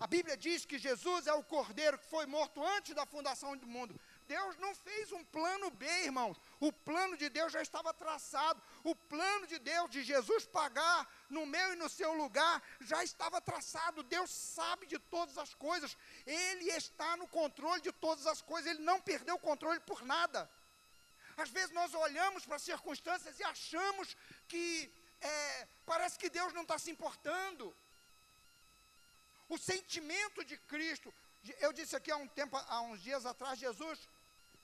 A 0.00 0.06
Bíblia 0.06 0.36
diz 0.36 0.64
que 0.64 0.78
Jesus 0.78 1.26
é 1.26 1.32
o 1.32 1.44
cordeiro 1.44 1.98
que 1.98 2.06
foi 2.06 2.26
morto 2.26 2.62
antes 2.64 2.94
da 2.94 3.06
fundação 3.06 3.56
do 3.56 3.66
mundo. 3.66 3.98
Deus 4.26 4.56
não 4.58 4.74
fez 4.74 5.12
um 5.12 5.24
plano 5.24 5.70
B, 5.70 5.86
irmãos. 6.04 6.36
O 6.58 6.72
plano 6.72 7.16
de 7.16 7.28
Deus 7.28 7.52
já 7.52 7.60
estava 7.60 7.92
traçado. 7.92 8.62
O 8.82 8.94
plano 8.94 9.46
de 9.46 9.58
Deus, 9.58 9.90
de 9.90 10.02
Jesus 10.02 10.46
pagar 10.46 11.06
no 11.28 11.44
meu 11.44 11.72
e 11.72 11.76
no 11.76 11.88
seu 11.88 12.12
lugar, 12.14 12.62
já 12.80 13.04
estava 13.04 13.40
traçado. 13.40 14.02
Deus 14.02 14.30
sabe 14.30 14.86
de 14.86 14.98
todas 14.98 15.36
as 15.36 15.52
coisas. 15.54 15.96
Ele 16.26 16.70
está 16.70 17.16
no 17.16 17.28
controle 17.28 17.80
de 17.82 17.92
todas 17.92 18.26
as 18.26 18.40
coisas. 18.40 18.70
Ele 18.70 18.82
não 18.82 19.00
perdeu 19.00 19.34
o 19.34 19.46
controle 19.50 19.80
por 19.80 20.02
nada. 20.02 20.50
Às 21.36 21.50
vezes 21.50 21.72
nós 21.72 21.92
olhamos 21.92 22.46
para 22.46 22.56
as 22.56 22.62
circunstâncias 22.62 23.38
e 23.38 23.44
achamos 23.44 24.16
que 24.48 24.90
é, 25.20 25.68
parece 25.84 26.18
que 26.18 26.30
Deus 26.30 26.52
não 26.54 26.62
está 26.62 26.78
se 26.78 26.90
importando. 26.90 27.76
O 29.48 29.58
sentimento 29.58 30.44
de 30.44 30.56
Cristo, 30.58 31.12
eu 31.60 31.72
disse 31.72 31.94
aqui 31.94 32.10
há 32.10 32.16
um 32.16 32.26
tempo, 32.26 32.56
há 32.56 32.80
uns 32.80 33.02
dias 33.02 33.26
atrás, 33.26 33.58
Jesus, 33.58 34.08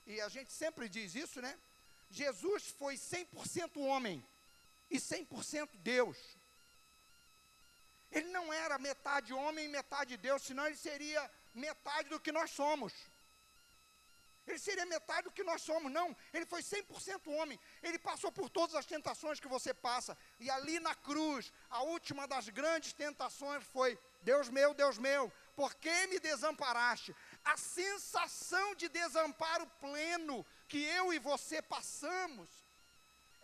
e 0.05 0.19
a 0.19 0.27
gente 0.27 0.51
sempre 0.51 0.89
diz 0.89 1.15
isso, 1.15 1.41
né? 1.41 1.57
Jesus 2.09 2.69
foi 2.69 2.95
100% 2.95 3.77
homem 3.77 4.25
e 4.89 4.97
100% 4.97 5.69
Deus. 5.75 6.17
Ele 8.11 8.29
não 8.29 8.53
era 8.53 8.77
metade 8.77 9.33
homem 9.33 9.65
e 9.65 9.69
metade 9.69 10.17
Deus, 10.17 10.43
senão 10.43 10.67
ele 10.67 10.77
seria 10.77 11.29
metade 11.53 12.09
do 12.09 12.19
que 12.19 12.31
nós 12.31 12.51
somos. 12.51 12.93
Ele 14.45 14.59
seria 14.59 14.85
metade 14.85 15.23
do 15.23 15.31
que 15.31 15.43
nós 15.43 15.61
somos, 15.61 15.91
não. 15.91 16.15
Ele 16.33 16.45
foi 16.45 16.61
100% 16.61 17.27
homem. 17.33 17.57
Ele 17.81 17.97
passou 17.97 18.31
por 18.31 18.49
todas 18.49 18.75
as 18.75 18.85
tentações 18.85 19.39
que 19.39 19.47
você 19.47 19.73
passa. 19.73 20.17
E 20.39 20.49
ali 20.49 20.79
na 20.79 20.93
cruz, 20.93 21.51
a 21.69 21.81
última 21.83 22.27
das 22.27 22.49
grandes 22.49 22.91
tentações 22.91 23.63
foi: 23.63 23.97
Deus 24.21 24.49
meu, 24.49 24.73
Deus 24.73 24.97
meu, 24.97 25.31
por 25.55 25.73
que 25.75 26.07
me 26.07 26.19
desamparaste? 26.19 27.15
A 27.43 27.55
sensação 27.55 28.75
de 28.75 28.89
desamparo 28.89 29.65
pleno 29.79 30.45
que 30.73 30.83
eu 30.83 31.13
e 31.13 31.19
você 31.19 31.61
passamos 31.61 32.49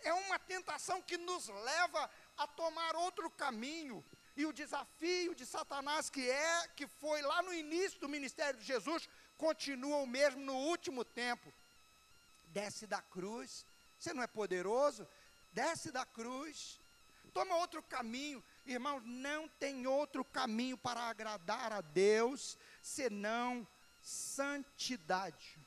é 0.02 0.12
uma 0.12 0.36
tentação 0.36 1.00
que 1.00 1.16
nos 1.16 1.46
leva 1.46 2.10
a 2.36 2.44
tomar 2.48 2.96
outro 2.96 3.30
caminho. 3.30 4.04
E 4.36 4.44
o 4.44 4.52
desafio 4.52 5.32
de 5.32 5.46
Satanás 5.46 6.10
que 6.10 6.28
é 6.28 6.66
que 6.74 6.88
foi 6.88 7.22
lá 7.22 7.40
no 7.40 7.54
início 7.54 8.00
do 8.00 8.08
ministério 8.08 8.58
de 8.58 8.66
Jesus 8.66 9.08
continua 9.38 9.98
o 9.98 10.08
mesmo 10.08 10.40
no 10.40 10.56
último 10.56 11.04
tempo. 11.04 11.54
Desce 12.46 12.84
da 12.84 13.00
cruz, 13.00 13.64
você 13.96 14.12
não 14.12 14.24
é 14.24 14.26
poderoso? 14.26 15.06
Desce 15.52 15.92
da 15.92 16.04
cruz, 16.04 16.80
toma 17.32 17.54
outro 17.58 17.80
caminho. 17.80 18.42
Irmãos, 18.66 19.02
não 19.04 19.46
tem 19.46 19.86
outro 19.86 20.24
caminho 20.24 20.76
para 20.76 21.02
agradar 21.02 21.72
a 21.72 21.80
Deus 21.80 22.58
senão 22.82 23.64
santidade. 24.02 25.59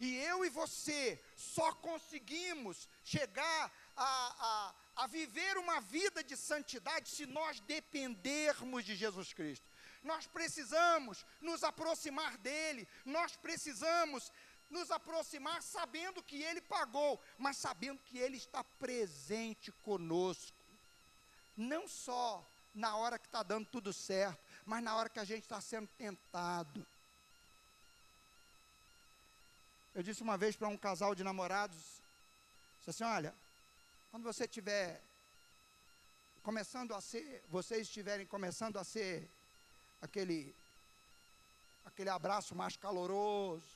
E 0.00 0.16
eu 0.16 0.44
e 0.44 0.48
você 0.48 1.20
só 1.34 1.72
conseguimos 1.72 2.88
chegar 3.02 3.72
a, 3.96 4.74
a, 4.96 5.02
a 5.02 5.06
viver 5.06 5.58
uma 5.58 5.80
vida 5.80 6.22
de 6.22 6.36
santidade 6.36 7.08
se 7.08 7.26
nós 7.26 7.58
dependermos 7.60 8.84
de 8.84 8.94
Jesus 8.94 9.32
Cristo. 9.32 9.66
Nós 10.02 10.26
precisamos 10.26 11.26
nos 11.40 11.64
aproximar 11.64 12.36
dele, 12.38 12.86
nós 13.04 13.34
precisamos 13.36 14.30
nos 14.70 14.90
aproximar 14.90 15.62
sabendo 15.62 16.22
que 16.22 16.42
ele 16.42 16.60
pagou, 16.60 17.20
mas 17.36 17.56
sabendo 17.56 18.00
que 18.04 18.18
ele 18.18 18.36
está 18.36 18.62
presente 18.62 19.72
conosco. 19.72 20.56
Não 21.56 21.88
só 21.88 22.48
na 22.74 22.96
hora 22.96 23.18
que 23.18 23.26
está 23.26 23.42
dando 23.42 23.66
tudo 23.66 23.92
certo, 23.92 24.44
mas 24.64 24.82
na 24.82 24.94
hora 24.94 25.08
que 25.08 25.18
a 25.18 25.24
gente 25.24 25.42
está 25.42 25.60
sendo 25.60 25.88
tentado. 25.88 26.86
Eu 29.94 30.02
disse 30.02 30.22
uma 30.22 30.36
vez 30.36 30.56
para 30.56 30.68
um 30.68 30.76
casal 30.76 31.14
de 31.14 31.24
namorados, 31.24 31.78
disse 32.78 32.90
assim, 32.90 33.04
olha, 33.04 33.34
quando 34.10 34.22
você 34.22 34.44
estiver 34.44 35.00
começando 36.42 36.94
a 36.94 37.00
ser, 37.00 37.42
vocês 37.48 37.82
estiverem 37.82 38.26
começando 38.26 38.78
a 38.78 38.84
ser 38.84 39.28
aquele, 40.00 40.54
aquele 41.84 42.10
abraço 42.10 42.54
mais 42.54 42.76
caloroso, 42.76 43.66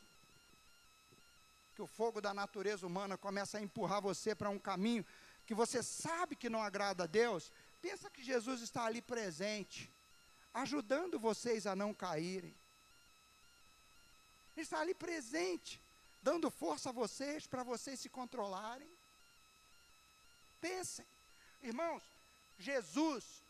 que 1.75 1.83
o 1.83 1.87
fogo 1.87 2.21
da 2.21 2.33
natureza 2.33 2.87
humana 2.87 3.19
começa 3.19 3.59
a 3.59 3.63
empurrar 3.63 4.01
você 4.01 4.35
para 4.35 4.51
um 4.51 4.59
caminho 4.59 5.05
que 5.47 5.55
você 5.55 5.83
sabe 5.83 6.37
que 6.37 6.49
não 6.49 6.63
agrada 6.63 7.05
a 7.05 7.07
Deus, 7.07 7.51
pensa 7.81 8.09
que 8.09 8.23
Jesus 8.23 8.61
está 8.63 8.85
ali 8.85 9.03
presente, 9.03 9.91
ajudando 10.55 11.19
vocês 11.19 11.67
a 11.67 11.75
não 11.75 11.93
caírem. 11.93 12.55
Ele 14.55 14.63
está 14.63 14.81
ali 14.81 14.95
presente, 14.95 15.82
dando 16.23 16.51
força 16.51 16.91
a 16.91 16.93
vocês 16.93 17.47
para 17.47 17.63
vocês 17.63 18.01
se 18.01 18.09
controlarem. 18.09 18.89
Pensem, 20.61 21.07
irmãos, 21.63 22.03
Jesus 22.59 23.43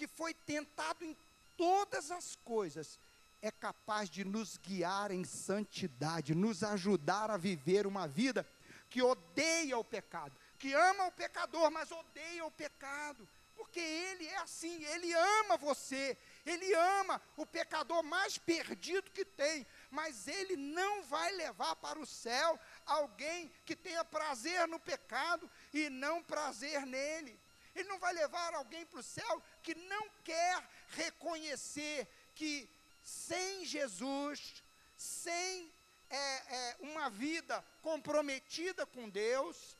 que 0.00 0.06
foi 0.06 0.32
tentado 0.32 1.04
em 1.04 1.14
todas 1.58 2.10
as 2.10 2.34
coisas, 2.36 2.98
é 3.42 3.50
capaz 3.50 4.08
de 4.08 4.24
nos 4.24 4.56
guiar 4.56 5.10
em 5.10 5.24
santidade, 5.24 6.34
nos 6.34 6.62
ajudar 6.62 7.30
a 7.30 7.36
viver 7.36 7.86
uma 7.86 8.08
vida 8.08 8.46
que 8.88 9.02
odeia 9.02 9.76
o 9.76 9.84
pecado, 9.84 10.34
que 10.58 10.72
ama 10.72 11.04
o 11.04 11.12
pecador, 11.12 11.70
mas 11.70 11.90
odeia 11.90 12.46
o 12.46 12.50
pecado, 12.50 13.28
porque 13.54 13.78
ele 13.78 14.26
é 14.26 14.38
assim, 14.38 14.82
ele 14.84 15.12
ama 15.12 15.58
você, 15.58 16.16
ele 16.46 16.72
ama 16.74 17.20
o 17.36 17.44
pecador 17.44 18.02
mais 18.02 18.38
perdido 18.38 19.10
que 19.10 19.26
tem, 19.26 19.66
mas 19.90 20.28
ele 20.28 20.56
não 20.56 21.02
vai 21.04 21.32
levar 21.32 21.74
para 21.76 21.98
o 21.98 22.06
céu 22.06 22.58
alguém 22.86 23.50
que 23.64 23.74
tenha 23.74 24.04
prazer 24.04 24.66
no 24.68 24.78
pecado 24.78 25.50
e 25.72 25.90
não 25.90 26.22
prazer 26.22 26.86
nele. 26.86 27.38
Ele 27.74 27.88
não 27.88 27.98
vai 27.98 28.12
levar 28.12 28.54
alguém 28.54 28.84
para 28.86 29.00
o 29.00 29.02
céu 29.02 29.42
que 29.62 29.74
não 29.74 30.08
quer 30.24 30.62
reconhecer 30.90 32.08
que 32.34 32.68
sem 33.02 33.64
Jesus, 33.64 34.62
sem 34.96 35.72
é, 36.08 36.16
é, 36.16 36.76
uma 36.80 37.08
vida 37.08 37.64
comprometida 37.82 38.84
com 38.86 39.08
Deus, 39.08 39.76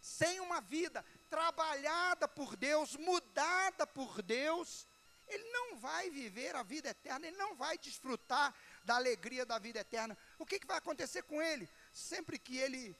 sem 0.00 0.40
uma 0.40 0.60
vida 0.60 1.04
trabalhada 1.28 2.26
por 2.26 2.56
Deus, 2.56 2.96
mudada 2.96 3.86
por 3.86 4.22
Deus, 4.22 4.86
ele 5.28 5.44
não 5.50 5.76
vai 5.76 6.10
viver 6.10 6.54
a 6.56 6.62
vida 6.62 6.88
eterna, 6.88 7.26
ele 7.26 7.36
não 7.36 7.54
vai 7.54 7.78
desfrutar 7.78 8.54
da 8.84 8.96
alegria 8.96 9.44
da 9.44 9.58
vida 9.58 9.80
eterna. 9.80 10.16
O 10.38 10.46
que, 10.46 10.58
que 10.58 10.66
vai 10.66 10.78
acontecer 10.78 11.22
com 11.22 11.40
ele? 11.40 11.68
Sempre 11.92 12.38
que 12.38 12.58
ele 12.58 12.96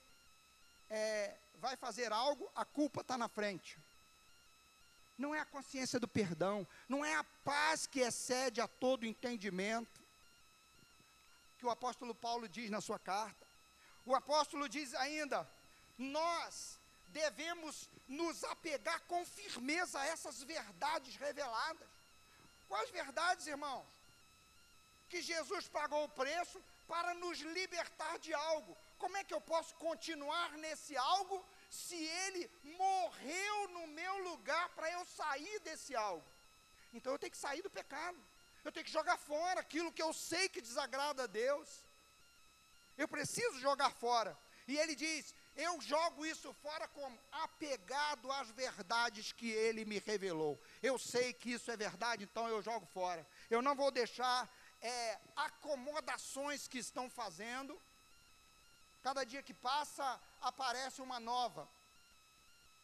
é, 0.88 1.36
vai 1.56 1.76
fazer 1.76 2.12
algo, 2.12 2.50
a 2.54 2.64
culpa 2.64 3.00
está 3.00 3.16
na 3.16 3.28
frente. 3.28 3.78
Não 5.16 5.34
é 5.34 5.40
a 5.40 5.44
consciência 5.44 6.00
do 6.00 6.08
perdão, 6.08 6.66
não 6.88 7.04
é 7.04 7.14
a 7.14 7.24
paz 7.44 7.86
que 7.86 8.00
excede 8.00 8.60
a 8.60 8.66
todo 8.66 9.06
entendimento, 9.06 10.00
que 11.58 11.66
o 11.66 11.70
apóstolo 11.70 12.14
Paulo 12.14 12.48
diz 12.48 12.70
na 12.70 12.80
sua 12.80 12.98
carta. 12.98 13.46
O 14.06 14.14
apóstolo 14.14 14.68
diz 14.68 14.94
ainda: 14.94 15.46
nós 15.98 16.78
devemos 17.08 17.88
nos 18.08 18.42
apegar 18.44 19.00
com 19.02 19.24
firmeza 19.24 20.00
a 20.00 20.06
essas 20.06 20.42
verdades 20.42 21.16
reveladas. 21.16 21.88
Quais 22.66 22.88
verdades, 22.90 23.46
irmãos? 23.46 23.86
Que 25.10 25.20
Jesus 25.30 25.64
pagou 25.78 26.02
o 26.04 26.14
preço 26.22 26.58
para 26.92 27.12
nos 27.22 27.38
libertar 27.58 28.14
de 28.24 28.32
algo. 28.50 28.72
Como 29.02 29.16
é 29.16 29.24
que 29.24 29.34
eu 29.36 29.40
posso 29.52 29.72
continuar 29.86 30.50
nesse 30.64 30.96
algo 30.96 31.36
se 31.68 31.98
ele 32.24 32.42
morreu 32.82 33.56
no 33.76 33.84
meu 34.00 34.14
lugar 34.28 34.66
para 34.76 34.90
eu 34.96 35.04
sair 35.04 35.58
desse 35.60 35.94
algo? 35.96 36.28
Então 36.92 37.12
eu 37.12 37.18
tenho 37.18 37.36
que 37.36 37.44
sair 37.46 37.62
do 37.62 37.76
pecado. 37.80 38.20
Eu 38.64 38.72
tenho 38.72 38.86
que 38.88 38.98
jogar 38.98 39.16
fora 39.16 39.58
aquilo 39.60 39.92
que 39.96 40.02
eu 40.02 40.12
sei 40.12 40.48
que 40.48 40.60
desagrada 40.60 41.24
a 41.24 41.32
Deus. 41.44 41.68
Eu 42.96 43.08
preciso 43.08 43.58
jogar 43.68 43.90
fora. 44.04 44.32
E 44.68 44.76
ele 44.78 44.94
diz: 44.94 45.34
eu 45.56 45.80
jogo 45.80 46.24
isso 46.24 46.52
fora 46.54 46.86
como 46.88 47.18
apegado 47.30 48.30
às 48.32 48.50
verdades 48.50 49.32
que 49.32 49.50
ele 49.50 49.84
me 49.84 49.98
revelou. 49.98 50.60
Eu 50.82 50.98
sei 50.98 51.32
que 51.32 51.52
isso 51.52 51.70
é 51.70 51.76
verdade, 51.76 52.24
então 52.24 52.48
eu 52.48 52.62
jogo 52.62 52.86
fora. 52.86 53.26
Eu 53.50 53.60
não 53.60 53.74
vou 53.74 53.90
deixar 53.90 54.48
é, 54.82 55.18
acomodações 55.36 56.66
que 56.68 56.78
estão 56.78 57.08
fazendo. 57.10 57.80
Cada 59.02 59.24
dia 59.24 59.42
que 59.42 59.54
passa, 59.54 60.20
aparece 60.40 61.00
uma 61.00 61.18
nova. 61.18 61.68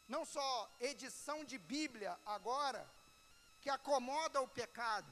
Não 0.09 0.25
só 0.25 0.71
edição 0.81 1.45
de 1.45 1.59
Bíblia 1.59 2.17
agora, 2.25 2.89
que 3.61 3.69
acomoda 3.69 4.41
o 4.41 4.49
pecado. 4.49 5.11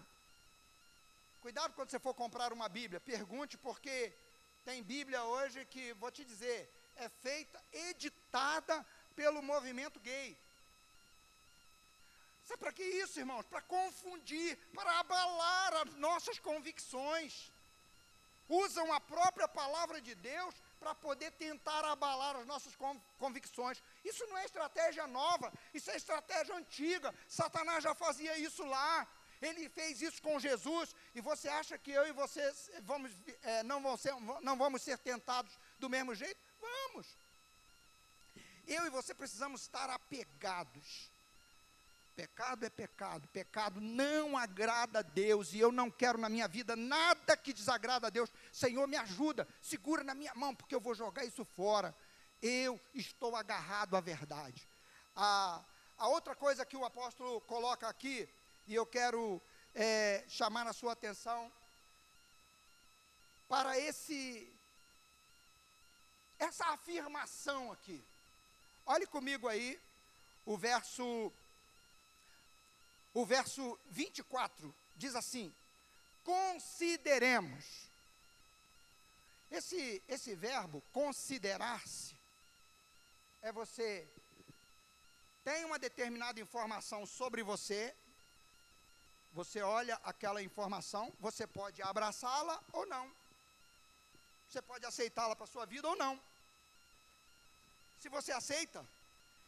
Cuidado 1.43 1.75
quando 1.75 1.91
você 1.91 1.99
for 1.99 2.15
comprar 2.15 2.53
uma 2.53 2.69
Bíblia, 2.69 3.01
pergunte 3.01 3.59
porque 3.59 4.13
tem 4.65 4.83
Bíblia 4.83 5.23
hoje 5.25 5.67
que, 5.67 5.93
vou 5.95 6.11
te 6.11 6.25
dizer, 6.25 6.71
é 6.97 7.09
feita, 7.09 7.63
editada 7.73 8.87
pelo 9.15 9.43
movimento 9.43 10.01
gay. 10.01 10.39
Sabe 12.45 12.61
para 12.61 12.73
que 12.73 12.83
isso, 12.83 13.19
irmãos? 13.19 13.47
Para 13.47 13.63
confundir, 13.63 14.59
para 14.75 15.01
abalar 15.01 15.75
as 15.77 15.95
nossas 15.95 16.39
convicções. 16.39 17.51
Usam 18.47 18.93
a 18.93 19.01
própria 19.01 19.49
palavra 19.49 20.01
de 20.01 20.15
Deus 20.15 20.55
para 20.79 20.95
poder 20.95 21.31
tentar 21.33 21.83
abalar 21.87 22.37
as 22.37 22.47
nossas 22.47 22.77
convicções. 23.19 23.83
Isso 24.05 24.27
não 24.27 24.37
é 24.37 24.45
estratégia 24.45 25.07
nova, 25.07 25.51
isso 25.73 25.91
é 25.91 25.97
estratégia 25.97 26.55
antiga. 26.55 27.15
Satanás 27.27 27.83
já 27.83 27.95
fazia 27.95 28.37
isso 28.37 28.63
lá. 28.65 29.09
Ele 29.41 29.69
fez 29.71 30.01
isso 30.01 30.23
com 30.23 30.39
Jesus, 30.39 30.95
e 31.15 31.21
você 31.21 31.49
acha 31.49 31.77
que 31.77 31.91
eu 31.91 32.07
e 32.07 32.13
você 32.13 32.43
vamos, 32.83 33.11
é, 33.43 33.63
não, 33.63 33.97
ser, 33.97 34.15
não 34.43 34.57
vamos 34.57 34.81
ser 34.81 34.97
tentados 34.99 35.59
do 35.79 35.91
mesmo 35.91 36.15
jeito? 36.15 36.41
Vamos. 36.61 37.07
Eu 38.67 38.87
e 38.87 38.91
você 38.91 39.13
precisamos 39.15 39.63
estar 39.63 39.91
apegados. 39.91 41.11
Pecado 42.17 42.65
é 42.65 42.71
pecado, 42.71 43.27
pecado 43.29 43.81
não 43.81 44.39
agrada 44.39 45.01
a 45.01 45.03
Deus, 45.03 45.53
e 45.53 45.59
eu 45.59 45.73
não 45.73 45.91
quero 45.91 46.17
na 46.17 46.29
minha 46.29 46.47
vida 46.47 46.77
nada 46.77 47.37
que 47.37 47.53
desagrada 47.53 48.07
a 48.07 48.11
Deus. 48.11 48.33
Senhor, 48.53 48.87
me 48.87 48.97
ajuda, 48.97 49.49
segura 49.61 50.05
na 50.05 50.15
minha 50.15 50.33
mão, 50.35 50.55
porque 50.55 50.75
eu 50.75 50.81
vou 50.81 50.95
jogar 50.95 51.25
isso 51.25 51.45
fora. 51.45 51.95
Eu 52.41 52.81
estou 52.95 53.35
agarrado 53.35 53.97
à 53.97 54.01
verdade. 54.01 54.69
A, 55.17 55.61
a 55.99 56.07
outra 56.07 56.37
coisa 56.37 56.65
que 56.65 56.77
o 56.77 56.85
apóstolo 56.85 57.41
coloca 57.43 57.89
aqui, 57.89 58.29
e 58.69 58.75
eu 58.75 58.87
quero 58.87 59.43
é, 59.75 60.25
chamar 60.29 60.69
a 60.69 60.73
sua 60.73 60.93
atenção, 60.93 61.51
para 63.49 63.79
esse 63.79 64.51
essa 66.39 66.67
afirmação 66.67 67.73
aqui. 67.73 68.03
Olhe 68.87 69.07
comigo 69.07 69.49
aí 69.49 69.81
o 70.45 70.57
verso 70.57 71.33
o 73.15 73.25
verso 73.25 73.79
24 73.87 74.75
diz 74.97 75.15
assim: 75.15 75.55
consideremos. 76.23 77.65
Esse 79.51 80.03
esse 80.09 80.35
verbo 80.35 80.83
considerar-se 80.93 82.17
é 83.41 83.53
você 83.53 84.07
tem 85.45 85.65
uma 85.65 85.79
determinada 85.79 86.41
informação 86.41 87.05
sobre 87.05 87.43
você, 87.43 87.95
você 89.33 89.61
olha 89.63 90.01
aquela 90.03 90.43
informação, 90.43 91.13
você 91.21 91.47
pode 91.47 91.83
abraçá-la 91.83 92.61
ou 92.73 92.87
não. 92.87 93.13
Você 94.49 94.63
pode 94.63 94.87
aceitá-la 94.87 95.37
para 95.37 95.45
a 95.45 95.49
sua 95.55 95.67
vida 95.67 95.87
ou 95.89 95.97
não. 95.97 96.19
Se 98.01 98.09
você 98.09 98.33
aceita, 98.33 98.85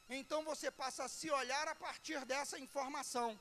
então 0.09 0.45
você 0.45 0.71
passa 0.71 1.05
a 1.05 1.09
se 1.09 1.31
olhar 1.31 1.67
a 1.69 1.75
partir 1.75 2.25
dessa 2.27 2.59
informação. 2.59 3.39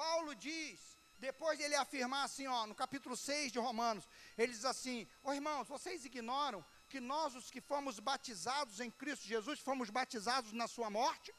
Paulo 0.00 0.34
diz, 0.34 0.80
depois 1.18 1.58
dele 1.58 1.74
afirmar 1.74 2.24
assim, 2.24 2.46
ó, 2.46 2.66
no 2.66 2.74
capítulo 2.74 3.14
6 3.14 3.52
de 3.52 3.58
Romanos, 3.58 4.08
ele 4.38 4.50
diz 4.50 4.64
assim: 4.64 5.06
Ó 5.22 5.28
oh, 5.28 5.34
irmãos, 5.34 5.68
vocês 5.68 6.06
ignoram 6.06 6.64
que 6.88 7.00
nós, 7.00 7.34
os 7.34 7.50
que 7.50 7.60
fomos 7.60 8.00
batizados 8.00 8.80
em 8.80 8.90
Cristo 8.90 9.26
Jesus, 9.26 9.60
fomos 9.60 9.90
batizados 9.90 10.52
na 10.52 10.66
sua 10.66 10.88
morte? 10.88 11.34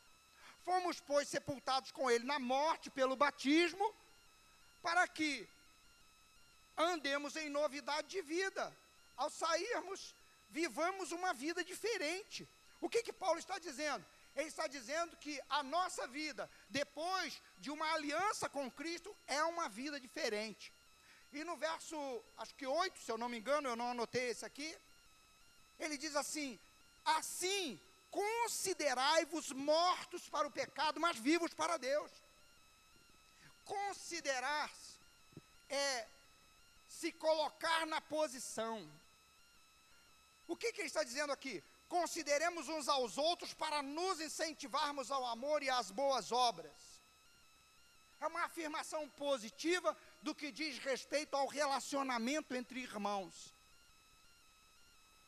Fomos, 0.64 1.00
pois, 1.00 1.28
sepultados 1.28 1.92
com 1.92 2.12
ele 2.12 2.24
na 2.24 2.38
morte 2.38 2.92
pelo 2.92 3.16
batismo, 3.16 3.92
para 4.84 5.08
que 5.08 5.50
andemos 6.78 7.36
em 7.36 7.50
novidade 7.50 8.10
de 8.10 8.22
vida. 8.22 8.72
Ao 9.18 9.32
sairmos, 9.32 10.14
vivamos 10.52 11.12
uma 11.12 11.34
vida 11.34 11.64
diferente. 11.64 12.48
O 12.80 12.88
que 12.88 13.02
que 13.02 13.12
Paulo 13.12 13.40
está 13.40 13.58
dizendo? 13.58 14.06
Ele 14.36 14.48
está 14.48 14.68
dizendo 14.68 15.16
que 15.18 15.42
a 15.50 15.62
nossa 15.62 16.08
vida, 16.08 16.50
depois 16.70 17.42
de 17.60 17.70
uma 17.70 17.94
aliança 17.94 18.48
com 18.50 18.72
Cristo, 18.72 19.16
é 19.28 19.44
uma 19.44 19.68
vida 19.68 20.00
diferente. 20.00 20.72
E 21.34 21.44
no 21.44 21.56
verso, 21.58 21.96
acho 22.38 22.54
que 22.56 22.66
8, 22.66 23.00
se 23.00 23.12
eu 23.12 23.18
não 23.18 23.30
me 23.30 23.38
engano, 23.40 23.70
eu 23.70 23.76
não 23.76 23.92
anotei 23.92 24.30
esse 24.30 24.46
aqui, 24.46 24.78
ele 25.80 25.98
diz 25.98 26.16
assim: 26.16 26.60
Assim, 27.04 27.80
considerai-vos 28.10 29.52
mortos 29.52 30.28
para 30.30 30.48
o 30.48 30.52
pecado, 30.52 31.00
mas 31.00 31.18
vivos 31.18 31.54
para 31.54 31.78
Deus. 31.78 32.12
Considerar-se 33.66 34.92
é 35.70 36.08
se 36.88 37.12
colocar 37.14 37.86
na 37.88 38.02
posição. 38.02 38.88
O 40.48 40.56
que, 40.56 40.74
que 40.74 40.82
ele 40.82 40.88
está 40.88 41.04
dizendo 41.04 41.32
aqui? 41.32 41.64
Consideremos 41.92 42.70
uns 42.70 42.88
aos 42.88 43.18
outros 43.18 43.54
para 43.54 43.82
nos 43.84 44.22
incentivarmos 44.22 45.12
ao 45.12 45.26
amor 45.26 45.62
e 45.62 45.70
às 45.70 45.92
boas 45.92 46.32
obras. 46.32 46.72
É 48.22 48.28
uma 48.28 48.46
afirmação 48.46 49.10
positiva 49.10 49.98
do 50.22 50.34
que 50.34 50.54
diz 50.54 50.78
respeito 50.78 51.36
ao 51.36 51.48
relacionamento 51.48 52.56
entre 52.56 52.80
irmãos. 52.80 53.54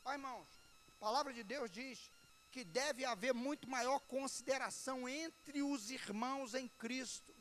Ó, 0.06 0.12
irmãos, 0.12 0.48
a 0.96 1.04
palavra 1.04 1.34
de 1.34 1.42
Deus 1.42 1.70
diz 1.70 2.10
que 2.50 2.64
deve 2.64 3.04
haver 3.04 3.34
muito 3.34 3.68
maior 3.68 3.98
consideração 4.00 5.06
entre 5.06 5.60
os 5.62 5.90
irmãos 5.90 6.54
em 6.54 6.66
Cristo 6.66 7.34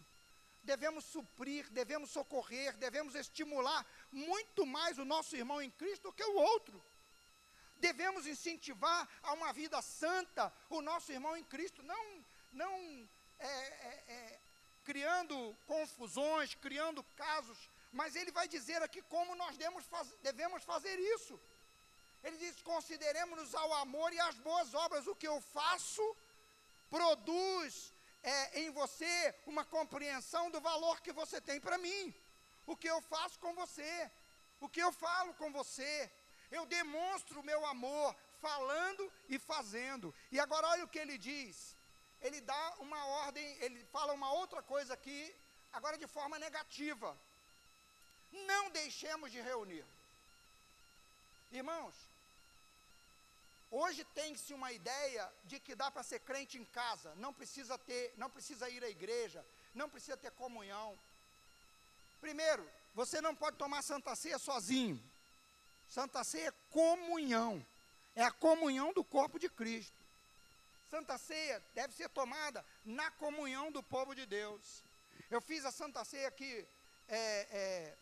devemos 0.63 1.03
suprir, 1.05 1.69
devemos 1.71 2.09
socorrer, 2.09 2.75
devemos 2.77 3.15
estimular 3.15 3.85
muito 4.11 4.65
mais 4.65 4.97
o 4.97 5.05
nosso 5.05 5.35
irmão 5.35 5.61
em 5.61 5.69
Cristo 5.69 6.03
do 6.03 6.13
que 6.13 6.23
o 6.23 6.35
outro. 6.35 6.81
Devemos 7.87 8.25
incentivar 8.33 9.01
a 9.21 9.33
uma 9.33 9.51
vida 9.51 9.81
santa 9.81 10.43
o 10.69 10.81
nosso 10.81 11.11
irmão 11.11 11.35
em 11.35 11.43
Cristo, 11.53 11.83
não, 11.83 12.03
não 12.61 12.73
é, 13.39 13.55
é, 13.89 14.03
é, 14.15 14.39
criando 14.85 15.35
confusões, 15.67 16.55
criando 16.55 17.03
casos, 17.25 17.59
mas 17.91 18.15
ele 18.15 18.31
vai 18.31 18.47
dizer 18.47 18.81
aqui 18.81 19.01
como 19.15 19.35
nós 19.35 19.57
faz, 19.93 20.07
devemos 20.29 20.63
fazer 20.63 20.97
isso. 21.15 21.37
Ele 22.23 22.37
diz: 22.37 22.61
consideremos-nos 22.61 23.53
ao 23.53 23.73
amor 23.73 24.13
e 24.13 24.19
às 24.27 24.37
boas 24.37 24.73
obras. 24.73 25.05
O 25.05 25.15
que 25.21 25.27
eu 25.27 25.41
faço 25.41 26.05
produz 26.89 27.93
é, 28.23 28.61
em 28.61 28.69
você 28.79 29.35
uma 29.45 29.65
compreensão 29.65 30.49
do 30.49 30.61
valor 30.61 31.01
que 31.01 31.11
você 31.11 31.41
tem 31.41 31.59
para 31.59 31.77
mim. 31.77 32.15
O 32.65 32.77
que 32.77 32.89
eu 32.95 33.01
faço 33.01 33.37
com 33.39 33.53
você, 33.53 34.09
o 34.61 34.69
que 34.69 34.81
eu 34.81 34.93
falo 34.93 35.33
com 35.33 35.51
você. 35.51 36.09
Eu 36.57 36.63
demonstro 36.77 37.39
o 37.39 37.47
meu 37.51 37.61
amor 37.73 38.15
falando 38.45 39.03
e 39.27 39.37
fazendo. 39.51 40.13
E 40.31 40.39
agora 40.45 40.67
olha 40.73 40.85
o 40.85 40.91
que 40.93 41.01
ele 41.03 41.17
diz. 41.17 41.75
Ele 42.21 42.39
dá 42.53 42.63
uma 42.85 43.01
ordem, 43.23 43.45
ele 43.65 43.83
fala 43.95 44.13
uma 44.19 44.31
outra 44.41 44.61
coisa 44.73 44.93
aqui, 44.93 45.21
agora 45.77 45.97
de 46.03 46.07
forma 46.07 46.37
negativa. 46.45 47.09
Não 48.51 48.63
deixemos 48.69 49.31
de 49.31 49.41
reunir. 49.41 49.85
Irmãos, 51.51 51.95
Hoje 53.75 54.03
tem-se 54.13 54.53
uma 54.53 54.71
ideia 54.71 55.27
de 55.45 55.59
que 55.59 55.73
dá 55.73 55.89
para 55.89 56.03
ser 56.03 56.19
crente 56.19 56.59
em 56.59 56.65
casa, 56.65 57.11
não 57.15 57.33
precisa 57.33 57.75
ter, 57.75 58.13
não 58.17 58.29
precisa 58.29 58.69
ir 58.69 58.83
à 58.83 58.87
igreja, 58.87 59.43
não 59.73 59.89
precisa 59.89 60.15
ter 60.15 60.29
comunhão. 60.33 60.95
Primeiro, 62.21 62.63
você 62.93 63.19
não 63.19 63.33
pode 63.35 63.57
tomar 63.57 63.81
Santa 63.81 64.15
Ceia 64.15 64.37
sozinho. 64.37 65.03
Santa 65.89 66.23
Ceia 66.23 66.47
é 66.47 66.53
comunhão. 66.69 67.65
É 68.15 68.23
a 68.23 68.31
comunhão 68.31 68.93
do 68.93 69.03
corpo 69.03 69.39
de 69.39 69.49
Cristo. 69.49 69.95
Santa 70.89 71.17
Ceia 71.17 71.61
deve 71.73 71.93
ser 71.93 72.09
tomada 72.09 72.63
na 72.85 73.09
comunhão 73.11 73.71
do 73.71 73.81
povo 73.81 74.13
de 74.13 74.25
Deus. 74.25 74.83
Eu 75.29 75.41
fiz 75.41 75.65
a 75.65 75.71
Santa 75.71 76.03
Ceia 76.05 76.27
aqui 76.27 76.67
é, 77.07 77.47
é, 77.51 77.97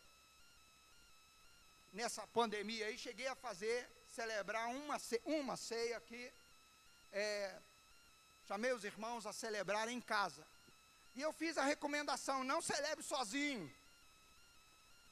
nessa 1.94 2.26
pandemia 2.28 2.88
aí, 2.88 2.98
cheguei 2.98 3.28
a 3.28 3.36
fazer 3.36 3.90
celebrar 4.14 4.68
uma, 4.68 4.98
uma 5.26 5.58
ceia 5.58 5.98
aqui. 5.98 6.32
É, 7.12 7.60
chamei 8.48 8.72
os 8.74 8.84
irmãos 8.84 9.26
a 9.26 9.34
celebrar 9.34 9.88
em 9.90 10.02
casa. 10.02 10.46
E 11.16 11.22
eu 11.22 11.34
fiz 11.34 11.58
a 11.58 11.64
recomendação: 11.64 12.44
não 12.44 12.62
celebre 12.62 13.04
sozinho. 13.04 13.72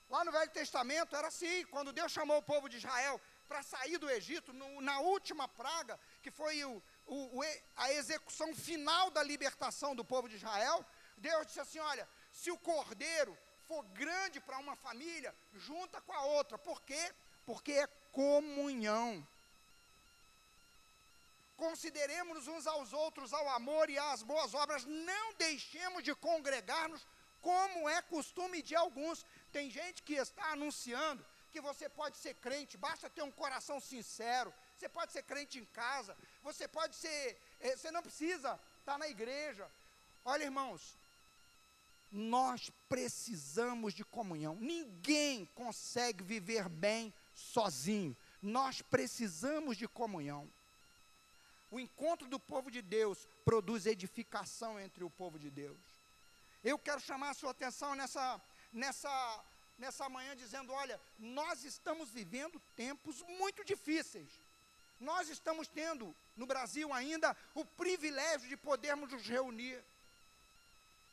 Lá 0.09 0.23
no 0.23 0.31
Velho 0.31 0.51
Testamento 0.51 1.15
era 1.15 1.27
assim: 1.27 1.65
quando 1.65 1.93
Deus 1.93 2.11
chamou 2.11 2.37
o 2.37 2.43
povo 2.43 2.69
de 2.69 2.77
Israel 2.77 3.19
para 3.47 3.63
sair 3.63 3.97
do 3.97 4.09
Egito, 4.09 4.53
no, 4.53 4.81
na 4.81 4.99
última 4.99 5.47
praga, 5.47 5.99
que 6.21 6.31
foi 6.31 6.63
o, 6.63 6.81
o, 7.07 7.41
a 7.75 7.91
execução 7.93 8.55
final 8.55 9.09
da 9.11 9.23
libertação 9.23 9.95
do 9.95 10.05
povo 10.05 10.29
de 10.29 10.35
Israel, 10.35 10.85
Deus 11.17 11.47
disse 11.47 11.59
assim: 11.59 11.79
olha, 11.79 12.07
se 12.31 12.51
o 12.51 12.57
cordeiro 12.57 13.37
for 13.69 13.83
grande 13.89 14.39
para 14.39 14.57
uma 14.57 14.75
família, 14.75 15.33
junta 15.53 16.01
com 16.01 16.11
a 16.11 16.23
outra. 16.23 16.57
Por 16.57 16.81
quê? 16.81 17.13
Porque 17.45 17.73
é 17.73 17.87
comunhão. 18.11 19.25
Consideremos 21.55 22.47
uns 22.47 22.65
aos 22.65 22.93
outros 22.93 23.31
ao 23.31 23.47
amor 23.49 23.89
e 23.91 23.99
às 23.99 24.23
boas 24.23 24.55
obras, 24.55 24.85
não 24.85 25.33
deixemos 25.35 26.03
de 26.03 26.15
congregar-nos, 26.15 27.05
como 27.41 27.87
é 27.89 28.01
costume 28.01 28.61
de 28.61 28.75
alguns. 28.75 29.25
Tem 29.51 29.69
gente 29.69 30.03
que 30.03 30.13
está 30.13 30.51
anunciando 30.51 31.25
que 31.51 31.61
você 31.61 31.89
pode 31.89 32.17
ser 32.17 32.35
crente, 32.35 32.77
basta 32.77 33.09
ter 33.09 33.23
um 33.23 33.31
coração 33.31 33.79
sincero, 33.79 34.53
você 34.77 34.87
pode 34.87 35.11
ser 35.11 35.23
crente 35.23 35.57
em 35.59 35.65
casa, 35.65 36.15
você 36.43 36.67
pode 36.67 36.95
ser, 36.95 37.41
eh, 37.59 37.75
você 37.75 37.91
não 37.91 38.01
precisa 38.01 38.59
estar 38.79 38.97
na 38.97 39.07
igreja. 39.07 39.69
Olha, 40.23 40.43
irmãos, 40.43 40.95
nós 42.11 42.71
precisamos 42.87 43.93
de 43.93 44.03
comunhão. 44.03 44.55
Ninguém 44.55 45.45
consegue 45.55 46.23
viver 46.23 46.67
bem 46.69 47.13
sozinho. 47.33 48.15
Nós 48.41 48.81
precisamos 48.81 49.77
de 49.77 49.87
comunhão. 49.87 50.49
O 51.71 51.79
encontro 51.79 52.27
do 52.27 52.39
povo 52.39 52.71
de 52.71 52.81
Deus 52.81 53.27
produz 53.45 53.85
edificação 53.85 54.79
entre 54.79 55.03
o 55.03 55.09
povo 55.09 55.37
de 55.37 55.51
Deus. 55.51 55.77
Eu 56.63 56.77
quero 56.77 56.99
chamar 56.99 57.29
a 57.29 57.33
sua 57.33 57.51
atenção 57.51 57.95
nessa, 57.95 58.41
nessa, 58.71 59.45
nessa 59.77 60.09
manhã, 60.09 60.35
dizendo: 60.35 60.73
olha, 60.73 60.99
nós 61.17 61.63
estamos 61.63 62.09
vivendo 62.09 62.61
tempos 62.75 63.21
muito 63.23 63.63
difíceis. 63.63 64.29
Nós 64.99 65.29
estamos 65.29 65.67
tendo 65.67 66.13
no 66.35 66.45
Brasil 66.45 66.93
ainda 66.93 67.35
o 67.55 67.63
privilégio 67.63 68.49
de 68.49 68.57
podermos 68.57 69.09
nos 69.11 69.25
reunir. 69.25 69.81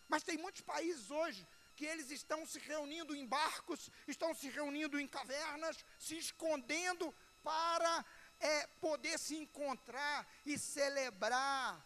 Mas 0.08 0.24
tem 0.24 0.36
muitos 0.36 0.62
países 0.62 1.10
hoje 1.10 1.46
que 1.76 1.84
eles 1.84 2.10
estão 2.10 2.44
se 2.46 2.58
reunindo 2.58 3.14
em 3.14 3.26
barcos, 3.26 3.90
estão 4.08 4.34
se 4.34 4.48
reunindo 4.48 4.98
em 4.98 5.06
cavernas, 5.06 5.84
se 5.98 6.16
escondendo 6.16 7.14
para 7.44 8.04
é, 8.40 8.66
poder 8.80 9.18
se 9.18 9.36
encontrar 9.36 10.26
e 10.44 10.58
celebrar 10.58 11.84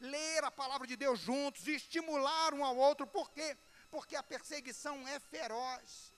ler 0.00 0.44
a 0.44 0.50
palavra 0.50 0.86
de 0.86 0.96
Deus 0.96 1.20
juntos, 1.20 1.68
estimular 1.68 2.54
um 2.54 2.64
ao 2.64 2.76
outro. 2.76 3.06
Por 3.06 3.30
quê? 3.30 3.56
Porque 3.90 4.16
a 4.16 4.22
perseguição 4.22 5.06
é 5.06 5.20
feroz. 5.20 6.12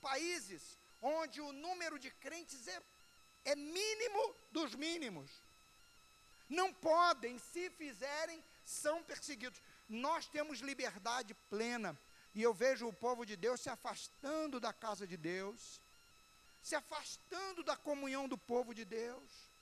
Países 0.00 0.78
onde 1.00 1.40
o 1.40 1.52
número 1.52 1.98
de 1.98 2.10
crentes 2.10 2.66
é, 2.66 2.80
é 3.44 3.54
mínimo 3.54 4.34
dos 4.50 4.74
mínimos. 4.74 5.30
Não 6.48 6.72
podem, 6.72 7.38
se 7.38 7.68
fizerem, 7.70 8.42
são 8.64 9.02
perseguidos. 9.02 9.60
Nós 9.88 10.26
temos 10.26 10.60
liberdade 10.60 11.34
plena 11.50 11.98
e 12.34 12.42
eu 12.42 12.54
vejo 12.54 12.88
o 12.88 12.92
povo 12.92 13.24
de 13.24 13.36
Deus 13.36 13.60
se 13.60 13.68
afastando 13.68 14.58
da 14.58 14.72
casa 14.72 15.06
de 15.06 15.16
Deus, 15.16 15.80
se 16.62 16.74
afastando 16.74 17.62
da 17.62 17.76
comunhão 17.76 18.26
do 18.26 18.38
povo 18.38 18.74
de 18.74 18.84
Deus. 18.84 19.53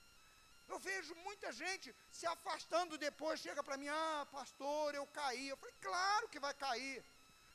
Eu 0.73 0.79
vejo 0.79 1.13
muita 1.27 1.49
gente 1.51 1.87
se 2.17 2.25
afastando 2.35 2.97
depois, 2.97 3.39
chega 3.39 3.61
para 3.67 3.77
mim, 3.81 3.89
ah, 3.89 4.27
pastor, 4.37 4.95
eu 4.95 5.05
caí. 5.19 5.47
Eu 5.49 5.57
falei, 5.57 5.75
claro 5.87 6.29
que 6.29 6.39
vai 6.45 6.53
cair. 6.65 7.03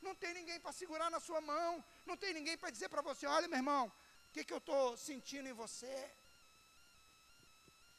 Não 0.01 0.15
tem 0.15 0.33
ninguém 0.39 0.61
para 0.61 0.79
segurar 0.81 1.11
na 1.11 1.21
sua 1.29 1.41
mão, 1.41 1.85
não 2.07 2.17
tem 2.17 2.33
ninguém 2.33 2.57
para 2.57 2.71
dizer 2.71 2.89
para 2.89 3.03
você, 3.03 3.27
olha, 3.27 3.49
meu 3.49 3.59
irmão, 3.59 3.85
o 4.29 4.33
que, 4.33 4.45
que 4.45 4.53
eu 4.53 4.63
estou 4.65 4.97
sentindo 4.97 5.49
em 5.49 5.53
você? 5.65 5.95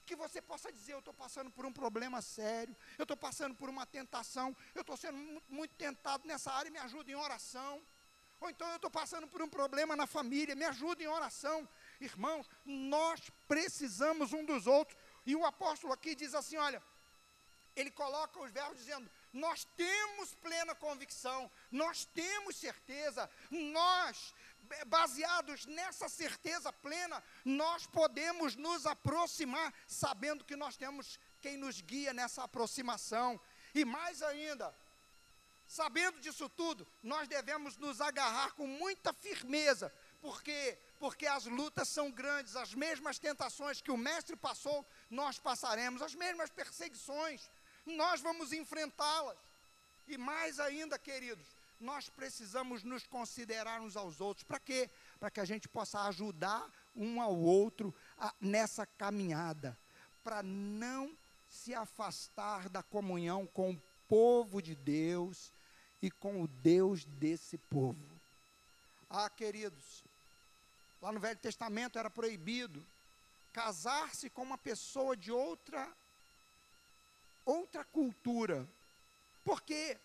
que 0.09 0.15
você 0.15 0.41
possa 0.41 0.71
dizer: 0.71 0.93
Eu 0.93 0.99
estou 0.99 1.13
passando 1.13 1.51
por 1.51 1.63
um 1.67 1.71
problema 1.71 2.19
sério, 2.19 2.75
eu 2.97 3.03
estou 3.03 3.15
passando 3.15 3.53
por 3.53 3.69
uma 3.69 3.85
tentação, 3.85 4.57
eu 4.73 4.81
estou 4.81 4.97
sendo 4.97 5.17
muito 5.47 5.75
tentado 5.75 6.27
nessa 6.27 6.51
área, 6.51 6.71
me 6.71 6.79
ajuda 6.79 7.11
em 7.11 7.15
oração. 7.27 7.79
Ou 8.41 8.49
então 8.49 8.67
eu 8.69 8.77
estou 8.77 8.89
passando 8.89 9.27
por 9.27 9.41
um 9.41 9.49
problema 9.49 9.95
na 9.95 10.07
família, 10.07 10.55
me 10.55 10.65
ajuda 10.65 11.03
em 11.03 11.07
oração. 11.07 11.67
Irmãos, 11.99 12.49
nós 12.65 13.29
precisamos 13.47 14.33
um 14.33 14.45
dos 14.45 14.65
outros. 14.65 14.97
E 15.29 15.35
o 15.35 15.45
apóstolo 15.45 15.93
aqui 15.93 16.15
diz 16.15 16.33
assim: 16.33 16.57
olha, 16.57 16.81
ele 17.75 17.91
coloca 17.91 18.39
os 18.39 18.51
verbos 18.51 18.79
dizendo: 18.79 19.07
nós 19.31 19.63
temos 19.77 20.33
plena 20.45 20.73
convicção, 20.73 21.51
nós 21.71 22.03
temos 22.05 22.55
certeza, 22.55 23.29
nós 23.51 24.33
baseados 24.87 25.67
nessa 25.67 26.09
certeza 26.09 26.73
plena, 26.73 27.23
nós 27.45 27.85
podemos 27.85 28.55
nos 28.55 28.87
aproximar, 28.87 29.71
sabendo 29.87 30.43
que 30.43 30.55
nós 30.55 30.75
temos 30.75 31.19
quem 31.41 31.57
nos 31.57 31.79
guia 31.79 32.11
nessa 32.11 32.43
aproximação. 32.43 33.39
E 33.75 33.85
mais 33.85 34.23
ainda, 34.23 34.75
sabendo 35.67 36.19
disso 36.19 36.49
tudo, 36.49 36.87
nós 37.03 37.27
devemos 37.27 37.77
nos 37.77 38.01
agarrar 38.01 38.53
com 38.53 38.65
muita 38.65 39.13
firmeza, 39.13 39.93
porque 40.21 40.75
porque 40.99 41.25
as 41.25 41.45
lutas 41.45 41.87
são 41.87 42.11
grandes, 42.11 42.55
as 42.55 42.73
mesmas 42.73 43.17
tentações 43.17 43.81
que 43.81 43.91
o 43.91 43.97
mestre 43.97 44.35
passou, 44.35 44.85
nós 45.09 45.39
passaremos, 45.39 46.01
as 46.01 46.13
mesmas 46.13 46.49
perseguições, 46.49 47.49
nós 47.85 48.19
vamos 48.19 48.51
enfrentá-las. 48.51 49.37
E 50.07 50.17
mais 50.17 50.59
ainda, 50.59 50.99
queridos, 50.99 51.47
nós 51.79 52.09
precisamos 52.09 52.83
nos 52.83 53.07
considerar 53.07 53.79
uns 53.79 53.95
aos 53.95 54.19
outros. 54.19 54.43
Para 54.43 54.59
quê? 54.59 54.89
Para 55.19 55.31
que 55.31 55.39
a 55.39 55.45
gente 55.45 55.69
possa 55.69 56.01
ajudar 56.07 56.69
um 56.95 57.21
ao 57.21 57.35
outro 57.35 57.95
a, 58.17 58.33
nessa 58.41 58.85
caminhada. 58.85 59.77
Para 60.23 60.43
não 60.43 61.15
se 61.49 61.73
afastar 61.73 62.67
da 62.67 62.83
comunhão 62.83 63.47
com 63.47 63.71
o 63.71 63.81
povo 64.07 64.61
de 64.61 64.75
Deus 64.75 65.53
e 66.01 66.11
com 66.11 66.41
o 66.41 66.47
Deus 66.47 67.05
desse 67.05 67.57
povo. 67.57 68.19
Ah, 69.09 69.29
queridos, 69.29 70.03
lá 71.01 71.11
no 71.11 71.19
Velho 71.19 71.39
Testamento 71.39 71.97
era 71.97 72.09
proibido 72.09 72.85
casar-se 73.51 74.29
com 74.29 74.43
uma 74.43 74.57
pessoa 74.57 75.15
de 75.15 75.31
outra 75.31 75.87
outra 77.45 77.83
cultura. 77.83 78.67
Por 79.43 79.61
quê? 79.61 79.97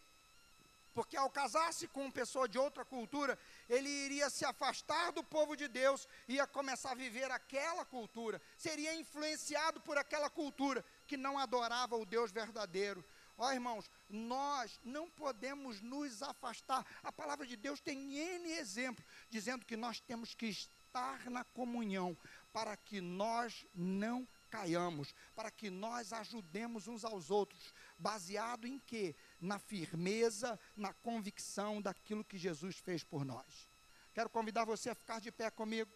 porque 0.94 1.16
ao 1.16 1.28
casar-se 1.28 1.88
com 1.88 2.02
uma 2.02 2.12
pessoa 2.12 2.48
de 2.48 2.56
outra 2.56 2.84
cultura, 2.84 3.36
ele 3.68 3.88
iria 3.88 4.30
se 4.30 4.44
afastar 4.44 5.10
do 5.10 5.24
povo 5.24 5.56
de 5.56 5.66
Deus, 5.66 6.08
ia 6.28 6.46
começar 6.46 6.92
a 6.92 6.94
viver 6.94 7.30
aquela 7.30 7.84
cultura, 7.84 8.40
seria 8.56 8.94
influenciado 8.94 9.80
por 9.80 9.98
aquela 9.98 10.30
cultura 10.30 10.84
que 11.08 11.16
não 11.16 11.36
adorava 11.36 11.96
o 11.96 12.06
Deus 12.06 12.30
verdadeiro. 12.30 13.04
Ó 13.36 13.50
irmãos, 13.50 13.90
nós 14.08 14.78
não 14.84 15.10
podemos 15.10 15.80
nos 15.80 16.22
afastar. 16.22 16.86
A 17.02 17.10
palavra 17.10 17.44
de 17.44 17.56
Deus 17.56 17.80
tem 17.80 18.16
N 18.16 18.52
exemplos, 18.52 19.04
dizendo 19.28 19.66
que 19.66 19.76
nós 19.76 19.98
temos 19.98 20.32
que 20.34 20.46
estar 20.46 20.83
na 21.30 21.44
comunhão 21.44 22.16
para 22.52 22.76
que 22.76 23.00
nós 23.00 23.66
não 23.74 24.26
caiamos, 24.48 25.12
para 25.34 25.50
que 25.50 25.68
nós 25.68 26.12
ajudemos 26.12 26.86
uns 26.86 27.04
aos 27.04 27.30
outros, 27.30 27.74
baseado 27.98 28.66
em 28.66 28.78
quê? 28.78 29.14
Na 29.40 29.58
firmeza, 29.58 30.58
na 30.76 30.92
convicção 30.94 31.82
daquilo 31.82 32.24
que 32.24 32.38
Jesus 32.38 32.76
fez 32.76 33.02
por 33.02 33.24
nós. 33.24 33.68
Quero 34.14 34.30
convidar 34.30 34.64
você 34.64 34.90
a 34.90 34.94
ficar 34.94 35.20
de 35.20 35.32
pé 35.32 35.50
comigo. 35.50 35.90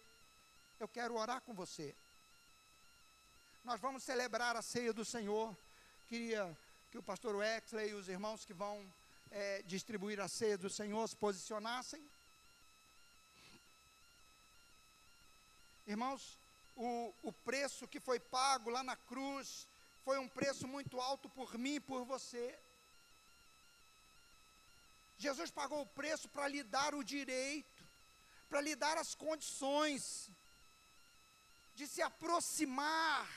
Eu 0.77 0.89
quero 0.89 1.15
orar 1.15 1.41
com 1.41 1.53
você. 1.53 1.95
Nós 3.63 3.79
vamos 3.79 4.03
celebrar 4.03 4.57
a 4.57 4.61
ceia 4.61 4.91
do 4.91 5.05
Senhor. 5.05 5.57
Queria 6.07 6.57
que 6.91 6.97
o 6.97 7.03
pastor 7.03 7.35
Wexley 7.35 7.91
e 7.91 7.93
os 7.93 8.09
irmãos 8.09 8.43
que 8.43 8.53
vão 8.53 8.85
é, 9.31 9.61
distribuir 9.61 10.19
a 10.19 10.27
ceia 10.27 10.57
do 10.57 10.69
Senhor 10.69 11.07
se 11.07 11.15
posicionassem. 11.15 12.03
Irmãos, 15.89 16.37
o, 16.75 17.11
o 17.23 17.33
preço 17.33 17.87
que 17.87 17.99
foi 17.99 18.19
pago 18.19 18.69
lá 18.69 18.83
na 18.83 18.95
cruz 18.95 19.67
foi 20.05 20.19
um 20.19 20.27
preço 20.27 20.67
muito 20.67 21.01
alto 21.01 21.27
por 21.29 21.57
mim 21.57 21.75
e 21.75 21.79
por 21.79 22.05
você. 22.05 22.55
Jesus 25.17 25.49
pagou 25.49 25.81
o 25.81 25.87
preço 25.87 26.29
para 26.29 26.47
lhe 26.47 26.61
dar 26.61 26.93
o 26.93 27.03
direito, 27.03 27.83
para 28.47 28.61
lhe 28.61 28.75
dar 28.75 28.99
as 28.99 29.15
condições 29.15 30.29
de 31.75 31.87
se 31.87 32.03
aproximar, 32.03 33.27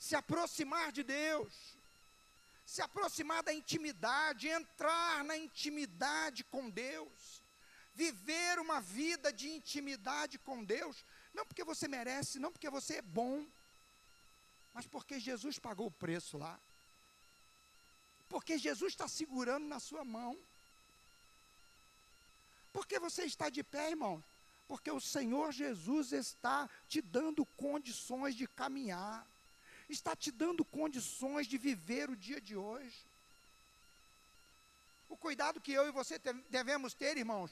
se 0.00 0.16
aproximar 0.16 0.90
de 0.90 1.04
Deus, 1.04 1.76
se 2.66 2.82
aproximar 2.82 3.44
da 3.44 3.54
intimidade, 3.54 4.48
entrar 4.48 5.22
na 5.22 5.36
intimidade 5.36 6.42
com 6.42 6.68
Deus, 6.68 7.41
viver 7.94 8.58
uma 8.58 8.80
vida 8.80 9.32
de 9.32 9.48
intimidade 9.48 10.38
com 10.38 10.64
Deus, 10.64 11.04
não 11.34 11.44
porque 11.46 11.64
você 11.64 11.86
merece, 11.88 12.38
não 12.38 12.52
porque 12.52 12.70
você 12.70 12.96
é 12.96 13.02
bom, 13.02 13.46
mas 14.74 14.86
porque 14.86 15.20
Jesus 15.20 15.58
pagou 15.58 15.86
o 15.86 15.90
preço 15.90 16.38
lá. 16.38 16.58
Porque 18.28 18.56
Jesus 18.56 18.94
está 18.94 19.06
segurando 19.06 19.66
na 19.66 19.78
sua 19.78 20.04
mão. 20.04 20.38
Porque 22.72 22.98
você 22.98 23.24
está 23.24 23.50
de 23.50 23.62
pé, 23.62 23.90
irmão? 23.90 24.24
Porque 24.66 24.90
o 24.90 25.00
Senhor 25.00 25.52
Jesus 25.52 26.12
está 26.12 26.68
te 26.88 27.02
dando 27.02 27.44
condições 27.44 28.34
de 28.34 28.46
caminhar, 28.46 29.26
está 29.86 30.16
te 30.16 30.30
dando 30.30 30.64
condições 30.64 31.46
de 31.46 31.58
viver 31.58 32.08
o 32.08 32.16
dia 32.16 32.40
de 32.40 32.56
hoje. 32.56 33.06
O 35.10 35.16
cuidado 35.16 35.60
que 35.60 35.72
eu 35.72 35.86
e 35.86 35.90
você 35.90 36.18
devemos 36.48 36.94
ter, 36.94 37.18
irmãos, 37.18 37.50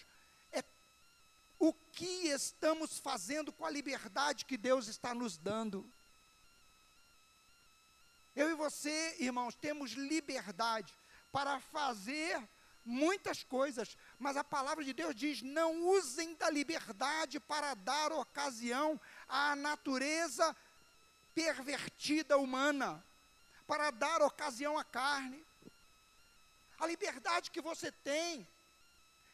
o 1.61 1.75
que 1.93 2.29
estamos 2.29 2.99
fazendo 2.99 3.53
com 3.53 3.67
a 3.67 3.71
liberdade 3.71 4.47
que 4.47 4.57
Deus 4.57 4.89
está 4.89 5.15
nos 5.15 5.37
dando. 5.37 5.89
Eu 8.35 8.51
e 8.51 8.55
você, 8.55 9.17
irmãos, 9.19 9.55
temos 9.55 9.91
liberdade 9.93 10.93
para 11.31 11.61
fazer 11.61 12.43
muitas 12.83 13.43
coisas, 13.43 13.95
mas 14.19 14.39
a 14.39 14.43
palavra 14.43 14.83
de 14.83 14.95
Deus 14.95 15.15
diz: 15.15 15.43
não 15.43 15.87
usem 15.89 16.35
da 16.37 16.49
liberdade 16.49 17.39
para 17.39 17.75
dar 17.75 18.11
ocasião 18.11 18.99
à 19.29 19.55
natureza 19.55 20.57
pervertida 21.35 22.39
humana, 22.39 23.05
para 23.67 23.91
dar 23.91 24.23
ocasião 24.23 24.79
à 24.79 24.85
carne. 24.85 25.45
A 26.79 26.87
liberdade 26.87 27.51
que 27.51 27.61
você 27.61 27.93
tem 27.93 28.49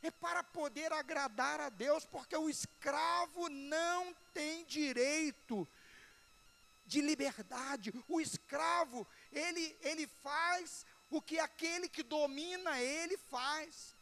é 0.07 0.11
para 0.11 0.43
poder 0.43 0.93
agradar 0.93 1.61
a 1.61 1.69
Deus, 1.69 2.05
porque 2.05 2.37
o 2.37 2.49
escravo 2.49 3.49
não 3.49 4.15
tem 4.33 4.65
direito 4.65 5.67
de 6.87 7.01
liberdade. 7.01 7.93
O 8.09 8.21
escravo, 8.21 9.07
ele, 9.33 9.77
ele 9.83 10.07
faz 10.23 10.87
o 11.11 11.21
que 11.21 11.39
aquele 11.39 11.89
que 11.89 12.03
domina 12.03 12.81
ele 12.81 13.17
faz. 13.17 13.95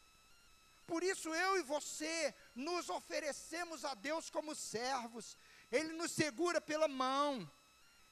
Por 0.87 1.03
isso 1.03 1.35
eu 1.35 1.59
e 1.59 1.63
você 1.63 2.35
nos 2.55 2.89
oferecemos 2.89 3.85
a 3.85 3.95
Deus 3.95 4.29
como 4.29 4.55
servos. 4.55 5.37
Ele 5.73 5.93
nos 5.95 6.13
segura 6.13 6.61
pela 6.61 6.89
mão. 6.89 7.51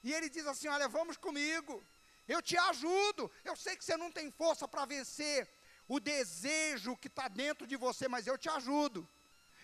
E 0.03 0.11
ele 0.11 0.29
diz 0.29 0.45
assim: 0.47 0.67
"Olha, 0.67 0.87
vamos 0.87 1.17
comigo. 1.17 1.83
Eu 2.27 2.41
te 2.41 2.57
ajudo. 2.57 3.31
Eu 3.43 3.55
sei 3.55 3.75
que 3.75 3.85
você 3.85 3.95
não 3.95 4.11
tem 4.11 4.31
força 4.31 4.67
para 4.67 4.85
vencer 4.85 5.47
o 5.87 5.99
desejo 5.99 6.95
que 6.97 7.07
está 7.07 7.27
dentro 7.27 7.67
de 7.67 7.75
você, 7.75 8.07
mas 8.07 8.27
eu 8.27 8.37
te 8.37 8.49
ajudo. 8.49 9.07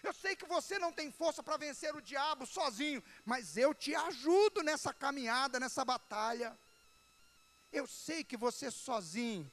Eu 0.04 0.14
sei 0.14 0.36
que 0.36 0.46
você 0.46 0.80
não 0.80 0.92
tem 0.92 1.12
força 1.12 1.44
para 1.44 1.58
vencer 1.58 1.94
o 1.94 2.02
diabo 2.02 2.46
sozinho, 2.46 3.04
mas 3.26 3.58
eu 3.58 3.74
te 3.74 3.94
ajudo 3.94 4.64
nessa 4.64 4.94
caminhada, 4.94 5.60
nessa 5.60 5.84
batalha. 5.84 6.58
Eu 7.72 7.86
sei 7.86 8.24
que 8.24 8.38
você 8.38 8.72
sozinho 8.72 9.50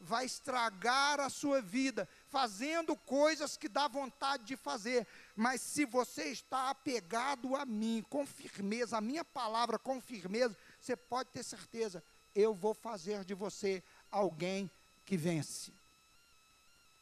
vai 0.00 0.24
estragar 0.24 1.20
a 1.20 1.28
sua 1.28 1.60
vida 1.60 2.08
fazendo 2.28 2.96
coisas 2.96 3.56
que 3.56 3.68
dá 3.68 3.86
vontade 3.86 4.44
de 4.44 4.56
fazer, 4.56 5.06
mas 5.36 5.60
se 5.60 5.84
você 5.84 6.28
está 6.28 6.70
apegado 6.70 7.54
a 7.54 7.66
mim 7.66 8.04
com 8.08 8.26
firmeza, 8.26 8.96
a 8.96 9.00
minha 9.00 9.24
palavra 9.24 9.78
com 9.78 10.00
firmeza, 10.00 10.56
você 10.80 10.96
pode 10.96 11.28
ter 11.30 11.42
certeza, 11.42 12.02
eu 12.34 12.54
vou 12.54 12.72
fazer 12.72 13.24
de 13.24 13.34
você 13.34 13.82
alguém 14.10 14.70
que 15.04 15.16
vence. 15.16 15.79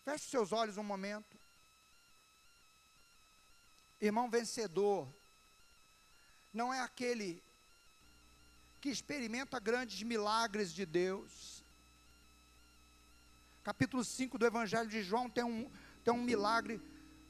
Feche 0.09 0.31
seus 0.31 0.53
olhos 0.53 0.79
um 0.79 0.83
momento. 0.83 1.37
Irmão 4.01 4.31
vencedor, 4.31 5.07
não 6.51 6.73
é 6.73 6.81
aquele 6.81 7.43
que 8.81 8.89
experimenta 8.89 9.61
grandes 9.61 10.03
milagres 10.03 10.73
de 10.73 10.87
Deus. 10.87 11.63
Capítulo 13.63 14.03
5 14.03 14.39
do 14.39 14.47
Evangelho 14.47 14.89
de 14.89 15.03
João 15.03 15.29
tem 15.29 15.45
um, 15.45 15.71
tem 16.03 16.15
um 16.15 16.23
milagre. 16.23 16.81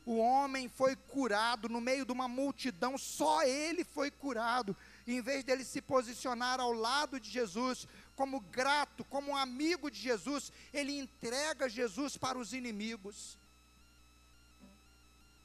O 0.06 0.18
homem 0.18 0.68
foi 0.68 0.94
curado 0.94 1.68
no 1.68 1.80
meio 1.80 2.06
de 2.06 2.12
uma 2.12 2.28
multidão, 2.28 2.96
só 2.96 3.42
ele 3.42 3.82
foi 3.82 4.08
curado. 4.08 4.76
Em 5.04 5.20
vez 5.20 5.42
dele 5.42 5.64
se 5.64 5.82
posicionar 5.82 6.60
ao 6.60 6.72
lado 6.72 7.18
de 7.18 7.28
Jesus, 7.28 7.88
como 8.18 8.40
grato, 8.40 9.04
como 9.04 9.36
amigo 9.36 9.88
de 9.88 10.00
Jesus, 10.00 10.52
ele 10.74 10.98
entrega 10.98 11.68
Jesus 11.68 12.16
para 12.16 12.36
os 12.36 12.52
inimigos. 12.52 13.38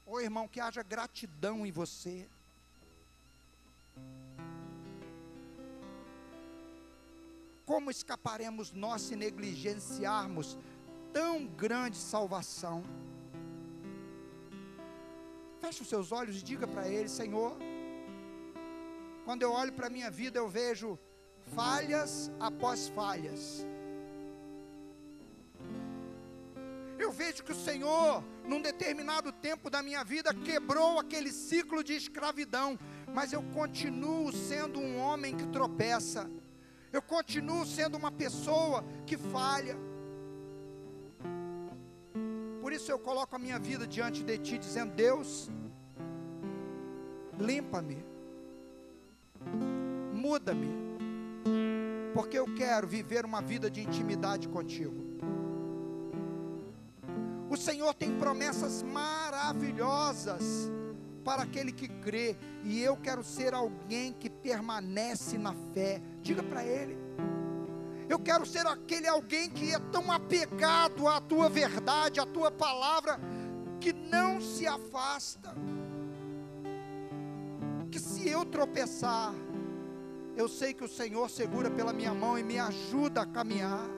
Ô 0.04 0.14
oh, 0.14 0.20
irmão, 0.20 0.48
que 0.48 0.58
haja 0.58 0.82
gratidão 0.82 1.64
em 1.64 1.70
você. 1.70 2.28
Como 7.64 7.92
escaparemos 7.92 8.72
nós 8.72 9.02
se 9.02 9.14
negligenciarmos 9.14 10.58
tão 11.12 11.46
grande 11.46 11.96
salvação? 11.96 12.82
Feche 15.60 15.82
os 15.82 15.88
seus 15.88 16.10
olhos 16.10 16.38
e 16.38 16.42
diga 16.42 16.66
para 16.66 16.88
Ele: 16.88 17.08
Senhor, 17.08 17.56
quando 19.24 19.42
eu 19.42 19.52
olho 19.52 19.72
para 19.72 19.86
a 19.86 19.90
minha 19.90 20.10
vida, 20.10 20.40
eu 20.40 20.48
vejo 20.48 20.98
falhas 21.52 22.30
após 22.40 22.88
falhas. 22.88 23.66
Eu 26.98 27.10
vejo 27.12 27.42
que 27.42 27.52
o 27.52 27.54
Senhor, 27.54 28.24
num 28.46 28.62
determinado 28.62 29.32
tempo 29.32 29.68
da 29.68 29.82
minha 29.82 30.04
vida, 30.04 30.32
quebrou 30.32 30.98
aquele 30.98 31.30
ciclo 31.32 31.82
de 31.82 31.92
escravidão, 31.94 32.78
mas 33.12 33.32
eu 33.32 33.42
continuo 33.52 34.32
sendo 34.32 34.80
um 34.80 34.98
homem 34.98 35.36
que 35.36 35.46
tropeça, 35.46 36.30
eu 36.92 37.02
continuo 37.02 37.66
sendo 37.66 37.96
uma 37.96 38.12
pessoa 38.12 38.84
que 39.06 39.16
falha. 39.16 39.76
Por 42.60 42.72
isso 42.72 42.90
eu 42.90 42.98
coloco 42.98 43.34
a 43.34 43.38
minha 43.38 43.58
vida 43.58 43.86
diante 43.86 44.22
de 44.22 44.38
Ti, 44.38 44.56
dizendo: 44.58 44.94
Deus, 44.94 45.50
limpa-me, 47.38 48.02
muda-me 50.12 50.83
porque 52.14 52.38
eu 52.38 52.46
quero 52.54 52.86
viver 52.86 53.24
uma 53.24 53.42
vida 53.42 53.68
de 53.68 53.82
intimidade 53.82 54.48
contigo. 54.48 54.94
O 57.50 57.56
Senhor 57.56 57.92
tem 57.92 58.16
promessas 58.16 58.82
maravilhosas 58.84 60.70
para 61.24 61.42
aquele 61.42 61.72
que 61.72 61.88
crê, 61.88 62.36
e 62.62 62.80
eu 62.80 62.96
quero 62.96 63.24
ser 63.24 63.52
alguém 63.52 64.12
que 64.12 64.30
permanece 64.30 65.36
na 65.36 65.54
fé. 65.72 66.00
Diga 66.22 66.42
para 66.42 66.64
Ele. 66.64 66.96
Eu 68.08 68.18
quero 68.18 68.44
ser 68.46 68.66
aquele 68.66 69.08
alguém 69.08 69.50
que 69.50 69.74
é 69.74 69.78
tão 69.78 70.12
apegado 70.12 71.08
à 71.08 71.20
tua 71.20 71.48
verdade, 71.48 72.20
à 72.20 72.26
tua 72.26 72.50
palavra, 72.50 73.18
que 73.80 73.92
não 73.92 74.40
se 74.40 74.66
afasta. 74.66 75.54
Que 77.90 77.98
se 77.98 78.28
eu 78.28 78.44
tropeçar, 78.44 79.32
eu 80.36 80.48
sei 80.48 80.74
que 80.74 80.84
o 80.84 80.88
Senhor 80.88 81.30
segura 81.30 81.70
pela 81.70 81.92
minha 81.92 82.12
mão 82.12 82.38
e 82.38 82.42
me 82.42 82.58
ajuda 82.58 83.22
a 83.22 83.26
caminhar. 83.26 83.88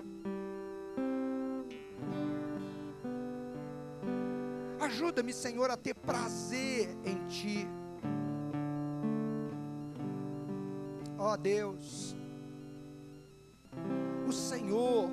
Ajuda-me, 4.78 5.32
Senhor, 5.32 5.70
a 5.70 5.76
ter 5.76 5.94
prazer 5.94 6.96
em 7.04 7.26
Ti. 7.26 7.66
Ó 11.18 11.32
oh, 11.32 11.36
Deus, 11.36 12.14
o 14.28 14.32
Senhor 14.32 15.08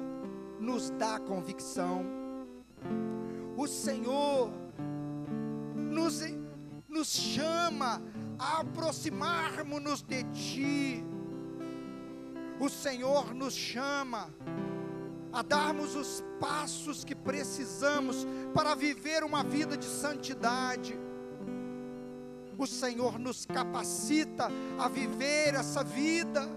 nos 0.59 0.89
dá 0.91 1.19
convicção, 1.19 2.05
o 3.57 3.65
Senhor 3.65 4.51
nos, 5.75 6.21
nos 6.87 7.07
chama 7.07 8.01
a 8.37 8.59
aproximarmos-nos 8.59 10.01
de 10.01 10.23
Ti, 10.25 11.03
o 12.63 12.69
Senhor 12.69 13.33
nos 13.33 13.53
chama 13.53 14.33
a 15.33 15.41
darmos 15.41 15.97
os 15.97 16.23
passos 16.39 17.03
que 17.03 17.13
precisamos 17.13 18.25
para 18.53 18.73
viver 18.73 19.21
uma 19.21 19.43
vida 19.43 19.75
de 19.75 19.83
santidade. 19.83 20.97
O 22.57 22.65
Senhor 22.65 23.19
nos 23.19 23.45
capacita 23.45 24.47
a 24.79 24.87
viver 24.87 25.55
essa 25.55 25.83
vida, 25.83 26.47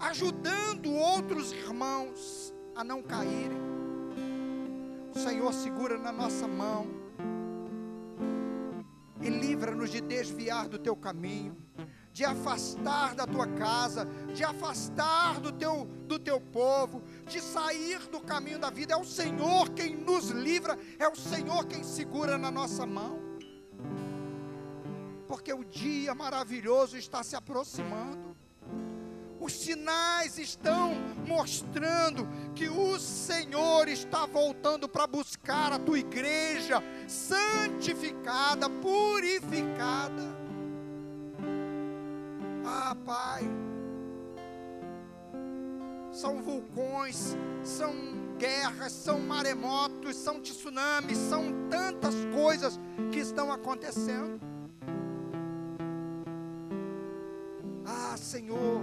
ajudando 0.00 0.90
outros 0.94 1.52
irmãos 1.52 2.54
a 2.74 2.82
não 2.82 3.02
caírem. 3.02 3.60
O 5.14 5.18
Senhor 5.18 5.52
segura 5.52 5.98
na 5.98 6.10
nossa 6.10 6.48
mão 6.48 6.86
e 9.20 9.28
livra-nos 9.28 9.90
de 9.90 10.00
desviar 10.00 10.68
do 10.68 10.78
teu 10.78 10.96
caminho 10.96 11.54
de 12.12 12.24
afastar 12.24 13.14
da 13.14 13.26
tua 13.26 13.46
casa, 13.46 14.06
de 14.34 14.44
afastar 14.44 15.40
do 15.40 15.50
teu, 15.50 15.86
do 16.06 16.18
teu 16.18 16.40
povo, 16.40 17.02
de 17.26 17.40
sair 17.40 18.00
do 18.08 18.20
caminho 18.20 18.58
da 18.58 18.68
vida. 18.68 18.92
É 18.92 18.96
o 18.96 19.04
Senhor 19.04 19.70
quem 19.70 19.96
nos 19.96 20.28
livra, 20.28 20.78
é 20.98 21.08
o 21.08 21.16
Senhor 21.16 21.66
quem 21.66 21.82
segura 21.82 22.36
na 22.36 22.50
nossa 22.50 22.84
mão. 22.84 23.18
Porque 25.26 25.52
o 25.52 25.64
dia 25.64 26.14
maravilhoso 26.14 26.98
está 26.98 27.22
se 27.22 27.34
aproximando. 27.34 28.36
Os 29.40 29.54
sinais 29.54 30.38
estão 30.38 30.94
mostrando 31.26 32.28
que 32.54 32.68
o 32.68 32.96
Senhor 32.98 33.88
está 33.88 34.26
voltando 34.26 34.88
para 34.88 35.06
buscar 35.06 35.72
a 35.72 35.78
tua 35.78 35.98
igreja 35.98 36.80
santificada, 37.08 38.68
purificada. 38.68 40.41
Ah, 42.64 42.96
Pai, 43.04 43.42
são 46.10 46.42
vulcões, 46.42 47.36
são 47.64 47.94
guerras, 48.38 48.92
são 48.92 49.18
maremotos, 49.20 50.16
são 50.16 50.40
tsunamis, 50.40 51.18
são 51.18 51.44
tantas 51.70 52.14
coisas 52.34 52.78
que 53.10 53.18
estão 53.18 53.50
acontecendo. 53.50 54.40
Ah, 57.84 58.16
Senhor, 58.16 58.80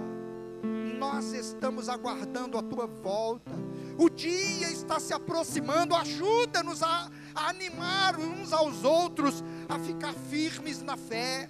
nós 0.98 1.32
estamos 1.32 1.88
aguardando 1.88 2.58
a 2.58 2.62
tua 2.62 2.86
volta. 2.86 3.52
O 3.98 4.08
dia 4.08 4.70
está 4.70 5.00
se 5.00 5.12
aproximando. 5.12 5.94
Ajuda-nos 5.94 6.82
a, 6.82 7.10
animar 7.34 8.18
uns 8.18 8.52
aos 8.52 8.84
outros, 8.84 9.42
a 9.68 9.78
ficar 9.78 10.12
firmes 10.12 10.82
na 10.82 10.96
fé. 10.96 11.48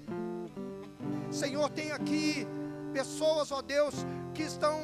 Senhor, 1.31 1.69
tem 1.71 1.93
aqui 1.93 2.47
pessoas, 2.93 3.53
ó 3.53 3.63
Deus, 3.63 3.95
que 4.35 4.43
estão 4.43 4.81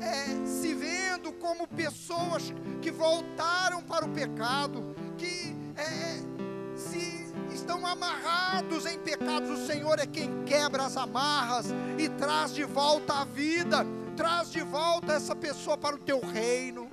é, 0.00 0.46
se 0.46 0.74
vendo 0.74 1.32
como 1.32 1.66
pessoas 1.66 2.52
que 2.80 2.90
voltaram 2.90 3.82
para 3.82 4.04
o 4.04 4.08
pecado, 4.08 4.94
que 5.16 5.56
é, 5.76 6.76
se 6.76 7.32
estão 7.52 7.86
amarrados 7.86 8.86
em 8.86 8.98
pecados. 8.98 9.50
O 9.50 9.66
Senhor 9.66 9.98
é 9.98 10.06
quem 10.06 10.44
quebra 10.44 10.84
as 10.84 10.96
amarras 10.96 11.66
e 11.98 12.08
traz 12.08 12.54
de 12.54 12.64
volta 12.64 13.20
a 13.20 13.24
vida, 13.24 13.84
traz 14.16 14.50
de 14.50 14.62
volta 14.62 15.12
essa 15.12 15.34
pessoa 15.34 15.76
para 15.76 15.96
o 15.96 15.98
teu 15.98 16.20
reino. 16.20 16.88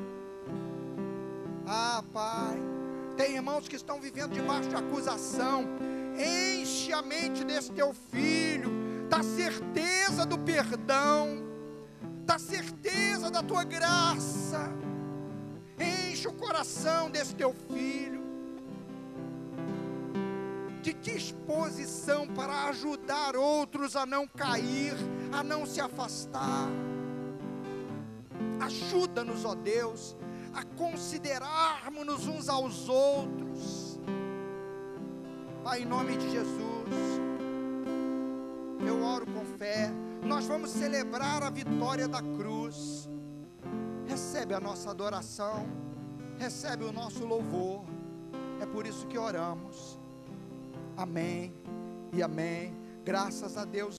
Ah, 1.68 2.04
Pai, 2.14 2.60
tem 3.18 3.36
irmãos 3.36 3.68
que 3.68 3.76
estão 3.76 4.00
vivendo 4.00 4.34
debaixo 4.34 4.70
de 4.70 4.76
acusação. 4.76 5.66
Enche 6.18 6.94
a 6.94 7.02
mente 7.02 7.44
desse 7.44 7.72
teu 7.72 7.94
filho 7.94 8.72
da 9.10 9.22
certeza 9.22 10.26
do 10.26 10.38
perdão, 10.38 11.44
da 12.26 12.40
certeza 12.40 13.30
da 13.30 13.44
tua 13.44 13.64
graça. 13.64 14.72
Enche 15.80 16.28
o 16.28 16.34
coração 16.34 17.10
desse 17.10 17.36
teu 17.36 17.54
filho 17.72 18.24
de 20.82 20.94
disposição 20.94 22.28
para 22.28 22.70
ajudar 22.70 23.36
outros 23.36 23.96
a 23.96 24.06
não 24.06 24.28
cair, 24.28 24.94
a 25.32 25.44
não 25.44 25.66
se 25.66 25.82
afastar. 25.82 26.70
Ajuda-nos, 28.60 29.46
ó 29.46 29.56
Deus, 29.56 30.16
a 30.54 30.64
considerarmos 30.64 32.28
uns 32.28 32.50
aos 32.50 32.88
outros. 32.88 33.85
Pai, 35.66 35.82
em 35.82 35.86
nome 35.86 36.16
de 36.16 36.30
Jesus 36.30 36.90
eu 38.86 39.04
oro 39.04 39.26
com 39.26 39.44
fé. 39.58 39.90
Nós 40.24 40.46
vamos 40.46 40.70
celebrar 40.70 41.42
a 41.42 41.50
vitória 41.50 42.08
da 42.08 42.22
cruz. 42.22 43.10
Recebe 44.06 44.54
a 44.54 44.60
nossa 44.60 44.92
adoração, 44.92 45.66
recebe 46.38 46.84
o 46.84 46.92
nosso 46.92 47.26
louvor. 47.26 47.84
É 48.62 48.66
por 48.68 48.86
isso 48.86 49.08
que 49.08 49.18
oramos. 49.18 50.00
Amém 50.96 51.52
e 52.14 52.22
amém. 52.22 52.76
Graças 53.04 53.58
a 53.58 53.66
Deus. 53.66 53.94